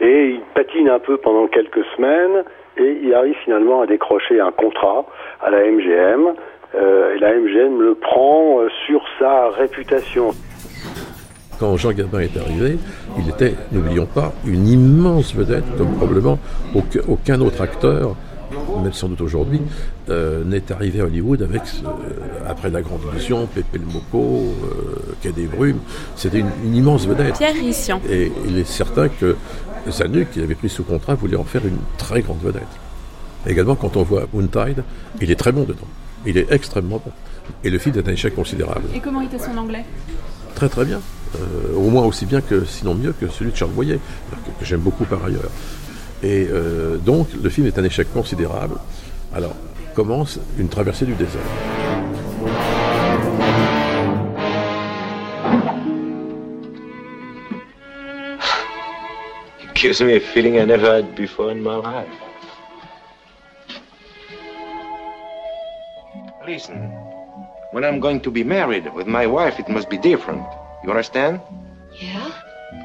et 0.00 0.28
il 0.30 0.40
patine 0.54 0.88
un 0.88 0.98
peu 0.98 1.16
pendant 1.18 1.46
quelques 1.46 1.84
semaines, 1.96 2.44
et 2.76 2.98
il 3.02 3.14
arrive 3.14 3.36
finalement 3.44 3.82
à 3.82 3.86
décrocher 3.86 4.40
un 4.40 4.50
contrat 4.50 5.04
à 5.40 5.50
la 5.50 5.64
MGM, 5.64 6.34
euh, 6.74 7.14
et 7.14 7.18
la 7.18 7.34
MGM 7.34 7.80
le 7.80 7.94
prend 7.94 8.60
euh, 8.60 8.68
sur 8.86 9.04
sa 9.18 9.50
réputation. 9.50 10.30
Quand 11.58 11.76
Jean 11.76 11.92
Gabin 11.92 12.20
est 12.20 12.36
arrivé, 12.36 12.78
il 13.18 13.28
était, 13.28 13.54
n'oublions 13.70 14.06
pas, 14.06 14.32
une 14.44 14.66
immense 14.66 15.34
vedette, 15.34 15.64
comme 15.78 15.92
probablement 15.94 16.38
aucun, 17.06 17.40
autre 17.40 17.60
acteur, 17.60 18.16
même 18.82 18.92
sans 18.92 19.08
doute 19.08 19.20
aujourd'hui, 19.20 19.60
euh, 20.08 20.44
n'est 20.44 20.72
arrivé 20.72 21.00
à 21.00 21.04
Hollywood 21.04 21.42
avec, 21.42 21.62
euh, 21.84 21.88
après 22.48 22.68
la 22.68 22.82
Grande 22.82 23.00
Illusion, 23.12 23.46
Pépé 23.46 23.78
le 23.78 23.86
Moco, 23.86 24.54
euh, 24.64 25.14
Quai 25.22 25.32
des 25.32 25.46
Brumes. 25.46 25.78
C'était 26.16 26.40
une, 26.40 26.50
une 26.64 26.74
immense 26.74 27.06
vedette. 27.06 27.38
Pierre 27.38 27.54
Rissian. 27.54 28.00
Et 28.10 28.32
il 28.46 28.58
est 28.58 28.68
certain 28.68 29.08
que 29.08 29.36
Zanuck, 29.88 30.30
qui 30.32 30.40
avait 30.40 30.54
pris 30.54 30.68
sous 30.68 30.84
contrat, 30.84 31.14
voulait 31.14 31.36
en 31.36 31.44
faire 31.44 31.64
une 31.64 31.78
très 31.96 32.22
grande 32.22 32.40
vedette. 32.42 32.62
Également, 33.46 33.74
quand 33.74 33.96
on 33.96 34.02
voit 34.02 34.26
Moontide, 34.32 34.84
il 35.20 35.30
est 35.30 35.36
très 35.36 35.52
bon 35.52 35.62
dedans. 35.62 35.88
Il 36.26 36.38
est 36.38 36.50
extrêmement 36.52 37.00
bon. 37.04 37.12
Et 37.64 37.70
le 37.70 37.78
film 37.78 37.96
est 37.98 38.08
un 38.08 38.12
échec 38.12 38.34
considérable. 38.34 38.86
Et 38.94 39.00
comment 39.00 39.20
était 39.20 39.38
son 39.38 39.56
anglais? 39.56 39.84
Très 40.54 40.68
très 40.68 40.84
bien. 40.84 41.00
Euh, 41.34 41.74
au 41.76 41.88
moins 41.88 42.04
aussi 42.04 42.26
bien 42.26 42.40
que, 42.40 42.64
sinon 42.64 42.94
mieux 42.94 43.12
que 43.12 43.28
celui 43.28 43.52
de 43.52 43.56
Charles 43.56 43.72
Boyer, 43.72 43.98
que, 44.58 44.64
j'aime 44.64 44.80
beaucoup 44.80 45.04
par 45.04 45.24
ailleurs. 45.24 45.50
Et 46.22 46.46
euh, 46.50 46.98
donc, 46.98 47.28
le 47.42 47.48
film 47.48 47.66
est 47.66 47.78
un 47.78 47.84
échec 47.84 48.12
considérable. 48.12 48.76
Alors, 49.34 49.54
commence 49.94 50.38
une 50.58 50.68
traversée 50.68 51.06
du 51.06 51.14
désert. 51.14 51.40
gives 59.82 60.00
me 60.00 60.14
a 60.14 60.20
feeling 60.20 60.60
I 60.60 60.64
never 60.64 60.86
had 60.86 61.16
before 61.16 61.50
in 61.50 61.60
my 61.60 61.74
life. 61.74 62.08
Listen, 66.46 66.88
when 67.72 67.84
I'm 67.84 67.98
going 67.98 68.20
to 68.20 68.30
be 68.30 68.44
married 68.44 68.94
with 68.94 69.08
my 69.08 69.26
wife, 69.26 69.58
it 69.58 69.68
must 69.68 69.90
be 69.90 69.98
different. 69.98 70.46
You 70.82 70.90
understand? 70.90 71.40
Yeah? 71.94 72.30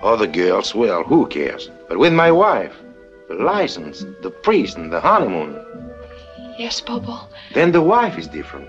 Other 0.04 0.28
girls, 0.28 0.76
well, 0.76 1.04
who 1.04 1.28
cares? 1.28 1.70
But 1.88 1.98
with 1.98 2.14
my 2.14 2.32
wife, 2.32 2.74
the 3.30 3.36
license, 3.36 4.06
the 4.22 4.30
priest, 4.30 4.78
and 4.78 4.92
the 4.92 5.00
honeymoon, 5.00 5.64
Yes, 6.58 6.82
Bobo. 6.82 7.20
then 7.54 7.72
the 7.72 7.82
wife 7.82 8.18
is 8.18 8.28
different. 8.28 8.68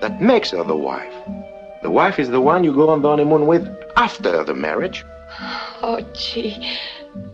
That 0.00 0.20
makes 0.20 0.50
her 0.50 0.64
the 0.64 0.76
wife. 0.76 1.14
The 1.82 1.90
wife 1.90 2.18
is 2.18 2.28
the 2.28 2.40
one 2.40 2.64
you 2.64 2.74
go 2.74 2.88
on 2.90 3.02
the 3.02 3.08
honeymoon 3.08 3.46
with 3.46 3.68
after 3.96 4.42
the 4.44 4.54
marriage. 4.54 5.04
Oh, 5.82 5.98
gee. 6.12 6.76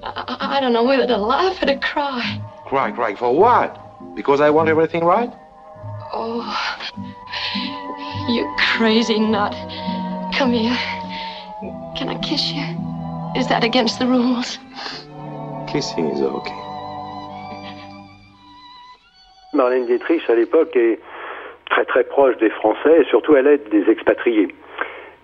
I, 0.04 0.36
I 0.58 0.60
don't 0.60 0.72
know 0.72 0.84
whether 0.84 1.04
to 1.06 1.16
laugh 1.16 1.60
or 1.60 1.66
to 1.66 1.76
cry. 1.78 2.40
Cry, 2.66 2.92
cry, 2.92 3.16
for 3.16 3.34
what? 3.36 3.76
Because 4.14 4.40
I 4.40 4.50
want 4.50 4.68
everything 4.68 5.02
right? 5.02 5.32
Oh, 6.12 6.44
you 8.28 8.54
crazy 8.76 9.18
nut. 9.18 9.52
Come 10.34 10.52
here. 10.52 10.76
Can 11.96 12.10
I 12.10 12.18
kiss 12.18 12.52
you? 12.52 12.66
Is 13.34 13.48
that 13.48 13.64
against 13.64 13.98
the 13.98 14.06
rules? 14.06 14.58
Kissing 15.66 16.10
is 16.10 16.20
okay. 16.20 16.62
Marlène 19.54 19.86
Dietrich, 19.86 20.28
à 20.28 20.34
l'époque, 20.34 20.76
est 20.76 21.00
très 21.70 21.86
très 21.86 22.04
proche 22.04 22.36
des 22.36 22.50
Français 22.50 23.00
et 23.00 23.04
surtout 23.06 23.34
elle 23.34 23.46
aide 23.46 23.68
des 23.70 23.90
expatriés. 23.90 24.54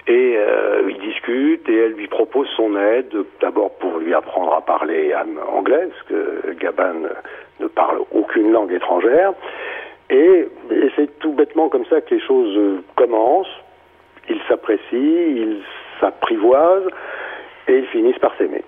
Et 0.06 0.34
euh, 0.36 0.88
ils 0.88 0.98
discutent 0.98 1.68
et 1.68 1.76
elle 1.76 1.92
lui 1.92 2.08
propose 2.08 2.48
son 2.56 2.74
aide, 2.76 3.14
d'abord 3.42 3.72
pour 3.76 3.98
lui 3.98 4.14
apprendre 4.14 4.54
à 4.54 4.62
parler 4.62 5.14
anglais, 5.54 5.88
parce 5.90 6.02
que 6.04 6.54
Gabin 6.58 6.94
ne, 6.94 7.08
ne 7.60 7.68
parle 7.68 8.00
aucune 8.12 8.50
langue 8.50 8.72
étrangère. 8.72 9.34
Et, 10.08 10.48
et 10.70 10.90
c'est 10.96 11.18
tout 11.18 11.32
bêtement 11.32 11.68
comme 11.68 11.84
ça 11.84 12.00
que 12.00 12.14
les 12.14 12.20
choses 12.20 12.56
euh, 12.56 12.82
commencent. 12.96 13.60
Ils 14.30 14.40
s'apprécient, 14.48 14.78
ils 14.92 15.62
s'apprivoisent 16.02 16.90
et 17.68 17.78
ils 17.78 17.86
finissent 17.86 18.18
par 18.20 18.36
s'aimer. 18.36 18.64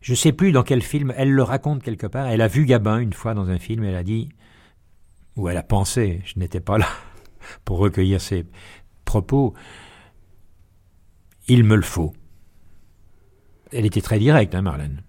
Je 0.00 0.14
sais 0.14 0.32
plus 0.32 0.50
dans 0.50 0.64
quel 0.64 0.82
film, 0.82 1.12
elle 1.16 1.30
le 1.30 1.42
raconte 1.42 1.82
quelque 1.82 2.08
part. 2.08 2.26
Elle 2.26 2.40
a 2.40 2.48
vu 2.48 2.64
Gabin 2.64 2.98
une 2.98 3.12
fois 3.12 3.34
dans 3.34 3.48
un 3.48 3.58
film, 3.58 3.84
elle 3.84 3.94
a 3.94 4.02
dit, 4.02 4.30
ou 5.36 5.48
elle 5.48 5.56
a 5.56 5.62
pensé, 5.62 6.20
je 6.24 6.40
n'étais 6.40 6.60
pas 6.60 6.78
là 6.78 6.88
pour 7.64 7.78
recueillir 7.78 8.20
ses 8.20 8.44
propos, 9.04 9.54
il 11.46 11.64
me 11.64 11.76
le 11.76 11.82
faut. 11.82 12.12
Elle 13.72 13.86
était 13.86 14.00
très 14.00 14.18
directe, 14.18 14.54
hein, 14.54 14.62
Marlène. 14.62 15.02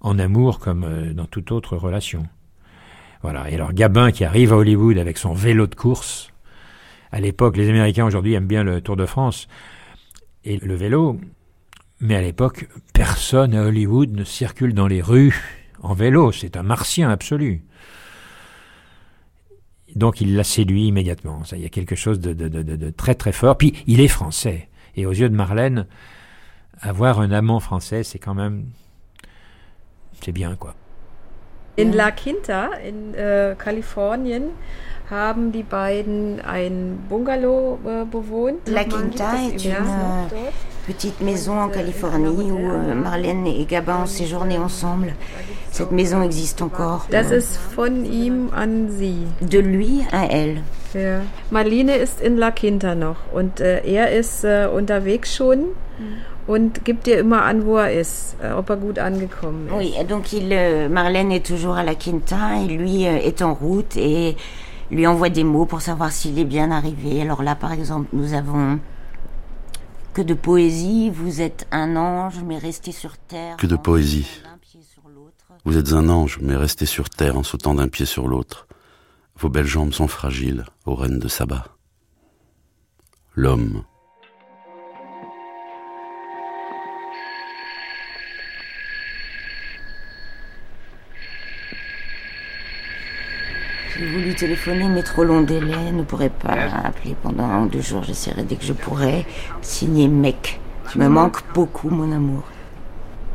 En 0.00 0.18
amour 0.18 0.58
comme 0.58 0.84
euh, 0.84 1.12
dans 1.12 1.26
toute 1.26 1.50
autre 1.50 1.76
relation. 1.76 2.24
Voilà. 3.22 3.50
Et 3.50 3.54
alors 3.54 3.72
Gabin 3.72 4.12
qui 4.12 4.24
arrive 4.24 4.52
à 4.52 4.56
Hollywood 4.56 4.98
avec 4.98 5.18
son 5.18 5.32
vélo 5.32 5.66
de 5.66 5.74
course. 5.74 6.32
À 7.10 7.20
l'époque, 7.20 7.56
les 7.56 7.68
Américains 7.68 8.06
aujourd'hui 8.06 8.34
aiment 8.34 8.46
bien 8.46 8.62
le 8.62 8.80
Tour 8.80 8.96
de 8.96 9.06
France 9.06 9.48
et 10.48 10.56
le 10.58 10.74
vélo. 10.74 11.20
Mais 12.00 12.16
à 12.16 12.22
l'époque, 12.22 12.68
personne 12.94 13.54
à 13.54 13.64
Hollywood 13.64 14.12
ne 14.12 14.24
circule 14.24 14.72
dans 14.72 14.86
les 14.86 15.02
rues 15.02 15.34
en 15.82 15.94
vélo. 15.94 16.32
C'est 16.32 16.56
un 16.56 16.62
martien 16.62 17.10
absolu. 17.10 17.62
Donc 19.94 20.20
il 20.20 20.36
l'a 20.36 20.44
séduit 20.44 20.86
immédiatement. 20.86 21.44
Ça, 21.44 21.56
il 21.56 21.62
y 21.62 21.66
a 21.66 21.70
quelque 21.70 21.96
chose 21.96 22.20
de, 22.20 22.90
très 22.90 23.14
très 23.14 23.32
fort. 23.32 23.58
Puis 23.58 23.74
il 23.86 24.00
est 24.00 24.08
français. 24.08 24.68
Et 24.96 25.06
aux 25.06 25.12
yeux 25.12 25.28
de 25.28 25.34
Marlène, 25.34 25.86
avoir 26.80 27.20
un 27.20 27.30
amant 27.30 27.60
français, 27.60 28.02
c'est 28.02 28.18
quand 28.18 28.34
même... 28.34 28.66
C'est 30.22 30.32
bien, 30.32 30.56
quoi. 30.56 30.74
In 31.78 31.92
La 31.92 32.10
Quinta, 32.10 32.70
in 32.84 33.14
äh, 33.14 33.54
Kalifornien, 33.56 34.48
haben 35.10 35.52
die 35.52 35.62
beiden 35.62 36.40
ein 36.40 36.98
Bungalow 37.08 37.78
äh, 37.84 38.04
bewohnt. 38.04 38.68
La 38.68 38.84
Quinta 38.84 39.34
est 39.46 39.64
une 39.64 39.72
euh, 39.72 40.50
petite 40.86 41.20
maison 41.20 41.58
en 41.58 41.68
Californie 41.68 42.50
où 42.50 42.58
euh, 42.58 42.94
Marlène 42.94 43.46
et 43.46 43.64
Gabin 43.64 44.02
ont 44.02 44.06
séjourné 44.06 44.58
ensemble. 44.58 45.14
Cette 45.70 45.92
maison 45.92 46.22
existe 46.22 46.62
encore. 46.62 47.06
Das 47.10 47.30
ist 47.30 47.58
von 47.74 48.04
ihm 48.04 48.50
an 48.54 48.90
sie. 48.90 49.26
De 49.40 49.60
lui 49.60 50.04
à 50.12 50.26
elle. 50.26 50.62
Ja. 50.94 51.20
Marlene 51.50 51.96
ist 51.96 52.20
in 52.20 52.36
La 52.36 52.50
Quinta 52.50 52.94
noch 52.94 53.16
und 53.32 53.60
äh, 53.60 53.80
er 53.84 54.12
ist 54.12 54.44
äh, 54.44 54.66
unterwegs 54.66 55.34
schon. 55.34 55.68
und 56.46 56.84
gibt 56.86 57.06
dir 57.06 57.18
immer 57.18 57.42
an, 57.44 57.66
wo 57.66 57.76
er 57.76 57.92
ist, 57.92 58.36
äh, 58.42 58.52
ob 58.52 58.70
er 58.70 58.76
gut 58.76 58.98
angekommen 58.98 59.68
ist. 59.68 59.74
Oui, 59.74 59.92
donc 60.08 60.32
il, 60.32 60.50
euh, 60.50 60.88
Marlène 60.88 61.30
est 61.30 61.44
toujours 61.46 61.74
à 61.74 61.84
la 61.84 61.94
Quinta 61.94 62.62
et 62.62 62.66
lui 62.66 63.06
euh, 63.06 63.18
est 63.18 63.42
en 63.42 63.52
route 63.52 63.96
et 63.96 64.36
lui 64.90 65.06
envoie 65.06 65.28
des 65.28 65.44
mots 65.44 65.66
pour 65.66 65.80
savoir 65.80 66.12
s'il 66.12 66.38
est 66.38 66.44
bien 66.44 66.70
arrivé. 66.70 67.20
Alors 67.20 67.42
là, 67.42 67.54
par 67.54 67.72
exemple, 67.72 68.08
nous 68.12 68.34
avons 68.34 68.80
que 70.14 70.22
de 70.22 70.34
poésie, 70.34 71.10
vous 71.10 71.40
êtes 71.40 71.66
un 71.70 71.96
ange, 71.96 72.42
mais 72.44 72.58
restez 72.58 72.92
sur 72.92 73.16
terre. 73.18 73.56
Que 73.56 73.66
de 73.66 73.76
poésie. 73.76 74.42
Vous 75.64 75.76
êtes 75.76 75.92
un 75.92 76.08
ange, 76.08 76.38
mais 76.40 76.56
restez 76.56 76.86
sur 76.86 77.10
terre 77.10 77.36
en 77.36 77.42
sautant 77.42 77.74
d'un 77.74 77.88
pied 77.88 78.06
sur 78.06 78.26
l'autre. 78.26 78.66
Vos 79.36 79.48
belles 79.48 79.66
jambes 79.66 79.92
sont 79.92 80.08
fragiles, 80.08 80.64
aux 80.86 80.94
reines 80.94 81.18
de 81.18 81.28
sabbat. 81.28 81.64
L'homme, 83.34 83.84
J'ai 93.96 94.06
voulu 94.06 94.34
téléphoner, 94.34 94.86
mais 94.88 95.02
trop 95.02 95.24
long 95.24 95.40
délai. 95.40 95.92
Ne 95.92 96.02
pourrais 96.02 96.28
pas 96.30 96.52
appeler 96.84 97.14
pendant 97.22 97.44
un 97.44 97.64
ou 97.64 97.68
deux 97.68 97.80
jours. 97.80 98.02
J'essaierai 98.02 98.42
dès 98.42 98.56
que 98.56 98.64
je 98.64 98.72
pourrai. 98.72 99.24
Signé 99.62 100.08
mec. 100.08 100.60
Tu 100.92 100.98
me 100.98 101.08
manques 101.08 101.42
beaucoup, 101.54 101.88
mon 101.88 102.12
amour. 102.12 102.42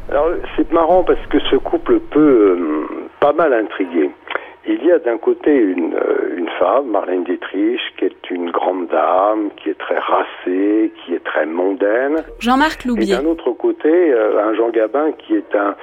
Alors, 0.09 0.29
c'est 0.55 0.71
marrant 0.71 1.03
parce 1.03 1.25
que 1.27 1.39
ce 1.51 1.55
couple 1.55 1.99
peut 1.99 2.19
euh, 2.59 2.87
pas 3.19 3.33
mal 3.33 3.53
intriguer. 3.53 4.11
Il 4.65 4.83
y 4.85 4.91
a 4.91 4.99
d'un 4.99 5.17
côté 5.17 5.53
une, 5.53 5.93
euh, 5.95 6.37
une 6.37 6.49
femme, 6.59 6.87
Marlène 6.87 7.23
Dietrich, 7.23 7.81
qui 7.97 8.05
est 8.05 8.29
une 8.29 8.51
grande 8.51 8.87
dame, 8.87 9.49
qui 9.57 9.69
est 9.69 9.77
très 9.77 9.97
racée, 9.97 10.91
qui 11.03 11.15
est 11.15 11.23
très 11.23 11.45
mondaine. 11.45 12.23
Jean-Marc 12.39 12.85
Loubier. 12.85 13.13
Et 13.13 13.17
d'un 13.17 13.25
autre 13.25 13.51
côté, 13.51 13.89
euh, 13.89 14.47
un 14.47 14.53
Jean 14.55 14.69
Gabin 14.69 15.11
qui 15.13 15.35
est 15.35 15.55
un, 15.55 15.75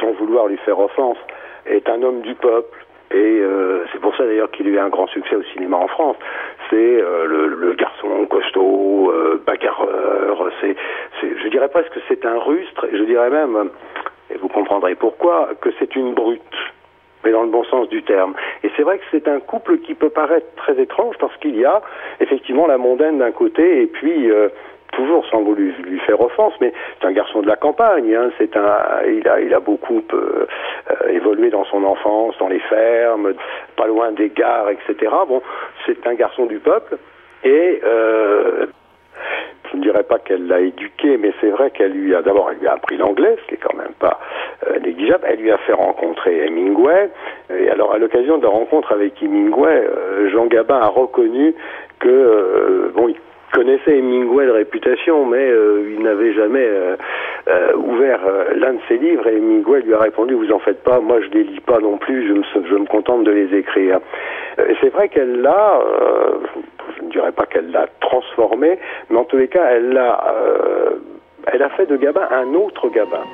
sans 0.00 0.12
vouloir 0.12 0.48
lui 0.48 0.58
faire 0.58 0.78
offense, 0.78 1.16
est 1.66 1.88
un 1.88 2.02
homme 2.02 2.20
du 2.22 2.34
peuple. 2.34 2.79
Et 3.12 3.40
euh, 3.40 3.84
c'est 3.92 4.00
pour 4.00 4.16
ça 4.16 4.24
d'ailleurs 4.24 4.50
qu'il 4.50 4.66
a 4.68 4.70
eu 4.70 4.78
un 4.78 4.88
grand 4.88 5.08
succès 5.08 5.34
au 5.34 5.42
cinéma 5.42 5.76
en 5.76 5.88
France. 5.88 6.16
C'est 6.68 6.76
euh, 6.76 7.26
le, 7.26 7.48
le, 7.48 7.74
garçon 7.74 8.26
costaud, 8.26 9.10
euh. 9.12 9.42
C'est, 10.60 10.76
je 11.22 11.48
dirais 11.48 11.68
presque 11.68 11.92
que 11.92 12.00
c'est 12.08 12.24
un 12.24 12.38
rustre. 12.38 12.86
Je 12.92 13.02
dirais 13.04 13.30
même, 13.30 13.70
et 14.30 14.36
vous 14.36 14.48
comprendrez 14.48 14.94
pourquoi, 14.94 15.50
que 15.60 15.70
c'est 15.78 15.96
une 15.96 16.14
brute 16.14 16.42
mais 17.24 17.32
dans 17.32 17.42
le 17.42 17.50
bon 17.50 17.64
sens 17.64 17.88
du 17.88 18.02
terme. 18.02 18.34
Et 18.62 18.70
c'est 18.76 18.82
vrai 18.82 18.98
que 18.98 19.04
c'est 19.10 19.28
un 19.28 19.40
couple 19.40 19.78
qui 19.78 19.94
peut 19.94 20.10
paraître 20.10 20.46
très 20.56 20.80
étrange 20.80 21.16
parce 21.18 21.36
qu'il 21.38 21.56
y 21.56 21.64
a 21.64 21.82
effectivement 22.20 22.66
la 22.66 22.78
mondaine 22.78 23.18
d'un 23.18 23.32
côté 23.32 23.82
et 23.82 23.86
puis 23.86 24.30
euh, 24.30 24.48
toujours 24.92 25.26
sans 25.26 25.42
lui, 25.54 25.72
lui 25.84 25.98
faire 26.00 26.20
offense, 26.20 26.54
mais 26.60 26.72
c'est 27.00 27.06
un 27.06 27.12
garçon 27.12 27.42
de 27.42 27.46
la 27.46 27.56
campagne. 27.56 28.14
Hein, 28.14 28.30
c'est 28.38 28.56
un, 28.56 29.02
il 29.06 29.26
a, 29.28 29.40
il 29.40 29.54
a 29.54 29.60
beaucoup 29.60 30.02
euh, 30.12 30.46
euh, 30.90 31.08
évolué 31.08 31.50
dans 31.50 31.64
son 31.64 31.84
enfance, 31.84 32.36
dans 32.38 32.48
les 32.48 32.60
fermes, 32.60 33.34
pas 33.76 33.86
loin 33.86 34.12
des 34.12 34.30
gares, 34.30 34.70
etc. 34.70 35.12
Bon, 35.28 35.42
c'est 35.86 36.06
un 36.06 36.14
garçon 36.14 36.46
du 36.46 36.58
peuple 36.58 36.96
et 37.44 37.80
euh, 37.84 38.66
je 39.70 39.76
ne 39.76 39.82
dirais 39.82 40.02
pas 40.02 40.18
qu'elle 40.18 40.46
l'a 40.46 40.60
éduqué, 40.60 41.16
mais 41.16 41.32
c'est 41.40 41.50
vrai 41.50 41.70
qu'elle 41.70 41.92
lui 41.92 42.14
a 42.14 42.22
d'abord 42.22 42.50
elle 42.50 42.58
lui 42.58 42.66
a 42.66 42.72
appris 42.72 42.96
l'anglais, 42.96 43.36
ce 43.42 43.48
qui 43.48 43.54
est 43.54 43.58
quand 43.58 43.76
même 43.76 43.94
pas 43.98 44.20
euh, 44.68 44.78
négligeable. 44.80 45.24
Elle 45.28 45.40
lui 45.40 45.50
a 45.50 45.58
fait 45.58 45.72
rencontrer 45.72 46.46
Hemingway. 46.46 47.10
Et 47.50 47.70
alors 47.70 47.92
à 47.92 47.98
l'occasion 47.98 48.38
de 48.38 48.42
la 48.42 48.50
rencontre 48.50 48.92
avec 48.92 49.22
Hemingway, 49.22 49.86
euh, 49.86 50.30
Jean 50.30 50.46
Gabin 50.46 50.80
a 50.80 50.88
reconnu 50.88 51.54
que 52.00 52.90
bon, 52.94 53.08
il 53.08 53.16
connaissait 53.52 53.98
Hemingway 53.98 54.46
de 54.46 54.52
réputation, 54.52 55.26
mais 55.26 55.38
euh, 55.50 55.94
il 55.96 56.02
n'avait 56.02 56.32
jamais 56.32 56.64
euh, 56.64 56.96
euh, 57.48 57.74
ouvert 57.76 58.20
l'un 58.56 58.74
de 58.74 58.80
ses 58.88 58.98
livres. 58.98 59.26
Et 59.26 59.36
Hemingway 59.36 59.82
lui 59.82 59.94
a 59.94 59.98
répondu 59.98 60.34
"Vous 60.34 60.52
en 60.52 60.58
faites 60.58 60.82
pas, 60.82 61.00
moi 61.00 61.20
je 61.20 61.28
les 61.30 61.44
lis 61.44 61.60
pas 61.60 61.78
non 61.80 61.98
plus, 61.98 62.28
je 62.28 62.32
me, 62.34 62.42
je 62.68 62.74
me 62.74 62.86
contente 62.86 63.24
de 63.24 63.30
les 63.30 63.56
écrire." 63.56 64.00
Et 64.58 64.74
c'est 64.80 64.90
vrai 64.90 65.08
qu'elle 65.08 65.40
l'a, 65.40 65.80
je 66.96 67.04
ne 67.04 67.10
dirais 67.10 67.32
pas 67.32 67.46
qu'elle 67.46 67.70
l'a 67.70 67.86
transformé, 68.00 68.78
mais 69.08 69.16
en 69.18 69.24
tous 69.24 69.36
les 69.38 69.48
cas, 69.48 69.64
elle 69.70 69.90
l'a, 69.90 70.24
elle 71.52 71.62
a 71.62 71.70
fait 71.70 71.86
de 71.86 71.96
Gabin 71.96 72.28
un 72.30 72.54
autre 72.54 72.88
Gabin. 72.90 73.24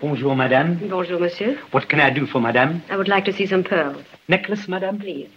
Bonjour, 0.00 0.36
madame. 0.36 0.76
Bonjour, 0.82 1.20
monsieur. 1.20 1.58
What 1.72 1.82
can 1.88 1.98
I 1.98 2.12
do 2.12 2.26
for 2.26 2.40
madame? 2.40 2.80
I 2.88 2.96
would 2.96 3.08
like 3.08 3.24
to 3.24 3.32
see 3.32 3.46
some 3.46 3.64
pearls. 3.64 4.04
Necklace, 4.28 4.68
madame? 4.68 4.98
Please. 4.98 5.28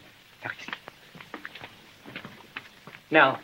Now, 3.12 3.40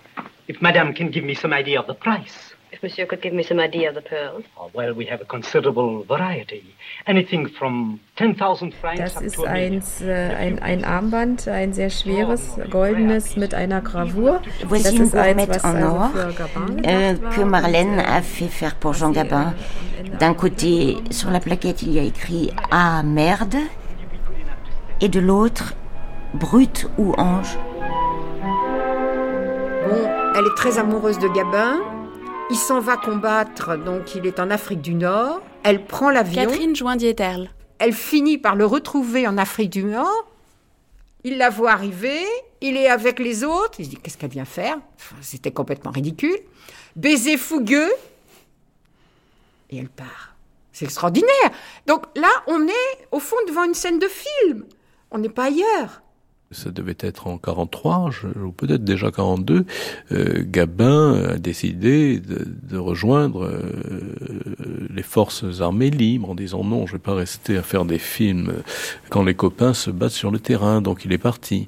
if 0.48 0.62
madame 0.62 0.94
can 0.94 1.12
give 1.12 1.26
me 1.26 1.36
some 1.36 1.54
idea 1.54 1.80
of 1.80 1.88
the 1.88 1.94
price. 1.94 2.54
If 2.72 2.84
monsieur 2.84 3.06
could 3.06 3.22
give 3.22 3.34
me 3.34 3.44
some 3.44 3.60
idea 3.60 3.90
of 3.90 3.96
the 3.96 4.02
pearls. 4.02 4.44
Oh, 4.58 4.70
well, 4.74 4.94
we 4.94 5.06
have 5.06 5.22
a 5.22 5.26
considerable 5.26 6.04
variety. 6.04 6.76
Anything 7.06 7.48
from 7.50 8.00
10,000 8.18 8.74
francs 8.74 9.00
Das 9.00 9.18
up 9.18 9.24
ist 9.24 9.36
to 9.36 9.46
a 9.46 9.50
ein, 9.50 9.82
äh, 10.02 10.36
ein, 10.36 10.60
ein 10.60 10.86
Armband, 10.86 11.48
ein 11.48 11.74
sehr 11.74 11.90
schweres, 11.90 12.58
goldenes 12.70 13.36
mit 13.36 13.54
einer 13.54 13.82
Gravur. 13.82 14.42
Das 14.70 14.92
ist 14.92 15.16
eins, 15.16 15.48
was 15.48 15.64
en 15.64 15.84
or 15.84 16.12
euh, 16.16 17.14
que. 17.36 17.44
Marlène 17.44 18.00
a 18.00 18.22
fait 18.22 18.50
faire 18.50 18.76
pour 18.76 18.94
Jean 18.94 19.12
Gabin. 19.12 19.54
D'un 20.20 20.34
côté, 20.34 20.98
sur 21.10 21.30
la 21.30 21.40
plaquette, 21.40 21.82
il 21.82 21.94
y 21.94 22.00
a 22.00 22.04
écrit 22.04 22.52
Ah 22.72 23.02
merde, 23.04 23.56
et 25.02 25.10
de 25.10 25.20
l'autre, 25.20 25.74
brute 26.34 26.90
ou 26.98 27.14
ange. 27.18 27.58
Elle 30.38 30.46
est 30.46 30.56
très 30.56 30.78
amoureuse 30.78 31.18
de 31.18 31.28
Gabin. 31.28 31.82
Il 32.52 32.58
s'en 32.58 32.80
va 32.80 32.96
combattre, 32.96 33.76
donc 33.76 34.14
il 34.14 34.28
est 34.28 34.40
en 34.40 34.52
Afrique 34.52 34.82
du 34.82 34.94
Nord. 34.94 35.42
Elle 35.64 35.84
prend 35.84 36.12
l'avion. 36.12 36.44
Catherine 36.44 36.76
Joindieterle. 36.76 37.50
Elle 37.80 37.92
finit 37.92 38.38
par 38.38 38.56
le 38.56 38.64
retrouver 38.68 39.28
en 39.28 39.40
Afrique 39.40 39.72
du 39.72 39.84
Nord. 39.84 40.28
Il 41.24 41.40
la 41.40 41.50
voit 41.50 41.72
arriver. 41.72 42.20
Il 42.62 42.78
est 42.78 42.88
avec 42.88 43.18
les 43.18 43.44
autres. 43.44 43.80
Il 43.80 43.86
se 43.86 43.90
dit 43.90 43.96
qu'est-ce 43.96 44.16
qu'elle 44.16 44.30
vient 44.30 44.46
faire? 44.46 44.78
Enfin, 44.98 45.16
C'était 45.24 45.50
complètement 45.50 45.90
ridicule. 45.90 46.38
Baiser 46.96 47.38
fougueux. 47.38 47.92
Et 49.72 49.80
elle 49.80 49.90
part. 49.90 50.36
C'est 50.72 50.86
extraordinaire. 50.86 51.50
Donc 51.88 52.04
là, 52.16 52.30
on 52.46 52.68
est 52.68 53.08
au 53.12 53.20
fond 53.20 53.38
devant 53.48 53.64
une 53.64 53.74
scène 53.74 53.98
de 53.98 54.08
film. 54.08 54.66
On 55.10 55.18
n'est 55.18 55.30
pas 55.30 55.46
ailleurs. 55.46 56.04
Ça 56.52 56.72
devait 56.72 56.96
être 57.00 57.28
en 57.28 57.38
43, 57.38 58.10
je- 58.12 58.40
ou 58.40 58.52
peut-être 58.52 58.84
déjà 58.84 59.12
42, 59.12 59.66
euh, 60.12 60.44
Gabin 60.46 61.16
a 61.34 61.38
décidé 61.38 62.20
de, 62.20 62.48
de 62.70 62.78
rejoindre 62.78 63.44
euh, 63.46 63.62
les 64.94 65.04
forces 65.04 65.46
armées 65.62 65.90
libres 65.90 66.30
en 66.30 66.36
disant 66.36 66.64
non, 66.64 66.88
je 66.88 66.94
vais 66.94 67.00
pas 67.00 67.16
rester 67.16 67.58
à 67.58 67.64
faire 67.64 67.86
des 67.86 68.00
films 68.00 68.54
quand 69.10 69.24
les 69.24 69.36
copains 69.36 69.74
se 69.74 69.92
battent 69.92 70.12
sur 70.12 70.32
le 70.32 70.40
terrain. 70.40 70.82
Donc 70.82 71.04
il 71.06 71.12
est 71.14 71.18
parti. 71.18 71.68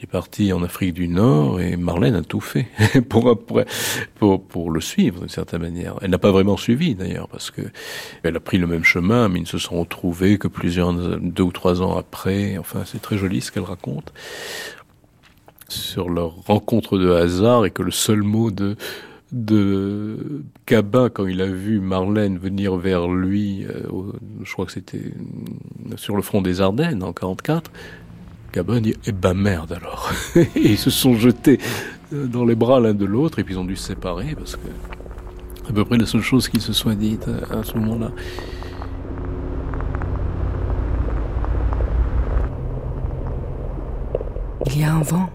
Il 0.00 0.04
est 0.04 0.06
parti 0.06 0.50
en 0.54 0.62
Afrique 0.62 0.94
du 0.94 1.08
Nord 1.08 1.60
et 1.60 1.76
Marlène 1.76 2.14
a 2.14 2.22
tout 2.22 2.40
fait 2.40 2.68
pour, 3.10 3.38
pour, 3.38 4.70
le 4.70 4.80
suivre 4.80 5.20
d'une 5.20 5.28
certaine 5.28 5.60
manière. 5.60 5.96
Elle 6.00 6.08
n'a 6.08 6.18
pas 6.18 6.32
vraiment 6.32 6.56
suivi 6.56 6.94
d'ailleurs 6.94 7.28
parce 7.28 7.50
que 7.50 7.60
elle 8.22 8.34
a 8.34 8.40
pris 8.40 8.56
le 8.56 8.66
même 8.66 8.82
chemin, 8.82 9.28
mais 9.28 9.40
ils 9.40 9.42
ne 9.42 9.46
se 9.46 9.58
sont 9.58 9.78
retrouvés 9.78 10.38
que 10.38 10.48
plusieurs, 10.48 10.94
deux 10.94 11.42
ou 11.42 11.52
trois 11.52 11.82
ans 11.82 11.98
après. 11.98 12.56
Enfin, 12.56 12.84
c'est 12.86 13.02
très 13.02 13.18
joli 13.18 13.42
ce 13.42 13.52
qu'elle 13.52 13.64
raconte 13.64 14.14
sur 15.68 16.08
leur 16.08 16.30
rencontre 16.46 16.96
de 16.96 17.10
hasard 17.10 17.66
et 17.66 17.70
que 17.70 17.82
le 17.82 17.90
seul 17.90 18.22
mot 18.22 18.50
de 18.50 18.76
de 19.32 20.42
Gabin 20.66 21.08
quand 21.10 21.26
il 21.26 21.42
a 21.42 21.46
vu 21.46 21.78
Marlène 21.78 22.38
venir 22.38 22.74
vers 22.76 23.06
lui, 23.06 23.64
euh, 23.64 23.82
je 24.42 24.52
crois 24.52 24.66
que 24.66 24.72
c'était 24.72 25.12
sur 25.96 26.16
le 26.16 26.22
front 26.22 26.40
des 26.40 26.62
Ardennes 26.62 27.02
en 27.02 27.12
44. 27.12 27.70
Gabin 28.52 28.80
dit 28.80 28.94
Eh 29.06 29.12
ben 29.12 29.34
merde 29.34 29.72
alors 29.72 30.10
ils 30.56 30.78
se 30.78 30.90
sont 30.90 31.14
jetés 31.14 31.58
dans 32.12 32.44
les 32.44 32.54
bras 32.54 32.80
l'un 32.80 32.94
de 32.94 33.04
l'autre 33.04 33.38
et 33.38 33.44
puis 33.44 33.54
ils 33.54 33.58
ont 33.58 33.64
dû 33.64 33.76
se 33.76 33.88
séparer 33.88 34.34
parce 34.36 34.56
que 34.56 34.68
à 35.68 35.72
peu 35.72 35.84
près 35.84 35.98
la 35.98 36.06
seule 36.06 36.22
chose 36.22 36.48
qui 36.48 36.60
se 36.60 36.72
soit 36.72 36.96
dite 36.96 37.28
à 37.50 37.62
ce 37.62 37.78
moment-là. 37.78 38.10
Il 44.66 44.80
y 44.80 44.84
a 44.84 44.92
un 44.92 45.02
vent. 45.02 45.30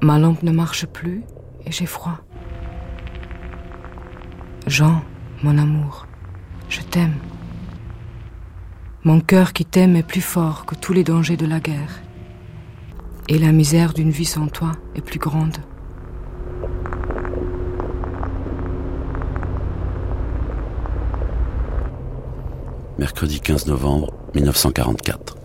Ma 0.00 0.18
lampe 0.18 0.42
ne 0.42 0.52
marche 0.52 0.86
plus 0.86 1.22
et 1.66 1.72
j'ai 1.72 1.86
froid. 1.86 2.18
Jean, 4.66 5.02
mon 5.42 5.58
amour, 5.58 6.06
je 6.68 6.80
t'aime. 6.80 7.14
Mon 9.04 9.20
cœur 9.20 9.52
qui 9.52 9.64
t'aime 9.64 9.96
est 9.96 10.02
plus 10.02 10.20
fort 10.20 10.66
que 10.66 10.74
tous 10.74 10.92
les 10.92 11.04
dangers 11.04 11.36
de 11.36 11.46
la 11.46 11.60
guerre. 11.60 12.00
Et 13.30 13.38
la 13.38 13.52
misère 13.52 13.92
d'une 13.92 14.10
vie 14.10 14.24
sans 14.24 14.46
toi 14.46 14.72
est 14.94 15.02
plus 15.02 15.18
grande. 15.18 15.58
Mercredi 22.98 23.40
15 23.40 23.66
novembre 23.66 24.14
1944. 24.34 25.36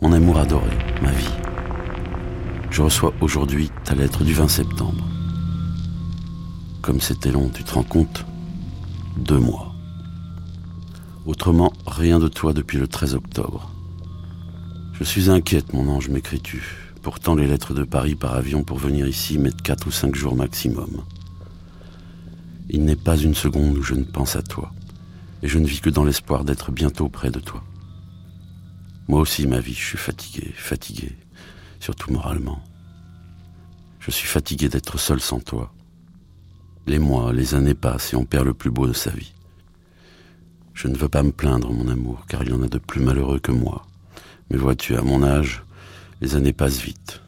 Mon 0.00 0.12
amour 0.12 0.38
adoré, 0.38 0.70
ma 1.02 1.10
vie. 1.10 1.34
Je 2.70 2.80
reçois 2.80 3.12
aujourd'hui 3.20 3.72
ta 3.82 3.96
lettre 3.96 4.22
du 4.22 4.34
20 4.34 4.46
septembre. 4.46 5.04
Comme 6.82 7.00
c'était 7.00 7.32
long, 7.32 7.48
tu 7.52 7.64
te 7.64 7.74
rends 7.74 7.82
compte? 7.82 8.24
Deux 9.16 9.40
mois. 9.40 9.74
Autrement, 11.26 11.72
rien 11.84 12.20
de 12.20 12.28
toi 12.28 12.52
depuis 12.52 12.78
le 12.78 12.86
13 12.86 13.16
octobre. 13.16 13.72
Je 14.98 15.04
suis 15.04 15.30
inquiète, 15.30 15.74
mon 15.74 15.88
ange, 15.88 16.08
m'écris-tu. 16.08 16.60
Pourtant, 17.02 17.36
les 17.36 17.46
lettres 17.46 17.72
de 17.72 17.84
Paris 17.84 18.16
par 18.16 18.34
avion 18.34 18.64
pour 18.64 18.78
venir 18.78 19.06
ici 19.06 19.38
mettent 19.38 19.62
quatre 19.62 19.86
ou 19.86 19.92
cinq 19.92 20.16
jours 20.16 20.34
maximum. 20.34 21.04
Il 22.68 22.84
n'est 22.84 22.96
pas 22.96 23.16
une 23.16 23.36
seconde 23.36 23.78
où 23.78 23.82
je 23.82 23.94
ne 23.94 24.02
pense 24.02 24.34
à 24.34 24.42
toi, 24.42 24.72
et 25.44 25.46
je 25.46 25.60
ne 25.60 25.68
vis 25.68 25.80
que 25.80 25.88
dans 25.88 26.02
l'espoir 26.02 26.42
d'être 26.44 26.72
bientôt 26.72 27.08
près 27.08 27.30
de 27.30 27.38
toi. 27.38 27.62
Moi 29.06 29.20
aussi, 29.20 29.46
ma 29.46 29.60
vie, 29.60 29.72
je 29.72 29.84
suis 29.84 29.98
fatigué, 29.98 30.52
fatigué, 30.56 31.16
surtout 31.78 32.12
moralement. 32.12 32.60
Je 34.00 34.10
suis 34.10 34.26
fatigué 34.26 34.68
d'être 34.68 34.98
seul 34.98 35.20
sans 35.20 35.38
toi. 35.38 35.72
Les 36.88 36.98
mois, 36.98 37.32
les 37.32 37.54
années 37.54 37.74
passent 37.74 38.14
et 38.14 38.16
on 38.16 38.24
perd 38.24 38.46
le 38.46 38.54
plus 38.54 38.72
beau 38.72 38.88
de 38.88 38.92
sa 38.92 39.10
vie. 39.10 39.32
Je 40.74 40.88
ne 40.88 40.96
veux 40.96 41.08
pas 41.08 41.22
me 41.22 41.30
plaindre, 41.30 41.72
mon 41.72 41.86
amour, 41.86 42.26
car 42.28 42.42
il 42.42 42.48
y 42.48 42.52
en 42.52 42.62
a 42.62 42.68
de 42.68 42.78
plus 42.78 43.00
malheureux 43.00 43.38
que 43.38 43.52
moi. 43.52 43.87
Mais 44.50 44.56
vois-tu, 44.56 44.96
à 44.96 45.02
mon 45.02 45.22
âge, 45.22 45.62
les 46.20 46.34
années 46.36 46.52
passent 46.52 46.80
vite. 46.80 47.20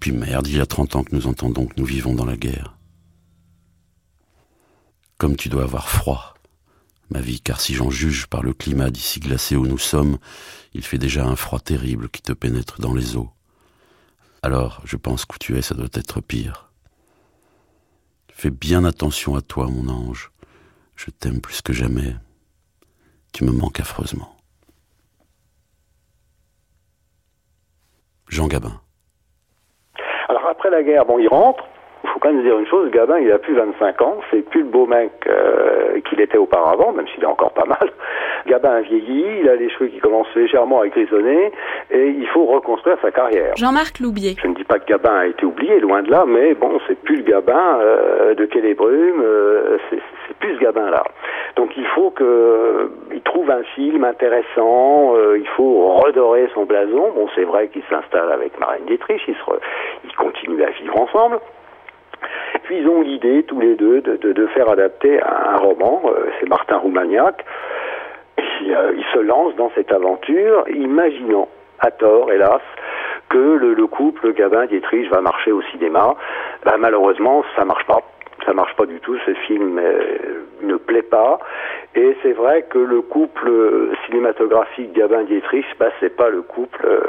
Puis 0.00 0.12
merde, 0.12 0.46
il 0.46 0.56
y 0.56 0.60
a 0.60 0.66
trente 0.66 0.96
ans 0.96 1.04
que 1.04 1.14
nous 1.14 1.26
entendons 1.26 1.66
que 1.66 1.74
nous 1.78 1.84
vivons 1.84 2.14
dans 2.14 2.24
la 2.24 2.36
guerre. 2.36 2.76
Comme 5.18 5.36
tu 5.36 5.48
dois 5.48 5.62
avoir 5.62 5.88
froid, 5.88 6.34
ma 7.10 7.20
vie, 7.20 7.40
car 7.40 7.60
si 7.60 7.74
j'en 7.74 7.90
juge 7.90 8.26
par 8.26 8.42
le 8.42 8.52
climat 8.52 8.90
d'ici 8.90 9.20
glacé 9.20 9.56
où 9.56 9.66
nous 9.66 9.78
sommes, 9.78 10.18
il 10.72 10.82
fait 10.82 10.98
déjà 10.98 11.24
un 11.24 11.36
froid 11.36 11.60
terrible 11.60 12.08
qui 12.08 12.22
te 12.22 12.32
pénètre 12.32 12.80
dans 12.80 12.94
les 12.94 13.16
os. 13.16 13.28
Alors, 14.42 14.82
je 14.84 14.96
pense 14.96 15.24
qu'où 15.24 15.38
tu 15.38 15.56
es, 15.56 15.62
ça 15.62 15.74
doit 15.74 15.88
être 15.94 16.20
pire. 16.20 16.70
Fais 18.30 18.50
bien 18.50 18.84
attention 18.84 19.36
à 19.36 19.40
toi, 19.40 19.68
mon 19.68 19.88
ange. 19.88 20.32
Je 20.96 21.10
t'aime 21.10 21.40
plus 21.40 21.62
que 21.62 21.72
jamais. 21.72 22.16
Tu 23.32 23.44
me 23.44 23.52
manques 23.52 23.80
affreusement. 23.80 24.33
Jean 28.34 28.48
Gabin. 28.48 28.80
Alors 30.28 30.46
après 30.50 30.68
la 30.68 30.82
guerre, 30.82 31.04
bon, 31.04 31.18
il 31.20 31.28
rentre. 31.28 31.64
Il 32.02 32.10
faut 32.10 32.18
quand 32.18 32.32
même 32.32 32.42
dire 32.42 32.58
une 32.58 32.66
chose, 32.66 32.90
Gabin, 32.90 33.18
il 33.18 33.30
a 33.32 33.38
plus 33.38 33.54
25 33.54 34.02
ans, 34.02 34.16
c'est 34.30 34.42
plus 34.50 34.62
le 34.62 34.68
beau 34.68 34.86
mec 34.86 35.12
euh, 35.26 36.00
qu'il 36.00 36.20
était 36.20 36.36
auparavant, 36.36 36.92
même 36.92 37.06
s'il 37.08 37.22
est 37.22 37.26
encore 37.26 37.52
pas 37.52 37.64
mal. 37.64 37.92
Gabin 38.46 38.72
a 38.72 38.80
vieilli, 38.82 39.24
il 39.40 39.48
a 39.48 39.54
les 39.54 39.70
cheveux 39.70 39.86
qui 39.86 40.00
commencent 40.00 40.34
légèrement 40.34 40.80
à 40.80 40.88
grisonner, 40.88 41.52
et 41.90 42.08
il 42.08 42.26
faut 42.28 42.46
reconstruire 42.46 42.96
sa 43.02 43.10
carrière. 43.10 43.54
Jean-Marc 43.56 44.00
Loubier. 44.00 44.36
Je 44.40 44.48
ne 44.48 44.54
dis 44.54 44.64
pas 44.64 44.78
que 44.78 44.86
Gabin 44.86 45.14
a 45.14 45.26
été 45.26 45.44
oublié, 45.44 45.80
loin 45.80 46.02
de 46.02 46.10
là, 46.10 46.24
mais 46.26 46.54
bon, 46.54 46.80
c'est 46.86 46.98
plus 47.00 47.16
le 47.16 47.22
Gabin 47.22 47.78
euh, 47.80 48.34
de 48.34 48.44
Quai 48.46 48.60
des 48.60 48.74
Brumes, 48.74 49.22
euh, 49.22 49.78
c'est 49.90 50.00
plus 50.38 50.56
ce 50.56 50.60
Gabin-là. 50.60 51.04
Donc 51.56 51.76
il 51.76 51.86
faut 51.88 52.10
qu'il 52.10 53.20
trouve 53.22 53.50
un 53.50 53.62
film 53.74 54.04
intéressant, 54.04 55.14
euh, 55.16 55.38
il 55.38 55.48
faut 55.48 55.86
redorer 55.94 56.48
son 56.54 56.64
blason. 56.64 57.12
Bon, 57.14 57.28
c'est 57.34 57.44
vrai 57.44 57.68
qu'il 57.68 57.82
s'installe 57.90 58.32
avec 58.32 58.58
Marlène 58.58 58.86
Dietrich, 58.86 59.22
ils, 59.28 59.34
se 59.34 59.40
ils 60.04 60.16
continuent 60.16 60.62
à 60.62 60.70
vivre 60.70 61.00
ensemble. 61.00 61.38
Puis 62.64 62.78
ils 62.78 62.88
ont 62.88 63.02
l'idée, 63.02 63.42
tous 63.42 63.60
les 63.60 63.74
deux, 63.74 64.00
de, 64.00 64.16
de, 64.16 64.32
de, 64.32 64.46
faire 64.48 64.70
adapter 64.70 65.20
un 65.22 65.56
roman, 65.58 66.02
c'est 66.40 66.48
Martin 66.48 66.78
Roumagnac, 66.78 67.44
euh, 68.70 68.94
il 68.96 69.04
se 69.12 69.18
lance 69.18 69.54
dans 69.56 69.70
cette 69.74 69.92
aventure, 69.92 70.64
imaginant, 70.68 71.48
à 71.80 71.90
tort 71.90 72.30
hélas, 72.32 72.62
que 73.28 73.38
le, 73.38 73.86
couple 73.86 74.32
Gabin-Dietrich 74.32 75.10
va 75.10 75.20
marcher 75.20 75.52
au 75.52 75.62
cinéma. 75.72 76.14
Ben, 76.64 76.76
malheureusement, 76.78 77.44
ça 77.56 77.64
marche 77.64 77.84
pas. 77.86 78.00
Ça 78.46 78.52
marche 78.52 78.74
pas 78.76 78.86
du 78.86 79.00
tout, 79.00 79.16
ce 79.24 79.32
film 79.46 79.78
euh, 79.78 80.44
ne 80.62 80.76
plaît 80.76 81.02
pas. 81.02 81.38
Et 81.94 82.16
c'est 82.22 82.32
vrai 82.32 82.62
que 82.68 82.78
le 82.78 83.00
couple 83.00 83.50
cinématographique 84.06 84.92
Gabin-Dietrich, 84.92 85.64
ben, 85.78 85.90
c'est 86.00 86.14
pas 86.14 86.28
le 86.28 86.42
couple 86.42 86.84
euh, 86.84 87.08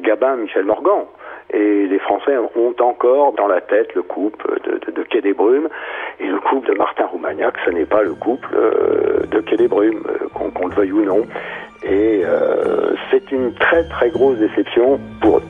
Gabin-Michel 0.00 0.64
Morgan. 0.64 1.04
Et 1.52 1.86
les 1.86 1.98
Français 1.98 2.36
ont 2.38 2.74
encore 2.80 3.32
dans 3.34 3.46
la 3.46 3.60
tête 3.60 3.94
le 3.94 4.02
couple 4.02 4.58
de, 4.64 4.90
de, 4.90 5.02
Quai 5.02 5.20
des 5.20 5.34
Brumes. 5.34 5.68
Et 6.18 6.26
le 6.26 6.38
couple 6.40 6.72
de 6.72 6.78
Martin 6.78 7.04
Roumagnac, 7.06 7.54
ce 7.64 7.70
n'est 7.70 7.84
pas 7.84 8.02
le 8.02 8.14
couple 8.14 8.48
euh, 8.54 9.26
de 9.30 9.40
Quai 9.40 9.56
des 9.56 9.68
Brumes, 9.68 10.02
qu'on 10.32 10.68
le 10.68 10.74
veuille 10.74 10.92
ou 10.92 11.04
non. 11.04 11.26
Et 11.84 12.22
euh, 12.24 12.94
c'est 13.10 13.32
une 13.32 13.52
très 13.54 13.84
très 13.88 14.10
grosse 14.10 14.38
déception 14.38 15.00
pour 15.20 15.38
eux. 15.38 15.42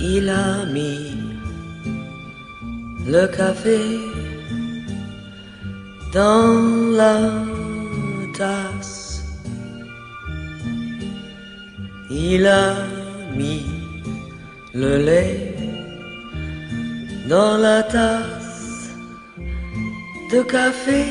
Il 0.00 0.28
a 0.28 0.64
mis 0.72 1.16
le 3.06 3.26
café 3.26 3.78
dans 6.14 6.94
la 6.96 7.18
tasse 8.36 8.98
Il 12.10 12.46
a 12.46 12.74
mis 13.36 13.66
le 14.72 14.96
lait 14.96 15.54
dans 17.28 17.58
la 17.58 17.82
tasse 17.82 18.90
de 20.32 20.42
café. 20.42 21.04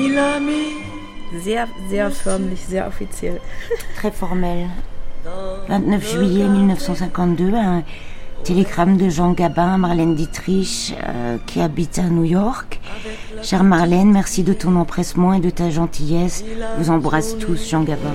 Il 0.00 0.16
a 0.16 0.38
mis 0.38 0.76
sehr, 1.42 1.66
sehr 1.90 2.10
förmlich, 2.10 2.60
sehr 2.60 2.86
offiziell. 2.86 3.40
Très 3.96 4.12
formel. 4.12 4.68
29 5.68 6.12
juillet 6.12 6.48
1952, 6.48 7.52
un 7.54 7.82
télégramme 8.44 8.96
de 8.96 9.08
Jean 9.08 9.32
Gabin, 9.32 9.76
Marlène 9.78 10.14
Dietrich, 10.14 10.94
euh, 11.02 11.36
qui 11.46 11.60
habite 11.60 11.98
à 11.98 12.04
New 12.04 12.24
York. 12.24 12.80
Chère 13.42 13.64
Marlène, 13.64 14.12
merci 14.12 14.44
de 14.44 14.52
ton 14.52 14.76
empressement 14.76 15.34
et 15.34 15.40
de 15.40 15.50
ta 15.50 15.68
gentillesse. 15.68 16.44
Vous 16.78 16.90
embrasse 16.90 17.36
tous, 17.36 17.68
Jean 17.68 17.82
Gabin. 17.82 18.14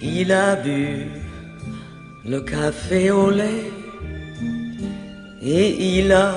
Il 0.00 0.30
a 0.30 0.54
bu 0.54 1.06
le 2.24 2.40
café 2.40 3.10
au 3.10 3.30
lait 3.30 3.72
et 5.42 5.98
il 5.98 6.12
a 6.12 6.34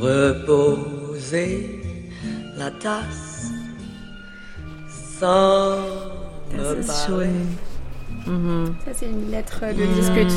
reposé 0.00 0.95
la 1.32 2.70
tasse 2.70 3.50
sans 5.18 5.78
me 6.52 6.86
parler. 6.86 7.26
Mhm. 8.26 8.74
Ça, 8.84 8.90
c'est 8.94 9.06
une 9.06 9.30
lettre 9.30 9.60
de 9.60 9.86
dispute. 9.94 10.32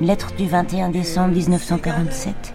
Une 0.00 0.06
lettre 0.06 0.34
du 0.36 0.46
21 0.46 0.88
décembre 0.88 1.34
1947. 1.34 2.54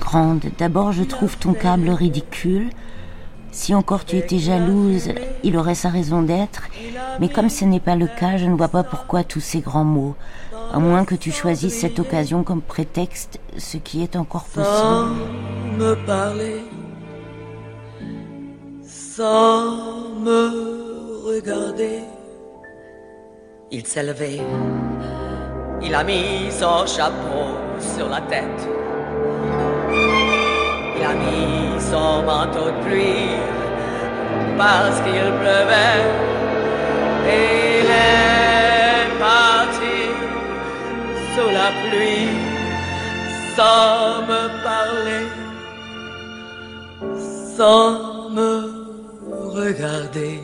Grande, 0.00 0.44
d'abord 0.58 0.92
je 0.92 1.02
trouve 1.02 1.36
ton 1.36 1.52
câble 1.52 1.90
ridicule. 1.90 2.70
Si 3.50 3.74
encore 3.74 4.04
tu 4.04 4.16
étais 4.16 4.38
jalouse, 4.38 5.10
il 5.42 5.56
aurait 5.56 5.74
sa 5.74 5.88
raison 5.88 6.22
d'être. 6.22 6.64
Mais 7.20 7.28
comme 7.28 7.48
ce 7.48 7.64
n'est 7.64 7.80
pas 7.80 7.96
le 7.96 8.06
cas, 8.06 8.36
je 8.36 8.46
ne 8.46 8.54
vois 8.54 8.68
pas 8.68 8.84
pourquoi 8.84 9.24
tous 9.24 9.40
ces 9.40 9.60
grands 9.60 9.84
mots. 9.84 10.14
À 10.76 10.78
moins 10.78 11.06
que 11.06 11.14
tu 11.14 11.32
choisisses 11.32 11.80
cette 11.80 11.98
occasion 12.00 12.42
comme 12.42 12.60
prétexte, 12.60 13.40
ce 13.56 13.78
qui 13.78 14.02
est 14.02 14.14
encore 14.14 14.44
possible. 14.44 14.76
Sans 14.76 15.06
me 15.78 15.94
parler, 16.04 16.60
sans 18.82 20.10
me 20.20 21.22
regarder. 21.24 22.00
Il 23.70 23.86
s'est 23.86 24.02
levé. 24.02 24.42
Il 25.80 25.94
a 25.94 26.04
mis 26.04 26.50
son 26.50 26.86
chapeau 26.86 27.56
sur 27.80 28.10
la 28.10 28.20
tête. 28.20 28.68
Il 29.88 31.02
a 31.02 31.14
mis 31.14 31.80
son 31.80 32.22
manteau 32.22 32.66
de 32.66 32.84
pluie 32.84 33.32
parce 34.58 35.00
qu'il 35.00 35.32
pleuvait. 35.40 36.04
Et 37.30 37.80
il 37.80 38.55
sous 41.36 41.50
la 41.52 41.70
pluie 41.82 42.28
sans 43.56 44.22
me 44.30 44.42
parler, 44.64 45.26
sans 47.56 48.30
me 48.30 48.52
regarder. 49.58 50.40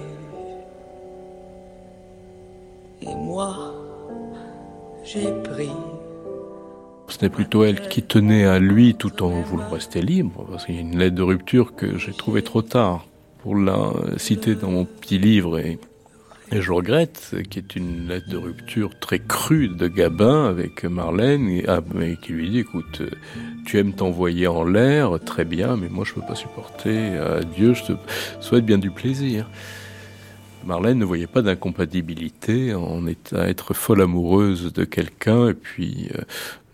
Et 3.01 3.14
moi, 3.14 3.74
j'ai 5.03 5.30
pris 5.43 5.70
C'était 7.09 7.30
plutôt 7.30 7.64
elle 7.64 7.80
qui 7.88 8.03
tenait 8.03 8.45
à 8.45 8.59
lui 8.59 8.95
tout 8.95 9.22
en 9.22 9.30
voulant 9.40 9.70
rester 9.70 10.03
libre, 10.03 10.45
parce 10.51 10.66
qu'il 10.66 10.74
y 10.74 10.78
a 10.78 10.82
une 10.82 10.99
lettre 10.99 11.16
de 11.16 11.22
rupture 11.22 11.74
que 11.74 11.97
j'ai 11.97 12.12
trouvée 12.12 12.43
trop 12.43 12.62
tard 12.62 13.07
pour 13.43 13.57
la 13.57 13.93
citer 14.18 14.55
dans 14.55 14.70
mon 14.70 14.84
petit 14.84 15.18
livre 15.18 15.59
et, 15.59 15.78
et 16.53 16.61
je 16.61 16.70
regrette, 16.72 17.34
qui 17.50 17.59
est 17.59 17.76
une 17.76 18.09
lettre 18.09 18.28
de 18.28 18.36
rupture 18.36 18.90
très 19.00 19.18
crue 19.18 19.68
de 19.68 19.88
Gabin 19.88 20.44
avec 20.44 20.84
Marlène, 20.84 21.48
et, 21.48 21.64
ah, 21.66 21.80
qui 22.20 22.32
lui 22.32 22.50
dit, 22.50 22.59
écoute, 22.59 23.00
euh, 23.00 23.11
tu 23.64 23.78
aimes 23.78 23.94
t'envoyer 23.94 24.46
en 24.48 24.62
l'air, 24.64 25.18
très 25.24 25.44
bien, 25.46 25.76
mais 25.76 25.88
moi 25.88 26.05
je 26.07 26.12
peux 26.12 26.20
pas 26.20 26.34
supporter, 26.34 27.16
adieu, 27.16 27.72
je 27.74 27.84
te 27.84 27.92
souhaite 28.40 28.66
bien 28.66 28.78
du 28.78 28.90
plaisir. 28.90 29.48
Marlène 30.66 30.98
ne 30.98 31.05
voyait 31.05 31.26
pas 31.26 31.42
d'incompatibilité 31.42 32.74
en 32.74 33.07
est- 33.07 33.32
à 33.32 33.48
être 33.48 33.74
folle 33.74 34.03
amoureuse 34.03 34.72
de 34.72 34.84
quelqu'un 34.84 35.48
et 35.48 35.55
puis 35.55 36.09
euh, 36.14 36.20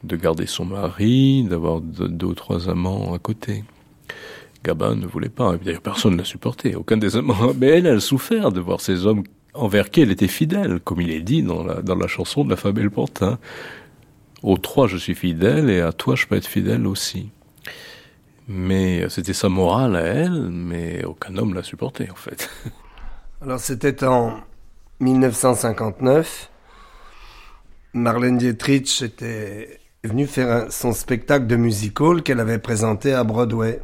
de 0.05 0.17
garder 0.17 0.47
son 0.47 0.65
mari, 0.67 1.45
d'avoir 1.45 1.81
deux, 1.81 2.27
ou 2.27 2.35
trois 2.35 2.69
amants 2.69 3.15
à 3.15 3.19
côté. 3.19 3.65
Gabin 4.65 4.97
ne 4.97 5.07
voulait 5.07 5.29
pas, 5.29 5.55
et 5.55 5.65
d'ailleurs 5.65 5.81
personne 5.83 6.15
ne 6.15 6.19
l'a 6.19 6.25
supporté, 6.25 6.75
aucun 6.75 6.97
des 6.97 7.17
amants. 7.17 7.53
Mais 7.59 7.69
elle, 7.69 7.87
elle 7.87 7.97
a 7.97 8.01
souffert 8.01 8.51
de 8.51 8.61
voir 8.61 8.81
ces 8.81 9.07
hommes 9.07 9.23
envers 9.55 9.91
qui 9.91 10.01
elle 10.01 10.11
était 10.11 10.29
fidèle, 10.29 10.81
comme 10.81 11.01
il 11.01 11.11
est 11.11 11.21
dit 11.21 11.43
dans 11.43 11.65
la, 11.65 11.83
dans 11.83 11.95
la 11.95 12.07
chanson 12.07 12.45
de 12.45 12.51
la 12.51 12.57
femme 12.57 12.79
et 12.79 12.83
le 12.83 12.91
pantin. 12.91 13.39
Aux 14.43 14.57
trois, 14.57 14.87
je 14.87 14.97
suis 14.97 15.15
fidèle, 15.15 15.69
et 15.69 15.81
à 15.81 15.93
toi, 15.93 16.15
je 16.15 16.27
peux 16.27 16.37
être 16.37 16.47
fidèle 16.47 16.87
aussi. 16.87 17.31
Mais 18.47 19.09
c'était 19.09 19.35
sa 19.35 19.49
morale 19.49 19.97
à 19.97 20.03
elle, 20.03 20.49
mais 20.51 21.05
aucun 21.05 21.37
homme 21.37 21.55
l'a 21.55 21.63
supporté, 21.63 22.11
en 22.11 22.15
fait. 22.15 22.49
Alors 23.41 23.61
c'était 23.61 24.05
en 24.05 24.41
1959. 25.01 26.51
Marlène 27.95 28.37
Dietrich 28.37 29.03
était 29.03 29.79
venue 30.03 30.27
faire 30.27 30.73
son 30.73 30.93
spectacle 30.93 31.47
de 31.47 31.57
musical 31.57 32.23
qu'elle 32.23 32.41
avait 32.41 32.59
présenté 32.59 33.13
à 33.13 33.23
Broadway. 33.23 33.81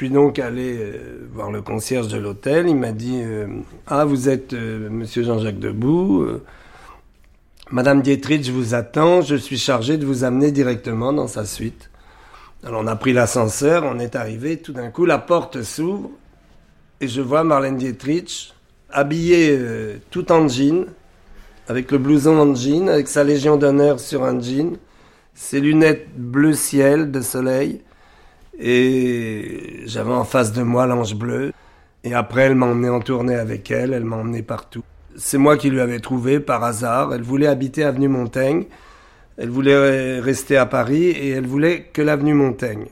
Puis 0.00 0.08
donc 0.08 0.38
allé 0.38 0.78
euh, 0.80 1.28
voir 1.30 1.50
le 1.50 1.60
concierge 1.60 2.08
de 2.08 2.16
l'hôtel, 2.16 2.66
il 2.66 2.74
m'a 2.74 2.92
dit 2.92 3.20
euh, 3.22 3.46
Ah, 3.86 4.06
vous 4.06 4.30
êtes 4.30 4.54
euh, 4.54 4.88
monsieur 4.88 5.22
Jean-Jacques 5.22 5.58
Debout. 5.58 6.22
euh, 6.22 6.42
Madame 7.70 8.00
Dietrich 8.00 8.48
vous 8.48 8.72
attend, 8.72 9.20
je 9.20 9.36
suis 9.36 9.58
chargé 9.58 9.98
de 9.98 10.06
vous 10.06 10.24
amener 10.24 10.52
directement 10.52 11.12
dans 11.12 11.26
sa 11.26 11.44
suite. 11.44 11.90
Alors 12.64 12.80
on 12.82 12.86
a 12.86 12.96
pris 12.96 13.12
l'ascenseur, 13.12 13.84
on 13.84 13.98
est 13.98 14.16
arrivé, 14.16 14.56
tout 14.56 14.72
d'un 14.72 14.88
coup 14.88 15.04
la 15.04 15.18
porte 15.18 15.62
s'ouvre 15.62 16.08
et 17.02 17.06
je 17.06 17.20
vois 17.20 17.44
Marlène 17.44 17.76
Dietrich 17.76 18.54
habillée 18.88 19.60
tout 20.10 20.32
en 20.32 20.48
jean, 20.48 20.86
avec 21.68 21.90
le 21.90 21.98
blouson 21.98 22.38
en 22.38 22.54
jean, 22.54 22.88
avec 22.88 23.06
sa 23.06 23.22
légion 23.22 23.58
d'honneur 23.58 24.00
sur 24.00 24.24
un 24.24 24.40
jean, 24.40 24.78
ses 25.34 25.60
lunettes 25.60 26.08
bleu 26.16 26.54
ciel 26.54 27.10
de 27.10 27.20
soleil, 27.20 27.82
et 28.60 29.80
j'avais 29.86 30.12
en 30.12 30.24
face 30.24 30.52
de 30.52 30.62
moi 30.62 30.86
l'ange 30.86 31.14
bleu. 31.14 31.52
Et 32.04 32.14
après, 32.14 32.42
elle 32.42 32.54
m'a 32.54 32.66
emmené 32.66 32.88
en 32.88 33.00
tournée 33.00 33.34
avec 33.34 33.70
elle, 33.70 33.92
elle 33.92 34.04
m'a 34.04 34.16
emmené 34.16 34.42
partout. 34.42 34.82
C'est 35.16 35.38
moi 35.38 35.56
qui 35.56 35.70
lui 35.70 35.80
avais 35.80 35.98
trouvé 35.98 36.40
par 36.40 36.62
hasard. 36.62 37.12
Elle 37.14 37.22
voulait 37.22 37.46
habiter 37.46 37.84
avenue 37.84 38.08
Montaigne, 38.08 38.64
elle 39.38 39.50
voulait 39.50 40.20
rester 40.20 40.56
à 40.56 40.66
Paris 40.66 41.06
et 41.06 41.30
elle 41.30 41.46
voulait 41.46 41.88
que 41.92 42.02
l'avenue 42.02 42.34
Montaigne. 42.34 42.86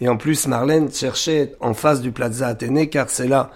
Et 0.00 0.08
en 0.08 0.16
plus, 0.16 0.46
Marlène 0.48 0.90
cherchait 0.90 1.54
en 1.60 1.74
face 1.74 2.00
du 2.00 2.10
Plaza 2.10 2.48
Athénée, 2.48 2.88
car 2.88 3.08
c'est 3.10 3.28
là, 3.28 3.50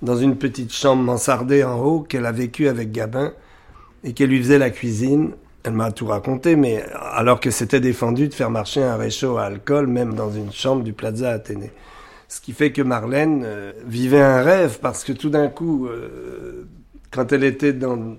dans 0.00 0.16
une 0.16 0.36
petite 0.36 0.72
chambre 0.72 1.02
mansardée 1.02 1.64
en 1.64 1.78
haut, 1.80 2.00
qu'elle 2.00 2.26
a 2.26 2.32
vécu 2.32 2.68
avec 2.68 2.92
Gabin 2.92 3.32
et 4.04 4.12
qu'elle 4.12 4.30
lui 4.30 4.42
faisait 4.42 4.58
la 4.58 4.70
cuisine. 4.70 5.32
Elle 5.64 5.74
m'a 5.74 5.92
tout 5.92 6.06
raconté, 6.06 6.56
mais 6.56 6.84
alors 7.12 7.38
que 7.38 7.52
c'était 7.52 7.78
défendu 7.78 8.26
de 8.26 8.34
faire 8.34 8.50
marcher 8.50 8.82
un 8.82 8.96
réchaud 8.96 9.38
à 9.38 9.44
alcool, 9.44 9.86
même 9.86 10.14
dans 10.14 10.30
une 10.30 10.52
chambre 10.52 10.82
du 10.82 10.92
Plaza 10.92 11.30
Athénée. 11.30 11.70
Ce 12.26 12.40
qui 12.40 12.52
fait 12.52 12.72
que 12.72 12.82
Marlène 12.82 13.42
euh, 13.44 13.72
vivait 13.86 14.22
un 14.22 14.42
rêve, 14.42 14.78
parce 14.80 15.04
que 15.04 15.12
tout 15.12 15.30
d'un 15.30 15.48
coup, 15.48 15.86
euh, 15.86 16.66
quand 17.12 17.32
elle 17.32 17.44
était 17.44 17.72
dans, 17.72 18.16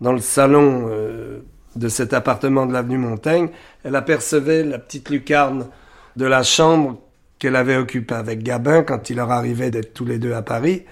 dans 0.00 0.12
le 0.12 0.20
salon 0.20 0.88
euh, 0.90 1.40
de 1.76 1.88
cet 1.88 2.12
appartement 2.12 2.66
de 2.66 2.72
l'avenue 2.72 2.98
Montaigne, 2.98 3.50
elle 3.84 3.94
apercevait 3.94 4.64
la 4.64 4.78
petite 4.80 5.10
lucarne 5.10 5.68
de 6.16 6.24
la 6.24 6.42
chambre 6.42 6.98
qu'elle 7.38 7.54
avait 7.54 7.76
occupée 7.76 8.14
avec 8.14 8.42
Gabin 8.42 8.82
quand 8.82 9.10
il 9.10 9.16
leur 9.16 9.30
arrivait 9.30 9.70
d'être 9.70 9.94
tous 9.94 10.04
les 10.04 10.18
deux 10.18 10.32
à 10.32 10.42
Paris. 10.42 10.84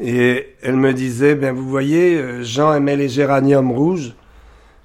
Et 0.00 0.54
elle 0.62 0.76
me 0.76 0.92
disait, 0.92 1.34
bien 1.34 1.52
vous 1.52 1.68
voyez, 1.68 2.44
Jean 2.44 2.72
aimait 2.72 2.96
les 2.96 3.08
géraniums 3.08 3.72
rouges. 3.72 4.14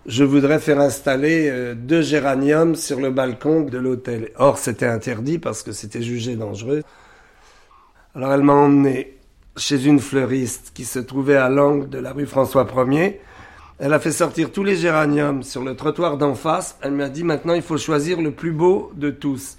Je 0.06 0.26
voudrais 0.26 0.60
faire 0.60 0.82
installer 0.82 1.50
euh, 1.50 1.76
deux 1.76 2.02
géraniums 2.02 2.76
sur 2.76 3.00
le 3.00 3.10
balcon 3.10 3.62
de 3.62 3.78
l'hôtel. 3.78 4.32
Or, 4.36 4.58
c'était 4.58 4.86
interdit 4.86 5.40
parce 5.40 5.64
que 5.64 5.72
c'était 5.72 6.02
jugé 6.02 6.36
dangereux. 6.36 6.84
Alors, 8.14 8.34
elle 8.34 8.44
m'a 8.44 8.54
emmené 8.54 9.18
chez 9.56 9.86
une 9.86 10.02
fleuriste 10.02 10.72
qui 10.74 10.84
se 10.84 11.00
trouvait 11.00 11.38
à 11.38 11.48
l'angle 11.48 11.88
de 11.88 12.00
la 12.00 12.12
rue 12.12 12.26
François 12.26 12.66
1er. 12.66 13.20
Elle 13.80 13.94
a 13.94 14.00
fait 14.00 14.12
sortir 14.12 14.52
tous 14.52 14.66
les 14.66 14.76
géraniums 14.76 15.42
sur 15.42 15.64
le 15.64 15.74
trottoir 15.74 16.18
d'en 16.18 16.36
face. 16.36 16.78
Elle 16.82 16.92
m'a 16.92 17.08
dit 17.08 17.24
maintenant 17.24 17.54
il 17.54 17.62
faut 17.62 17.78
choisir 17.78 18.22
le 18.22 18.32
plus 18.32 18.52
beau 18.52 18.92
de 18.96 19.10
tous. 19.10 19.56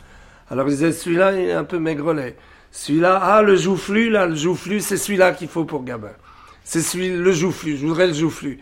Alors 0.50 0.66
je 0.66 0.72
disais 0.72 0.92
celui-là 0.92 1.32
il 1.32 1.48
est 1.48 1.52
un 1.52 1.64
peu 1.64 1.78
maigrelet. 1.78 2.36
Celui-là, 2.70 3.18
ah 3.22 3.40
le 3.40 3.56
joufflu, 3.56 4.10
là 4.10 4.26
le 4.26 4.34
joufflu, 4.34 4.80
c'est 4.80 4.96
celui-là 4.98 5.32
qu'il 5.32 5.48
faut 5.48 5.64
pour 5.64 5.84
Gabin. 5.84 6.12
C'est 6.64 6.80
celui 6.80 7.16
le 7.16 7.32
joufflu, 7.32 7.76
je 7.76 7.86
voudrais 7.86 8.08
le 8.08 8.12
joufflu. 8.14 8.60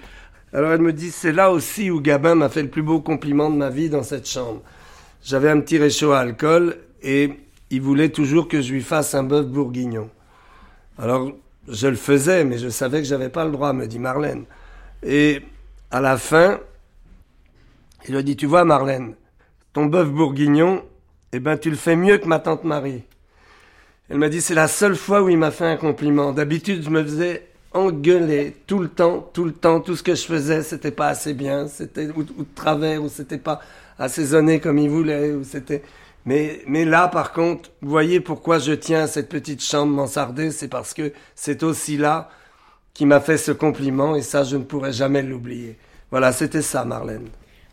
Alors 0.52 0.72
elle 0.72 0.82
me 0.82 0.92
dit 0.92 1.10
c'est 1.10 1.32
là 1.32 1.50
aussi 1.50 1.90
où 1.90 2.00
Gabin 2.00 2.34
m'a 2.34 2.48
fait 2.48 2.62
le 2.62 2.68
plus 2.68 2.82
beau 2.82 3.00
compliment 3.00 3.50
de 3.50 3.56
ma 3.56 3.70
vie 3.70 3.88
dans 3.88 4.02
cette 4.02 4.28
chambre. 4.28 4.60
J'avais 5.22 5.48
un 5.48 5.60
petit 5.60 5.78
réchaud 5.78 6.12
à 6.12 6.20
alcool 6.20 6.76
et 7.02 7.32
il 7.70 7.80
voulait 7.80 8.10
toujours 8.10 8.48
que 8.48 8.60
je 8.60 8.72
lui 8.72 8.82
fasse 8.82 9.14
un 9.14 9.22
bœuf 9.22 9.46
bourguignon. 9.46 10.10
Alors 10.98 11.32
je 11.68 11.86
le 11.86 11.96
faisais, 11.96 12.44
mais 12.44 12.58
je 12.58 12.68
savais 12.68 12.98
que 12.98 13.06
j'avais 13.06 13.28
pas 13.28 13.44
le 13.44 13.52
droit, 13.52 13.72
me 13.72 13.86
dit 13.86 13.98
Marlène. 13.98 14.44
Et 15.02 15.40
à 15.90 16.00
la 16.00 16.16
fin, 16.16 16.60
il 18.08 18.16
a 18.16 18.22
dit, 18.22 18.36
tu 18.36 18.46
vois 18.46 18.64
Marlène, 18.64 19.14
ton 19.72 19.86
bœuf 19.86 20.08
bourguignon, 20.10 20.84
eh 21.32 21.40
ben 21.40 21.56
tu 21.56 21.70
le 21.70 21.76
fais 21.76 21.96
mieux 21.96 22.18
que 22.18 22.26
ma 22.26 22.40
tante 22.40 22.64
Marie. 22.64 23.02
Elle 24.08 24.18
m'a 24.18 24.28
dit, 24.28 24.40
c'est 24.40 24.54
la 24.54 24.68
seule 24.68 24.96
fois 24.96 25.22
où 25.22 25.28
il 25.28 25.38
m'a 25.38 25.50
fait 25.50 25.64
un 25.64 25.76
compliment. 25.76 26.32
D'habitude, 26.32 26.82
je 26.82 26.90
me 26.90 27.02
faisais 27.02 27.48
engueuler 27.74 28.56
tout 28.66 28.78
le 28.78 28.88
temps, 28.88 29.28
tout 29.32 29.44
le 29.44 29.52
temps. 29.52 29.80
Tout 29.80 29.96
ce 29.96 30.02
que 30.02 30.14
je 30.14 30.24
faisais, 30.24 30.62
c'était 30.62 30.90
pas 30.90 31.08
assez 31.08 31.34
bien, 31.34 31.68
c'était 31.68 32.08
ou, 32.08 32.20
ou 32.20 32.42
de 32.42 32.54
travers, 32.54 33.02
ou 33.02 33.08
c'était 33.08 33.38
pas 33.38 33.60
assaisonné 33.98 34.60
comme 34.60 34.78
il 34.78 34.90
voulait, 34.90 35.32
ou 35.32 35.44
c'était... 35.44 35.82
Mais, 36.24 36.62
mais 36.68 36.84
là, 36.84 37.08
par 37.08 37.32
contre, 37.32 37.70
vous 37.80 37.90
voyez 37.90 38.20
pourquoi 38.20 38.58
je 38.60 38.72
tiens 38.72 39.02
à 39.02 39.06
cette 39.08 39.28
petite 39.28 39.62
chambre 39.62 39.92
mansardée, 39.92 40.52
c'est 40.52 40.68
parce 40.68 40.94
que 40.94 41.12
c'est 41.34 41.64
aussi 41.64 41.96
là 41.96 42.30
qui 42.94 43.06
m'a 43.06 43.20
fait 43.20 43.38
ce 43.38 43.50
compliment 43.52 44.14
et 44.14 44.22
ça, 44.22 44.44
je 44.44 44.56
ne 44.56 44.62
pourrai 44.62 44.92
jamais 44.92 45.22
l'oublier. 45.22 45.76
Voilà, 46.10 46.32
c'était 46.32 46.62
ça, 46.62 46.84
Marlène. 46.84 47.28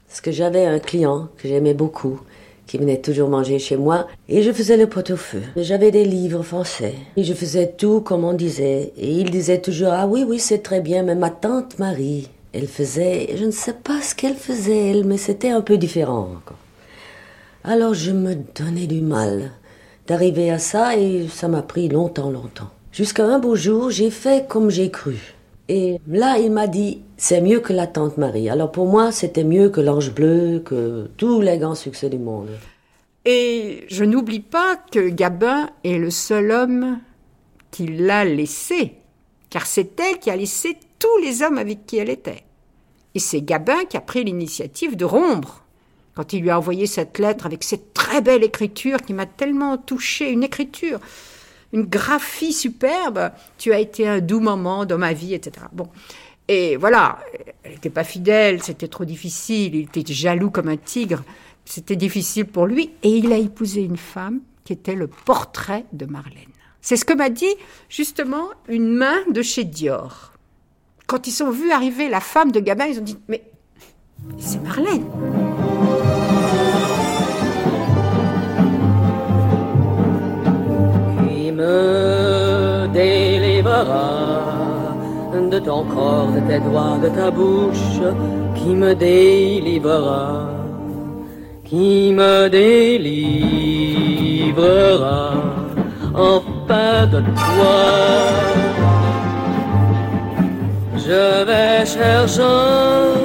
Parce 0.07 0.21
que 0.21 0.31
j'avais 0.31 0.65
un 0.65 0.79
client 0.79 1.29
que 1.37 1.47
j'aimais 1.47 1.75
beaucoup, 1.75 2.21
qui 2.70 2.78
venait 2.78 3.01
toujours 3.01 3.30
manger 3.30 3.57
chez 3.57 3.78
moi, 3.78 4.05
et 4.28 4.43
je 4.43 4.51
faisais 4.51 4.78
le 4.78 4.86
pot-au-feu. 4.86 5.41
J'avais 5.57 5.89
des 5.89 6.05
livres 6.05 6.43
français, 6.43 6.93
et 7.17 7.24
je 7.24 7.34
faisais 7.34 7.74
tout 7.76 8.01
comme 8.01 8.24
on 8.24 8.34
disait. 8.34 8.93
Et 8.95 9.11
il 9.11 9.32
disait 9.32 9.59
toujours, 9.59 9.89
ah 9.91 10.05
oui, 10.05 10.24
oui, 10.24 10.38
c'est 10.38 10.59
très 10.59 10.80
bien, 10.80 11.01
mais 11.01 11.15
ma 11.15 11.32
tante 11.32 11.80
Marie, 11.80 12.30
elle 12.53 12.67
faisait, 12.67 13.36
je 13.36 13.45
ne 13.45 13.49
sais 13.49 13.74
pas 13.74 14.03
ce 14.03 14.13
qu'elle 14.13 14.36
faisait, 14.36 14.91
elle, 14.91 15.03
mais 15.03 15.17
c'était 15.17 15.49
un 15.49 15.61
peu 15.61 15.78
différent. 15.78 16.30
quoi. 16.45 16.57
Alors 17.63 17.95
je 17.95 18.11
me 18.11 18.36
donnais 18.36 18.86
du 18.86 19.01
mal 19.01 19.49
d'arriver 20.05 20.51
à 20.51 20.59
ça, 20.59 20.95
et 20.95 21.28
ça 21.28 21.47
m'a 21.47 21.63
pris 21.63 21.89
longtemps, 21.89 22.30
longtemps. 22.30 22.70
Jusqu'à 22.91 23.26
un 23.26 23.39
beau 23.39 23.55
jour, 23.55 23.89
j'ai 23.89 24.11
fait 24.11 24.47
comme 24.47 24.70
j'ai 24.70 24.91
cru. 24.91 25.34
Et 25.70 26.01
là, 26.07 26.38
il 26.38 26.51
m'a 26.51 26.67
dit, 26.67 27.03
c'est 27.15 27.39
mieux 27.39 27.61
que 27.61 27.72
la 27.72 27.88
tante 27.88 28.17
Marie. 28.17 28.49
Alors 28.49 28.72
pour 28.72 28.88
moi, 28.88 29.13
c'était 29.13 29.45
mieux 29.45 29.70
que 29.70 29.80
l'ange 29.80 30.13
bleu, 30.13 30.61
que 30.65 31.09
tous 31.15 31.39
les 31.39 31.57
grands 31.57 31.76
succès 31.76 32.09
du 32.09 32.17
monde. 32.17 32.49
Et 33.24 33.86
je 33.88 34.03
n'oublie 34.03 34.41
pas 34.41 34.76
que 34.91 35.09
Gabin 35.09 35.70
est 35.84 35.97
le 35.97 36.09
seul 36.09 36.51
homme 36.51 36.99
qui 37.72 37.86
l'a 37.86 38.26
laissé 38.26 38.99
car 39.49 39.65
c'est 39.65 39.99
elle 39.99 40.20
qui 40.20 40.30
a 40.30 40.36
laissé 40.36 40.78
tous 40.99 41.17
les 41.22 41.41
hommes 41.41 41.57
avec 41.57 41.86
qui 41.86 41.97
elle 41.97 42.09
était. 42.09 42.43
Et 43.15 43.20
c'est 43.20 43.41
Gabin 43.41 43.86
qui 43.86 43.97
a 43.97 44.01
pris 44.01 44.24
l'initiative 44.24 44.95
de 44.95 45.05
rompre. 45.05 45.63
Quand 46.15 46.34
il 46.34 46.41
lui 46.41 46.49
a 46.49 46.57
envoyé 46.57 46.86
cette 46.86 47.17
lettre 47.17 47.45
avec 47.45 47.63
cette 47.63 47.93
très 47.93 48.22
belle 48.22 48.43
écriture 48.43 49.01
qui 49.01 49.13
m'a 49.13 49.26
tellement 49.26 49.78
touchée, 49.78 50.32
une 50.32 50.43
écriture, 50.43 50.99
une 51.74 51.84
graphie 51.84 52.53
superbe, 52.53 53.32
tu 53.57 53.74
as 53.74 53.80
été 53.80 54.07
un 54.07 54.20
doux 54.20 54.39
moment 54.39 54.86
dans 54.86 54.97
ma 54.97 55.13
vie, 55.13 55.34
etc. 55.34 55.65
Bon. 55.72 55.88
Et 56.47 56.78
voilà, 56.78 57.20
elle 57.63 57.74
n'était 57.74 57.91
pas 57.91 58.03
fidèle, 58.03 58.63
c'était 58.63 58.88
trop 58.88 59.05
difficile, 59.05 59.76
il 59.76 59.82
était 59.84 60.03
jaloux 60.11 60.49
comme 60.49 60.67
un 60.67 60.78
tigre, 60.78 61.24
c'était 61.63 61.95
difficile 61.95 62.45
pour 62.45 62.65
lui, 62.65 62.91
et 63.03 63.09
il 63.09 63.32
a 63.32 63.38
épousé 63.38 63.84
une 63.84 63.97
femme 63.97 64.39
qui 64.63 64.74
était 64.74 64.95
le 64.95 65.07
portrait 65.07 65.86
de 65.93 66.05
Marlène. 66.05 66.49
C'est 66.82 66.95
ce 66.95 67.05
que 67.05 67.13
m'a 67.13 67.30
dit 67.30 67.53
justement 67.88 68.49
une 68.67 68.89
main 68.89 69.17
de 69.32 69.43
chez 69.43 69.63
Dior. 69.63 70.34
Quand 71.05 71.28
ils 71.28 71.43
ont 71.43 71.51
vu 71.51 71.72
arriver 71.72 72.09
la 72.09 72.20
femme 72.20 72.51
de 72.51 72.59
Gabin, 72.59 72.86
ils 72.86 72.99
ont 72.99 73.03
dit 73.03 73.17
Mais 73.28 73.43
c'est 74.39 74.61
Marlène 74.63 75.05
me 81.60 82.88
délivrera 82.93 84.10
de 85.51 85.60
ton 85.60 85.84
corps, 85.93 86.32
de 86.36 86.41
tes 86.49 86.62
doigts, 86.68 86.97
de 87.03 87.10
ta 87.10 87.30
bouche, 87.39 87.99
qui 88.55 88.72
me 88.82 88.91
délivrera, 88.95 90.49
qui 91.66 92.14
me 92.20 92.47
délivrera 92.60 93.74
enfin 96.16 97.07
de 97.14 97.20
toi. 97.41 97.80
Je 101.07 101.24
vais 101.49 101.86
cherchant 101.86 103.18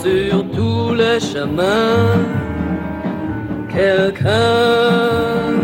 sur 0.00 0.34
tous 0.56 0.88
les 0.94 1.18
chemins 1.20 2.22
quelqu'un 3.74 5.63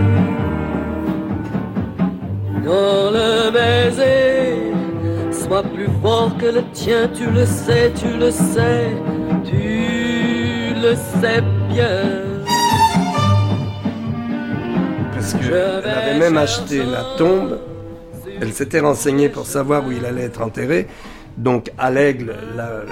dont 2.64 3.10
le 3.12 3.50
baiser 3.50 4.72
soit 5.32 5.62
plus 5.62 5.88
fort 6.02 6.36
que 6.38 6.46
le 6.46 6.62
tien, 6.72 7.08
tu 7.14 7.30
le 7.30 7.44
sais, 7.44 7.92
tu 7.94 8.16
le 8.16 8.30
sais, 8.30 8.90
tu 9.44 10.74
le 10.80 10.94
sais 10.94 11.42
bien. 11.68 12.02
Parce 15.12 15.34
qu'elle 15.34 15.90
avait 15.90 16.18
même 16.18 16.36
acheté 16.36 16.82
la 16.84 17.04
tombe. 17.16 17.58
Elle 18.40 18.52
s'était 18.52 18.80
renseignée 18.80 19.28
pour 19.28 19.46
savoir 19.46 19.86
où 19.86 19.92
il 19.92 20.04
allait 20.04 20.24
être 20.24 20.42
enterré. 20.42 20.86
Donc 21.36 21.70
à 21.78 21.90
l'aigle, 21.90 22.34
là, 22.56 22.82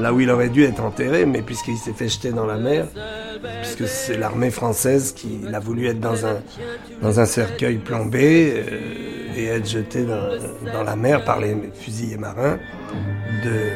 là 0.00 0.12
où 0.12 0.20
il 0.20 0.30
aurait 0.30 0.48
dû 0.48 0.64
être 0.64 0.82
enterré, 0.82 1.26
mais 1.26 1.42
puisqu'il 1.42 1.76
s'est 1.76 1.92
fait 1.92 2.08
jeter 2.08 2.30
dans 2.30 2.46
la 2.46 2.56
mer, 2.56 2.86
puisque 3.62 3.86
c'est 3.86 4.16
l'armée 4.16 4.50
française 4.50 5.12
qui 5.12 5.40
l'a 5.42 5.60
voulu 5.60 5.86
être 5.86 6.00
dans 6.00 6.26
un, 6.26 6.40
dans 7.02 7.20
un 7.20 7.24
cercueil 7.24 7.78
plombé 7.78 8.54
euh, 8.56 9.36
et 9.36 9.46
être 9.46 9.68
jeté 9.68 10.04
dans, 10.04 10.82
la 10.84 10.96
mer 10.96 11.24
par 11.24 11.40
les 11.40 11.56
fusiliers 11.74 12.16
marins 12.16 12.58
de, 13.44 13.70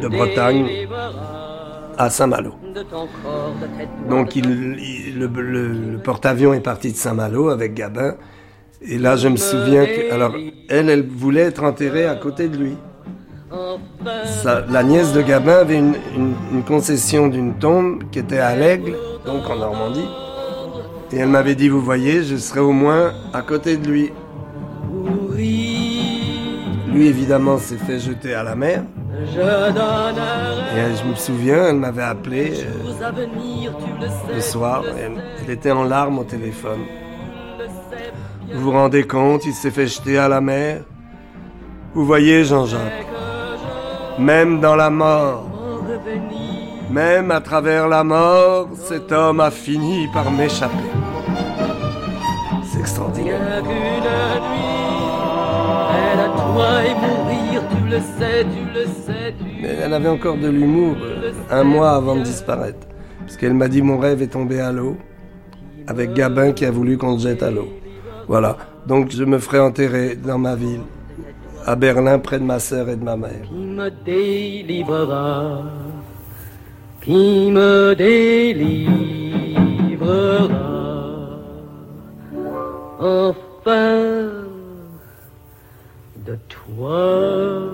de 0.00 0.08
Bretagne 0.08 0.86
à 1.96 2.10
Saint-Malo. 2.10 2.54
Donc 4.08 4.36
il, 4.36 4.46
il, 4.78 5.18
le, 5.18 5.26
le, 5.26 5.68
le 5.92 5.98
porte-avions 5.98 6.54
est 6.54 6.60
parti 6.60 6.92
de 6.92 6.96
Saint-Malo 6.96 7.48
avec 7.50 7.74
Gabin. 7.74 8.16
Et 8.86 8.98
là, 8.98 9.16
je 9.16 9.28
me 9.28 9.36
souviens 9.36 9.86
que, 9.86 10.12
alors, 10.12 10.34
elle, 10.68 10.90
elle 10.90 11.06
voulait 11.06 11.42
être 11.42 11.64
enterrée 11.64 12.06
à 12.06 12.16
côté 12.16 12.48
de 12.48 12.56
lui. 12.58 12.76
La 14.70 14.82
nièce 14.82 15.12
de 15.12 15.22
Gabin 15.22 15.58
avait 15.58 15.78
une 15.78 16.64
concession 16.66 17.28
d'une 17.28 17.54
tombe 17.54 18.02
qui 18.10 18.18
était 18.18 18.38
à 18.38 18.54
l'Aigle, 18.54 18.96
donc 19.24 19.48
en 19.48 19.56
Normandie. 19.56 20.08
Et 21.12 21.18
elle 21.18 21.28
m'avait 21.28 21.54
dit, 21.54 21.68
vous 21.68 21.80
voyez, 21.80 22.24
je 22.24 22.36
serai 22.36 22.58
au 22.60 22.72
moins 22.72 23.12
à 23.32 23.42
côté 23.42 23.76
de 23.76 23.88
lui. 23.88 24.12
Lui, 26.92 27.06
évidemment, 27.06 27.58
s'est 27.58 27.76
fait 27.76 28.00
jeter 28.00 28.34
à 28.34 28.42
la 28.42 28.56
mer. 28.56 28.82
Et 29.12 30.96
je 30.96 31.08
me 31.08 31.14
souviens, 31.14 31.66
elle 31.68 31.76
m'avait 31.76 32.02
appelé 32.02 32.52
euh, 32.64 33.12
le 34.34 34.40
soir. 34.40 34.82
Elle, 34.98 35.22
elle 35.44 35.50
était 35.50 35.70
en 35.70 35.84
larmes 35.84 36.18
au 36.18 36.24
téléphone. 36.24 36.80
Vous 38.52 38.60
vous 38.60 38.72
rendez 38.72 39.04
compte, 39.04 39.46
il 39.46 39.54
s'est 39.54 39.70
fait 39.70 39.86
jeter 39.86 40.18
à 40.18 40.28
la 40.28 40.40
mer 40.40 40.82
Vous 41.94 42.04
voyez, 42.04 42.44
Jean-Jacques, 42.44 43.06
même 44.18 44.60
dans 44.60 44.76
la 44.76 44.90
mort, 44.90 45.48
même 46.90 47.30
à 47.30 47.40
travers 47.40 47.88
la 47.88 48.04
mort, 48.04 48.68
cet 48.74 49.10
homme 49.12 49.40
a 49.40 49.50
fini 49.50 50.08
par 50.12 50.30
m'échapper. 50.30 50.74
C'est 52.64 52.80
extraordinaire. 52.80 53.40
Mais 59.60 59.76
elle 59.82 59.94
avait 59.94 60.08
encore 60.08 60.36
de 60.36 60.48
l'humour 60.48 60.96
un 61.50 61.64
mois 61.64 61.92
avant 61.92 62.16
de 62.16 62.22
disparaître. 62.22 62.86
Parce 63.20 63.36
qu'elle 63.36 63.54
m'a 63.54 63.68
dit 63.68 63.82
mon 63.82 63.98
rêve 63.98 64.22
est 64.22 64.28
tombé 64.28 64.60
à 64.60 64.70
l'eau, 64.70 64.96
avec 65.86 66.12
Gabin 66.12 66.52
qui 66.52 66.64
a 66.64 66.70
voulu 66.70 66.98
qu'on 66.98 67.18
se 67.18 67.28
jette 67.28 67.42
à 67.42 67.50
l'eau. 67.50 67.68
Voilà. 68.28 68.56
Donc 68.86 69.10
je 69.10 69.24
me 69.24 69.38
ferai 69.38 69.60
enterrer 69.60 70.16
dans 70.16 70.38
ma 70.38 70.54
ville, 70.54 70.82
à 71.66 71.76
Berlin, 71.76 72.18
près 72.18 72.38
de 72.38 72.44
ma 72.44 72.58
sœur 72.58 72.88
et 72.88 72.96
de 72.96 73.04
ma 73.04 73.16
mère. 73.16 73.42
Qui 73.48 73.54
me 73.54 73.90
délivrera, 73.90 75.64
qui 77.02 77.50
me 77.50 77.94
délivrera, 77.94 79.34
enfin 83.00 84.44
de 86.26 86.38
toi. 86.48 87.70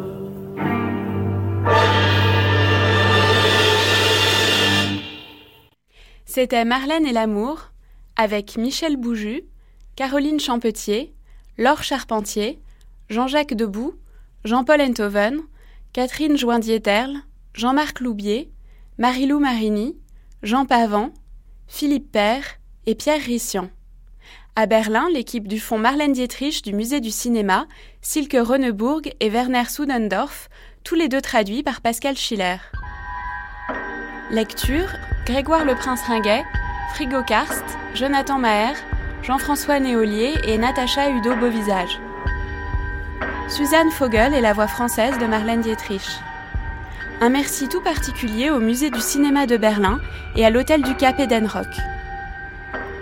C'était 6.27 6.65
Marlène 6.65 7.07
et 7.07 7.13
l'amour 7.13 7.73
avec 8.17 8.57
Michel 8.57 8.97
Bouju, 8.97 9.43
Caroline 9.97 10.39
Champetier, 10.39 11.13
Laure 11.59 11.83
Charpentier, 11.83 12.61
Jean-Jacques 13.11 13.55
Debout, 13.55 13.95
Jean-Paul 14.45 14.81
Enthoven, 14.81 15.41
Catherine 15.93 16.39
Joindier-Terle, 16.39 17.17
Jean-Marc 17.55 17.99
Loubier, 17.99 18.53
Marilou 18.99 19.41
Marini, 19.41 19.99
Jean 20.45 20.65
Pavant, 20.65 21.13
Philippe 21.67 22.13
Père 22.13 22.45
et 22.87 22.95
Pierre 22.95 23.21
Rissian. 23.21 23.69
À 24.55 24.67
Berlin, 24.67 25.09
l'équipe 25.13 25.49
du 25.49 25.59
fonds 25.59 25.79
Marlène 25.79 26.13
Dietrich 26.13 26.63
du 26.63 26.73
Musée 26.73 27.01
du 27.01 27.11
cinéma, 27.11 27.67
Silke 28.01 28.37
Ronneburg 28.41 29.13
et 29.19 29.29
Werner 29.29 29.65
Sudendorf, 29.69 30.49
tous 30.85 30.95
les 30.95 31.09
deux 31.09 31.21
traduits 31.21 31.65
par 31.65 31.81
Pascal 31.81 32.17
Schiller. 32.17 32.59
Lecture 34.31 34.89
Grégoire 35.27 35.65
Le 35.65 35.75
Prince 35.75 36.03
Ringuet, 36.03 36.45
Frigo 36.95 37.25
Karst, 37.25 37.65
Jonathan 37.95 38.39
Maher, 38.39 38.75
Jean-François 39.23 39.81
Néolier 39.81 40.35
et 40.47 40.59
Natacha 40.59 41.11
Udo 41.11 41.35
Beauvisage. 41.35 41.99
Suzanne 43.51 43.91
Fogel 43.91 44.33
est 44.33 44.41
la 44.41 44.53
voix 44.53 44.69
française 44.69 45.19
de 45.19 45.27
Marlène 45.27 45.61
Dietrich. 45.61 46.21
Un 47.21 47.31
merci 47.31 47.69
tout 47.69 47.81
particulier 47.81 48.49
au 48.49 48.61
Musée 48.61 48.91
du 48.91 49.01
cinéma 49.01 49.47
de 49.47 49.57
Berlin 49.57 50.01
et 50.37 50.47
à 50.47 50.51
l'Hôtel 50.51 50.83
du 50.83 50.95
Cap 50.95 51.19
Edenrock. 51.19 51.67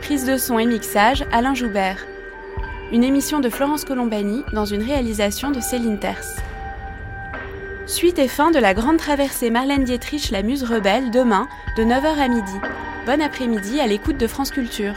Prise 0.01 0.25
de 0.25 0.39
son 0.39 0.59
et 0.59 0.65
mixage 0.65 1.25
Alain 1.33 1.55
Joubert. 1.55 2.07
Une 2.93 3.05
émission 3.05 3.41
de 3.41 3.51
Florence 3.51 3.85
Colombani 3.85 4.43
dans 4.55 4.65
une 4.65 4.83
réalisation 4.83 5.51
de 5.51 5.61
Céline 5.61 5.99
Terce. 5.99 6.37
Suite 7.85 8.19
et 8.19 8.27
fin 8.29 8.51
de 8.51 8.59
la 8.59 8.73
grande 8.73 8.97
traversée 8.97 9.51
Marlène 9.51 9.85
Dietrich 9.85 10.31
La 10.31 10.43
Muse 10.43 10.65
Rebelle 10.65 11.11
demain 11.11 11.47
de 11.77 11.85
9h 11.85 12.19
à 12.19 12.29
midi. 12.29 12.59
Bon 13.05 13.21
après-midi 13.21 13.81
à 13.81 13.87
l'écoute 13.87 14.17
de 14.17 14.27
France 14.27 14.51
Culture. 14.51 14.95